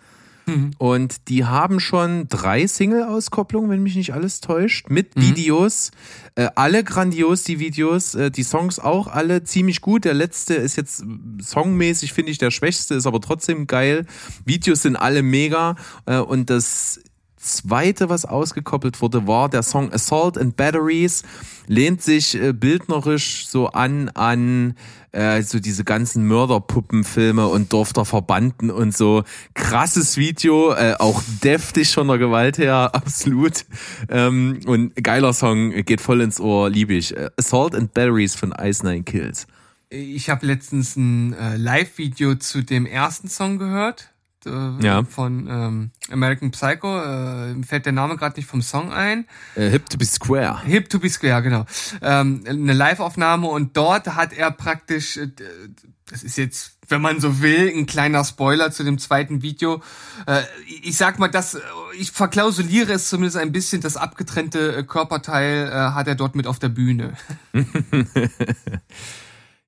Und 0.77 1.29
die 1.29 1.45
haben 1.45 1.79
schon 1.79 2.27
drei 2.27 2.67
Single-Auskopplungen, 2.67 3.69
wenn 3.69 3.81
mich 3.81 3.95
nicht 3.95 4.13
alles 4.13 4.41
täuscht, 4.41 4.89
mit 4.89 5.15
Videos. 5.15 5.91
Äh, 6.35 6.49
alle 6.55 6.83
grandios, 6.83 7.43
die 7.43 7.59
Videos. 7.59 8.13
Äh, 8.15 8.29
die 8.29 8.43
Songs 8.43 8.79
auch 8.79 9.07
alle 9.07 9.43
ziemlich 9.43 9.79
gut. 9.79 10.03
Der 10.03 10.13
letzte 10.13 10.55
ist 10.55 10.75
jetzt 10.75 11.05
songmäßig, 11.41 12.11
finde 12.11 12.31
ich, 12.31 12.39
der 12.39 12.51
schwächste, 12.51 12.95
ist 12.95 13.07
aber 13.07 13.21
trotzdem 13.21 13.67
geil. 13.67 14.05
Videos 14.43 14.81
sind 14.81 14.97
alle 14.97 15.23
mega. 15.23 15.75
Äh, 16.05 16.17
und 16.17 16.49
das 16.49 16.99
zweite, 17.43 18.09
was 18.09 18.25
ausgekoppelt 18.25 19.01
wurde, 19.01 19.27
war 19.27 19.49
der 19.49 19.63
Song 19.63 19.91
Assault 19.91 20.37
and 20.37 20.55
Batteries. 20.55 21.23
Lehnt 21.67 22.01
sich 22.01 22.35
äh, 22.35 22.53
bildnerisch 22.53 23.47
so 23.47 23.67
an 23.67 24.09
an 24.09 24.75
äh, 25.13 25.41
so 25.43 25.59
diese 25.59 25.83
ganzen 25.83 26.27
Mörderpuppenfilme 26.27 27.47
und 27.47 27.71
Dorf 27.71 27.93
der 27.93 28.05
Verbannten 28.05 28.71
und 28.71 28.95
so. 28.95 29.23
Krasses 29.53 30.17
Video, 30.17 30.73
äh, 30.73 30.95
auch 30.99 31.21
deftig 31.43 31.93
von 31.93 32.07
der 32.07 32.17
Gewalt 32.17 32.57
her, 32.57 32.91
absolut. 32.93 33.65
Ähm, 34.09 34.59
und 34.65 34.95
geiler 34.95 35.33
Song, 35.33 35.71
geht 35.85 36.01
voll 36.01 36.21
ins 36.21 36.39
Ohr, 36.39 36.69
liebe 36.69 36.93
ich. 36.93 37.15
Äh, 37.15 37.29
Assault 37.37 37.75
and 37.75 37.93
Batteries 37.93 38.35
von 38.35 38.53
Ice 38.59 38.85
Nine 38.85 39.03
Kills. 39.03 39.47
Ich 39.89 40.29
habe 40.31 40.47
letztens 40.47 40.95
ein 40.95 41.33
äh, 41.33 41.55
Live-Video 41.55 42.33
zu 42.35 42.63
dem 42.63 42.87
ersten 42.87 43.29
Song 43.29 43.59
gehört. 43.59 44.12
Äh, 44.45 44.85
Ja. 44.85 45.03
Von 45.03 45.47
ähm, 45.49 45.91
American 46.11 46.51
Psycho. 46.51 46.99
Äh, 47.01 47.63
fällt 47.63 47.85
der 47.85 47.93
Name 47.93 48.17
gerade 48.17 48.35
nicht 48.37 48.47
vom 48.49 48.61
Song 48.61 48.91
ein. 48.91 49.25
Äh, 49.55 49.69
Hip 49.69 49.89
to 49.89 49.97
be 49.97 50.05
Square. 50.05 50.63
Hip 50.63 50.89
to 50.89 50.99
be 50.99 51.09
Square, 51.09 51.41
genau. 51.43 51.65
Ähm, 52.01 52.43
eine 52.47 52.73
Live-Aufnahme 52.73 53.47
und 53.47 53.75
dort 53.77 54.07
hat 54.15 54.33
er 54.33 54.51
praktisch, 54.51 55.17
äh, 55.17 55.29
das 56.09 56.23
ist 56.23 56.37
jetzt, 56.37 56.77
wenn 56.89 57.01
man 57.01 57.19
so 57.21 57.41
will, 57.41 57.71
ein 57.75 57.85
kleiner 57.85 58.23
Spoiler 58.25 58.71
zu 58.71 58.83
dem 58.83 58.97
zweiten 58.97 59.41
Video. 59.41 59.81
Äh, 60.27 60.41
ich 60.83 60.97
sag 60.97 61.17
mal, 61.17 61.29
das, 61.29 61.57
ich 61.97 62.11
verklausuliere 62.11 62.91
es 62.93 63.07
zumindest 63.09 63.37
ein 63.37 63.51
bisschen, 63.53 63.81
das 63.81 63.95
abgetrennte 63.97 64.75
äh, 64.75 64.83
Körperteil 64.83 65.69
äh, 65.69 65.71
hat 65.71 66.07
er 66.07 66.15
dort 66.15 66.35
mit 66.35 66.45
auf 66.47 66.59
der 66.59 66.69
Bühne. 66.69 67.13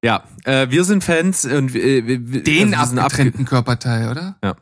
Ja, 0.04 0.24
äh, 0.44 0.70
wir 0.70 0.84
sind 0.84 1.04
Fans 1.04 1.46
und 1.46 1.74
äh, 1.74 2.06
wir, 2.06 2.44
Den 2.44 2.76
also 2.76 2.78
wir 2.82 2.86
sind 2.88 3.00
abge- 3.00 3.02
abgetrennten 3.06 3.46
Körperteil, 3.46 4.10
oder? 4.12 4.36
Ja. 4.44 4.56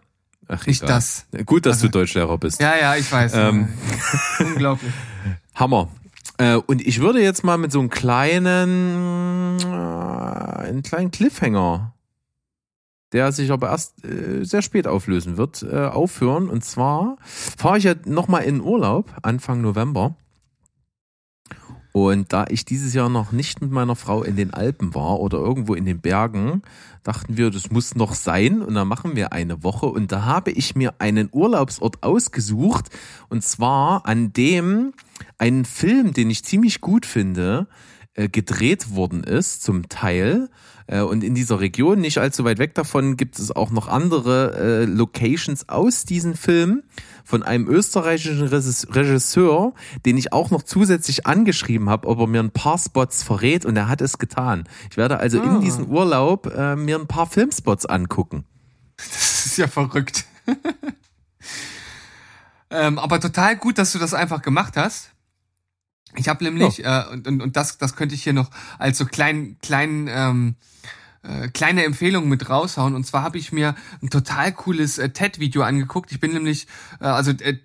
Ach, 0.47 0.65
Nicht 0.67 0.83
egal. 0.83 0.95
das. 0.95 1.25
Gut, 1.45 1.65
dass 1.65 1.79
du 1.79 1.89
Deutschlehrer 1.89 2.37
bist. 2.37 2.61
Ja, 2.61 2.75
ja, 2.75 2.95
ich 2.95 3.11
weiß. 3.11 3.33
Ähm. 3.35 3.69
Unglaublich. 4.39 4.91
Hammer. 5.55 5.89
Äh, 6.37 6.55
und 6.55 6.85
ich 6.85 6.99
würde 6.99 7.21
jetzt 7.21 7.43
mal 7.43 7.57
mit 7.57 7.71
so 7.71 7.79
einem 7.79 7.89
kleinen, 7.89 9.59
äh, 9.59 9.65
einen 9.65 10.81
kleinen 10.83 11.11
Cliffhanger, 11.11 11.93
der 13.11 13.31
sich 13.31 13.51
aber 13.51 13.69
erst 13.69 14.03
äh, 14.03 14.43
sehr 14.43 14.61
spät 14.63 14.87
auflösen 14.87 15.37
wird, 15.37 15.63
äh, 15.63 15.85
aufhören. 15.85 16.49
Und 16.49 16.65
zwar 16.65 17.17
fahre 17.21 17.77
ich 17.77 17.83
ja 17.83 17.93
nochmal 18.05 18.43
in 18.43 18.61
Urlaub 18.61 19.13
Anfang 19.21 19.61
November. 19.61 20.15
Und 21.93 22.33
da 22.33 22.47
ich 22.49 22.65
dieses 22.65 22.95
Jahr 22.95 23.07
noch 23.07 23.31
nicht 23.31 23.61
mit 23.61 23.71
meiner 23.71 23.95
Frau 23.95 24.23
in 24.23 24.35
den 24.35 24.51
Alpen 24.51 24.95
war 24.95 25.19
oder 25.19 25.37
irgendwo 25.37 25.75
in 25.75 25.85
den 25.85 26.01
Bergen, 26.01 26.63
dachten 27.03 27.37
wir, 27.37 27.51
das 27.51 27.69
muss 27.69 27.93
noch 27.93 28.15
sein. 28.15 28.63
Und 28.63 28.73
dann 28.73 28.87
machen 28.87 29.15
wir 29.15 29.31
eine 29.31 29.63
Woche. 29.63 29.85
Und 29.85 30.11
da 30.11 30.25
habe 30.25 30.49
ich 30.49 30.75
mir 30.75 30.95
einen 30.97 31.29
Urlaubsort 31.31 32.01
ausgesucht. 32.01 32.89
Und 33.29 33.43
zwar 33.43 34.07
an 34.07 34.33
dem 34.33 34.93
ein 35.37 35.65
Film, 35.65 36.13
den 36.13 36.31
ich 36.31 36.43
ziemlich 36.43 36.81
gut 36.81 37.05
finde, 37.05 37.67
äh, 38.15 38.27
gedreht 38.27 38.95
worden 38.95 39.23
ist, 39.23 39.61
zum 39.61 39.87
Teil. 39.87 40.49
Äh, 40.87 41.01
Und 41.01 41.23
in 41.23 41.35
dieser 41.35 41.59
Region, 41.59 41.99
nicht 42.01 42.17
allzu 42.17 42.43
weit 42.43 42.59
weg 42.59 42.73
davon, 42.75 43.15
gibt 43.17 43.39
es 43.39 43.51
auch 43.55 43.71
noch 43.71 43.87
andere 43.87 44.55
äh, 44.57 44.85
Locations 44.85 45.69
aus 45.69 46.03
diesem 46.05 46.35
Film 46.35 46.83
von 47.25 47.41
einem 47.43 47.67
österreichischen 47.69 48.47
Regis- 48.49 48.87
Regisseur, 48.93 49.73
den 50.05 50.17
ich 50.17 50.33
auch 50.33 50.51
noch 50.51 50.63
zusätzlich 50.63 51.25
angeschrieben 51.25 51.89
habe, 51.89 52.07
ob 52.07 52.19
er 52.19 52.27
mir 52.27 52.41
ein 52.41 52.51
paar 52.51 52.77
Spots 52.77 53.23
verrät 53.23 53.65
und 53.65 53.77
er 53.77 53.87
hat 53.87 54.01
es 54.01 54.17
getan. 54.17 54.65
Ich 54.91 54.97
werde 54.97 55.17
also 55.19 55.39
Ah. 55.39 55.43
in 55.55 55.61
diesem 55.61 55.85
Urlaub 55.85 56.47
äh, 56.53 56.75
mir 56.75 56.99
ein 56.99 57.07
paar 57.07 57.27
Filmspots 57.27 57.85
angucken. 57.85 58.43
Das 58.97 59.45
ist 59.45 59.57
ja 59.57 59.67
verrückt. 59.67 60.25
ähm, 62.69 62.99
aber 62.99 63.19
total 63.19 63.55
gut, 63.55 63.77
dass 63.77 63.91
du 63.93 63.99
das 63.99 64.13
einfach 64.13 64.41
gemacht 64.41 64.75
hast. 64.77 65.11
Ich 66.15 66.29
habe 66.29 66.43
nämlich, 66.43 66.83
äh, 66.83 67.03
und, 67.11 67.27
und, 67.27 67.41
und 67.41 67.55
das, 67.55 67.77
das 67.77 67.95
könnte 67.95 68.15
ich 68.15 68.23
hier 68.23 68.33
noch 68.33 68.49
als 68.77 68.97
so 68.97 69.05
kleinen, 69.05 69.57
kleinen, 69.61 70.07
ähm, 70.09 70.55
äh, 71.23 71.47
kleine 71.47 71.85
Empfehlung 71.85 72.27
mit 72.27 72.49
raushauen. 72.49 72.95
Und 72.95 73.05
zwar 73.05 73.23
habe 73.23 73.37
ich 73.37 73.51
mir 73.51 73.75
ein 74.01 74.09
total 74.09 74.51
cooles 74.51 74.97
äh, 74.97 75.09
TED-Video 75.09 75.61
angeguckt. 75.63 76.11
Ich 76.11 76.19
bin 76.19 76.33
nämlich, 76.33 76.67
äh, 76.99 77.05
also 77.05 77.31
äh, 77.31 77.57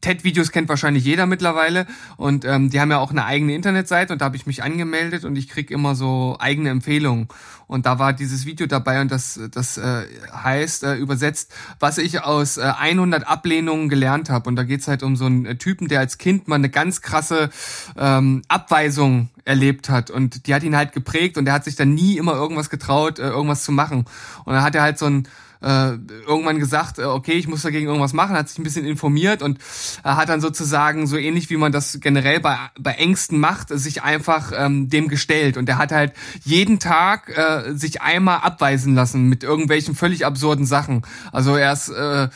TED-Videos 0.00 0.50
kennt 0.50 0.68
wahrscheinlich 0.68 1.04
jeder 1.04 1.26
mittlerweile. 1.26 1.86
Und 2.16 2.44
ähm, 2.44 2.70
die 2.70 2.80
haben 2.80 2.90
ja 2.90 2.98
auch 2.98 3.10
eine 3.10 3.24
eigene 3.24 3.54
Internetseite 3.54 4.12
und 4.12 4.20
da 4.20 4.26
habe 4.26 4.36
ich 4.36 4.46
mich 4.46 4.62
angemeldet 4.62 5.24
und 5.24 5.36
ich 5.36 5.48
krieg 5.48 5.70
immer 5.70 5.94
so 5.94 6.36
eigene 6.40 6.70
Empfehlungen. 6.70 7.28
Und 7.68 7.86
da 7.86 7.98
war 7.98 8.12
dieses 8.12 8.46
Video 8.46 8.66
dabei 8.66 9.00
und 9.00 9.10
das, 9.10 9.40
das 9.50 9.76
äh, 9.78 10.06
heißt 10.32 10.84
äh, 10.84 10.94
übersetzt, 10.96 11.52
was 11.80 11.98
ich 11.98 12.22
aus 12.22 12.58
äh, 12.58 12.62
100 12.62 13.26
Ablehnungen 13.26 13.88
gelernt 13.88 14.30
habe. 14.30 14.48
Und 14.48 14.56
da 14.56 14.62
geht's 14.62 14.86
halt 14.88 15.02
um 15.02 15.16
so 15.16 15.26
einen 15.26 15.58
Typen, 15.58 15.88
der 15.88 16.00
als 16.00 16.18
Kind 16.18 16.48
mal 16.48 16.56
eine 16.56 16.70
ganz 16.70 17.02
krasse 17.02 17.50
ähm, 17.96 18.42
Abweisung 18.48 19.30
erlebt 19.46 19.88
hat. 19.88 20.10
Und 20.10 20.46
die 20.46 20.54
hat 20.54 20.62
ihn 20.62 20.76
halt 20.76 20.92
geprägt 20.92 21.38
und 21.38 21.46
er 21.46 21.54
hat 21.54 21.64
sich 21.64 21.76
dann 21.76 21.94
nie 21.94 22.18
immer 22.18 22.34
irgendwas 22.34 22.68
getraut, 22.68 23.18
äh, 23.18 23.28
irgendwas 23.28 23.64
zu 23.64 23.72
machen. 23.72 24.04
Und 24.44 24.54
dann 24.54 24.62
hat 24.62 24.74
er 24.74 24.82
halt 24.82 24.98
so 24.98 25.06
ein 25.06 25.28
äh, 25.62 25.92
irgendwann 26.26 26.58
gesagt, 26.58 26.98
äh, 26.98 27.04
okay, 27.04 27.32
ich 27.32 27.48
muss 27.48 27.62
dagegen 27.62 27.86
irgendwas 27.86 28.12
machen, 28.12 28.36
hat 28.36 28.48
sich 28.48 28.58
ein 28.58 28.62
bisschen 28.62 28.84
informiert 28.84 29.42
und 29.42 29.58
äh, 30.04 30.10
hat 30.10 30.28
dann 30.28 30.40
sozusagen 30.40 31.06
so 31.06 31.16
ähnlich 31.16 31.50
wie 31.50 31.56
man 31.56 31.72
das 31.72 31.98
generell 32.00 32.40
bei, 32.40 32.56
bei 32.78 32.92
Ängsten 32.92 33.40
macht, 33.40 33.68
sich 33.70 34.02
einfach 34.02 34.52
ähm, 34.54 34.88
dem 34.90 35.08
gestellt 35.08 35.56
und 35.56 35.68
er 35.68 35.78
hat 35.78 35.92
halt 35.92 36.12
jeden 36.44 36.78
Tag 36.78 37.30
äh, 37.36 37.74
sich 37.74 38.02
einmal 38.02 38.38
abweisen 38.40 38.94
lassen 38.94 39.28
mit 39.28 39.44
irgendwelchen 39.44 39.94
völlig 39.94 40.26
absurden 40.26 40.66
Sachen. 40.66 41.02
Also 41.32 41.56
er 41.56 41.72
ist 41.72 41.88
äh, 41.88 42.28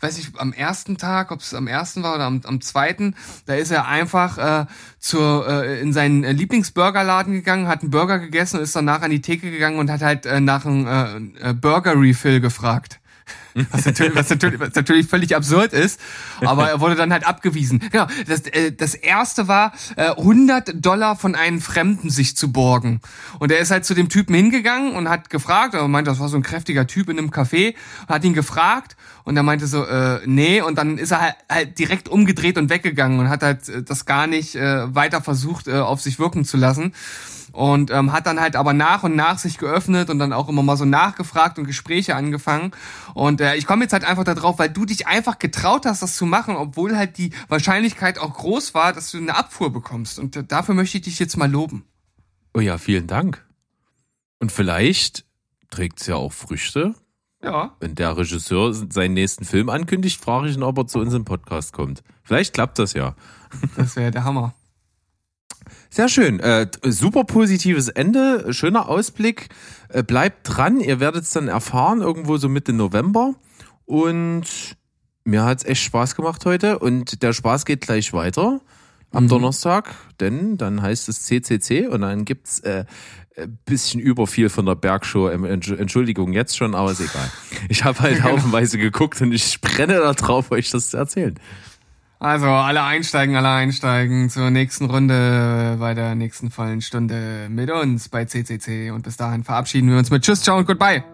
weiß 0.00 0.18
ich, 0.18 0.28
am 0.38 0.52
ersten 0.52 0.96
Tag, 0.96 1.30
ob 1.30 1.40
es 1.40 1.54
am 1.54 1.66
ersten 1.66 2.02
war 2.02 2.14
oder 2.14 2.24
am, 2.24 2.40
am 2.44 2.60
zweiten, 2.60 3.14
da 3.46 3.54
ist 3.54 3.70
er 3.70 3.86
einfach 3.86 4.38
äh, 4.38 4.66
zur, 4.98 5.46
äh, 5.48 5.80
in 5.80 5.92
seinen 5.92 6.24
äh, 6.24 6.32
Lieblingsburgerladen 6.32 7.32
gegangen, 7.32 7.68
hat 7.68 7.82
einen 7.82 7.90
Burger 7.90 8.18
gegessen 8.18 8.58
und 8.58 8.62
ist 8.62 8.76
danach 8.76 9.02
an 9.02 9.10
die 9.10 9.20
Theke 9.20 9.50
gegangen 9.50 9.78
und 9.78 9.90
hat 9.90 10.02
halt 10.02 10.26
äh, 10.26 10.40
nach 10.40 10.64
einem 10.64 11.32
äh, 11.40 11.50
äh, 11.50 11.52
Burger-Refill 11.54 12.40
gefragt. 12.40 13.00
Was 13.72 13.84
natürlich, 13.84 14.14
was, 14.14 14.30
natürlich, 14.30 14.60
was 14.60 14.74
natürlich 14.74 15.06
völlig 15.08 15.34
absurd 15.34 15.72
ist, 15.72 16.00
aber 16.40 16.70
er 16.70 16.80
wurde 16.80 16.94
dann 16.94 17.12
halt 17.12 17.26
abgewiesen. 17.26 17.82
Genau, 17.90 18.06
das, 18.26 18.42
äh, 18.42 18.72
das 18.72 18.94
erste 18.94 19.48
war, 19.48 19.72
äh, 19.96 20.10
100 20.10 20.74
Dollar 20.74 21.16
von 21.16 21.34
einem 21.34 21.60
Fremden 21.60 22.08
sich 22.08 22.36
zu 22.36 22.52
borgen. 22.52 23.00
Und 23.38 23.50
er 23.50 23.58
ist 23.58 23.70
halt 23.70 23.84
zu 23.84 23.94
dem 23.94 24.08
Typen 24.08 24.34
hingegangen 24.34 24.92
und 24.92 25.08
hat 25.08 25.28
gefragt, 25.28 25.74
er 25.74 25.88
meinte, 25.88 26.10
das 26.10 26.20
war 26.20 26.28
so 26.28 26.36
ein 26.36 26.42
kräftiger 26.42 26.86
Typ 26.86 27.08
in 27.08 27.18
einem 27.18 27.30
Café, 27.30 27.74
hat 28.06 28.24
ihn 28.24 28.34
gefragt 28.34 28.96
und 29.28 29.36
er 29.36 29.42
meinte 29.42 29.66
so, 29.66 29.84
äh, 29.84 30.22
nee, 30.24 30.62
und 30.62 30.78
dann 30.78 30.96
ist 30.96 31.10
er 31.10 31.20
halt, 31.20 31.34
halt 31.50 31.78
direkt 31.78 32.08
umgedreht 32.08 32.56
und 32.56 32.70
weggegangen 32.70 33.20
und 33.20 33.28
hat 33.28 33.42
halt 33.42 33.68
äh, 33.68 33.82
das 33.82 34.06
gar 34.06 34.26
nicht 34.26 34.54
äh, 34.54 34.94
weiter 34.94 35.20
versucht, 35.20 35.68
äh, 35.68 35.80
auf 35.80 36.00
sich 36.00 36.18
wirken 36.18 36.46
zu 36.46 36.56
lassen 36.56 36.94
und 37.52 37.90
ähm, 37.90 38.12
hat 38.12 38.26
dann 38.26 38.40
halt 38.40 38.56
aber 38.56 38.72
nach 38.72 39.02
und 39.02 39.16
nach 39.16 39.38
sich 39.38 39.58
geöffnet 39.58 40.08
und 40.08 40.18
dann 40.18 40.32
auch 40.32 40.48
immer 40.48 40.62
mal 40.62 40.78
so 40.78 40.86
nachgefragt 40.86 41.58
und 41.58 41.66
Gespräche 41.66 42.16
angefangen. 42.16 42.72
Und 43.12 43.42
äh, 43.42 43.56
ich 43.56 43.66
komme 43.66 43.84
jetzt 43.84 43.92
halt 43.92 44.04
einfach 44.04 44.24
darauf, 44.24 44.58
weil 44.58 44.70
du 44.70 44.86
dich 44.86 45.06
einfach 45.06 45.38
getraut 45.38 45.84
hast, 45.84 46.00
das 46.00 46.16
zu 46.16 46.24
machen, 46.24 46.56
obwohl 46.56 46.96
halt 46.96 47.18
die 47.18 47.34
Wahrscheinlichkeit 47.48 48.18
auch 48.18 48.32
groß 48.32 48.72
war, 48.72 48.94
dass 48.94 49.10
du 49.10 49.18
eine 49.18 49.36
Abfuhr 49.36 49.70
bekommst. 49.70 50.18
Und 50.18 50.36
äh, 50.36 50.44
dafür 50.44 50.74
möchte 50.74 50.96
ich 50.96 51.04
dich 51.04 51.18
jetzt 51.18 51.36
mal 51.36 51.50
loben. 51.50 51.84
Oh 52.54 52.60
ja, 52.60 52.78
vielen 52.78 53.06
Dank. 53.06 53.46
Und 54.38 54.52
vielleicht 54.52 55.26
trägt 55.68 56.00
es 56.00 56.06
ja 56.06 56.14
auch 56.14 56.32
Früchte. 56.32 56.94
Ja. 57.42 57.76
Wenn 57.80 57.94
der 57.94 58.16
Regisseur 58.16 58.74
seinen 58.74 59.14
nächsten 59.14 59.44
Film 59.44 59.68
ankündigt, 59.68 60.20
frage 60.20 60.48
ich 60.48 60.56
ihn, 60.56 60.62
ob 60.62 60.78
er 60.78 60.86
zu 60.86 60.98
uns 60.98 61.14
im 61.14 61.24
Podcast 61.24 61.72
kommt. 61.72 62.02
Vielleicht 62.22 62.52
klappt 62.52 62.78
das 62.78 62.94
ja. 62.94 63.14
Das 63.76 63.96
wäre 63.96 64.10
der 64.10 64.24
Hammer. 64.24 64.54
Sehr 65.90 66.08
schön. 66.08 66.40
Äh, 66.40 66.68
super 66.84 67.24
positives 67.24 67.88
Ende, 67.88 68.52
schöner 68.52 68.88
Ausblick. 68.88 69.48
Äh, 69.88 70.02
bleibt 70.02 70.40
dran, 70.44 70.80
ihr 70.80 71.00
werdet 71.00 71.24
es 71.24 71.30
dann 71.30 71.48
erfahren, 71.48 72.00
irgendwo 72.00 72.36
so 72.36 72.48
Mitte 72.48 72.72
November. 72.72 73.34
Und 73.86 74.76
mir 75.24 75.44
hat's 75.44 75.64
echt 75.64 75.82
Spaß 75.82 76.16
gemacht 76.16 76.44
heute. 76.44 76.78
Und 76.78 77.22
der 77.22 77.32
Spaß 77.32 77.64
geht 77.64 77.82
gleich 77.82 78.12
weiter 78.12 78.60
am 79.12 79.28
Donnerstag, 79.28 79.94
denn 80.20 80.56
dann 80.56 80.82
heißt 80.82 81.08
es 81.08 81.24
CCC 81.24 81.86
und 81.88 82.02
dann 82.02 82.24
gibt's 82.24 82.60
äh, 82.60 82.84
ein 83.36 83.58
bisschen 83.64 84.00
über 84.00 84.26
viel 84.26 84.48
von 84.48 84.66
der 84.66 84.74
Bergshow. 84.74 85.30
Ähm, 85.30 85.44
Entsch- 85.44 85.76
Entschuldigung 85.76 86.32
jetzt 86.32 86.56
schon, 86.56 86.74
aber 86.74 86.90
ist 86.92 87.00
egal. 87.00 87.30
Ich 87.68 87.84
habe 87.84 88.00
halt 88.00 88.22
haufenweise 88.24 88.78
geguckt 88.78 89.20
und 89.20 89.32
ich 89.32 89.60
brenne 89.60 89.94
da 89.98 90.12
drauf, 90.12 90.50
euch 90.50 90.70
das 90.70 90.90
zu 90.90 90.96
erzählen. 90.96 91.38
Also 92.20 92.46
alle 92.46 92.82
einsteigen, 92.82 93.36
alle 93.36 93.50
einsteigen 93.50 94.28
zur 94.28 94.50
nächsten 94.50 94.86
Runde 94.86 95.76
bei 95.78 95.94
der 95.94 96.16
nächsten 96.16 96.50
vollen 96.50 96.80
Stunde 96.80 97.46
mit 97.48 97.70
uns 97.70 98.08
bei 98.08 98.24
CCC. 98.24 98.90
Und 98.90 99.02
bis 99.02 99.16
dahin 99.16 99.44
verabschieden 99.44 99.88
wir 99.88 99.98
uns 99.98 100.10
mit 100.10 100.24
Tschüss, 100.24 100.42
Ciao 100.42 100.58
und 100.58 100.66
Goodbye. 100.66 101.04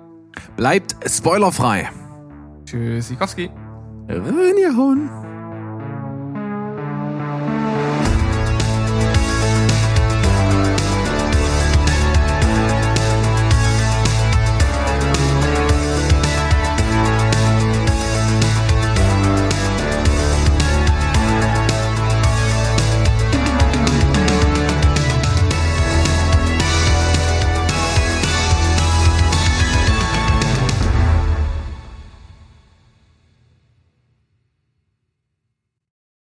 Bleibt 0.56 0.96
spoilerfrei. 1.06 1.90
Tschüss, 2.64 3.08
Sikowski. 3.08 3.50
Reingehauen. 4.08 5.10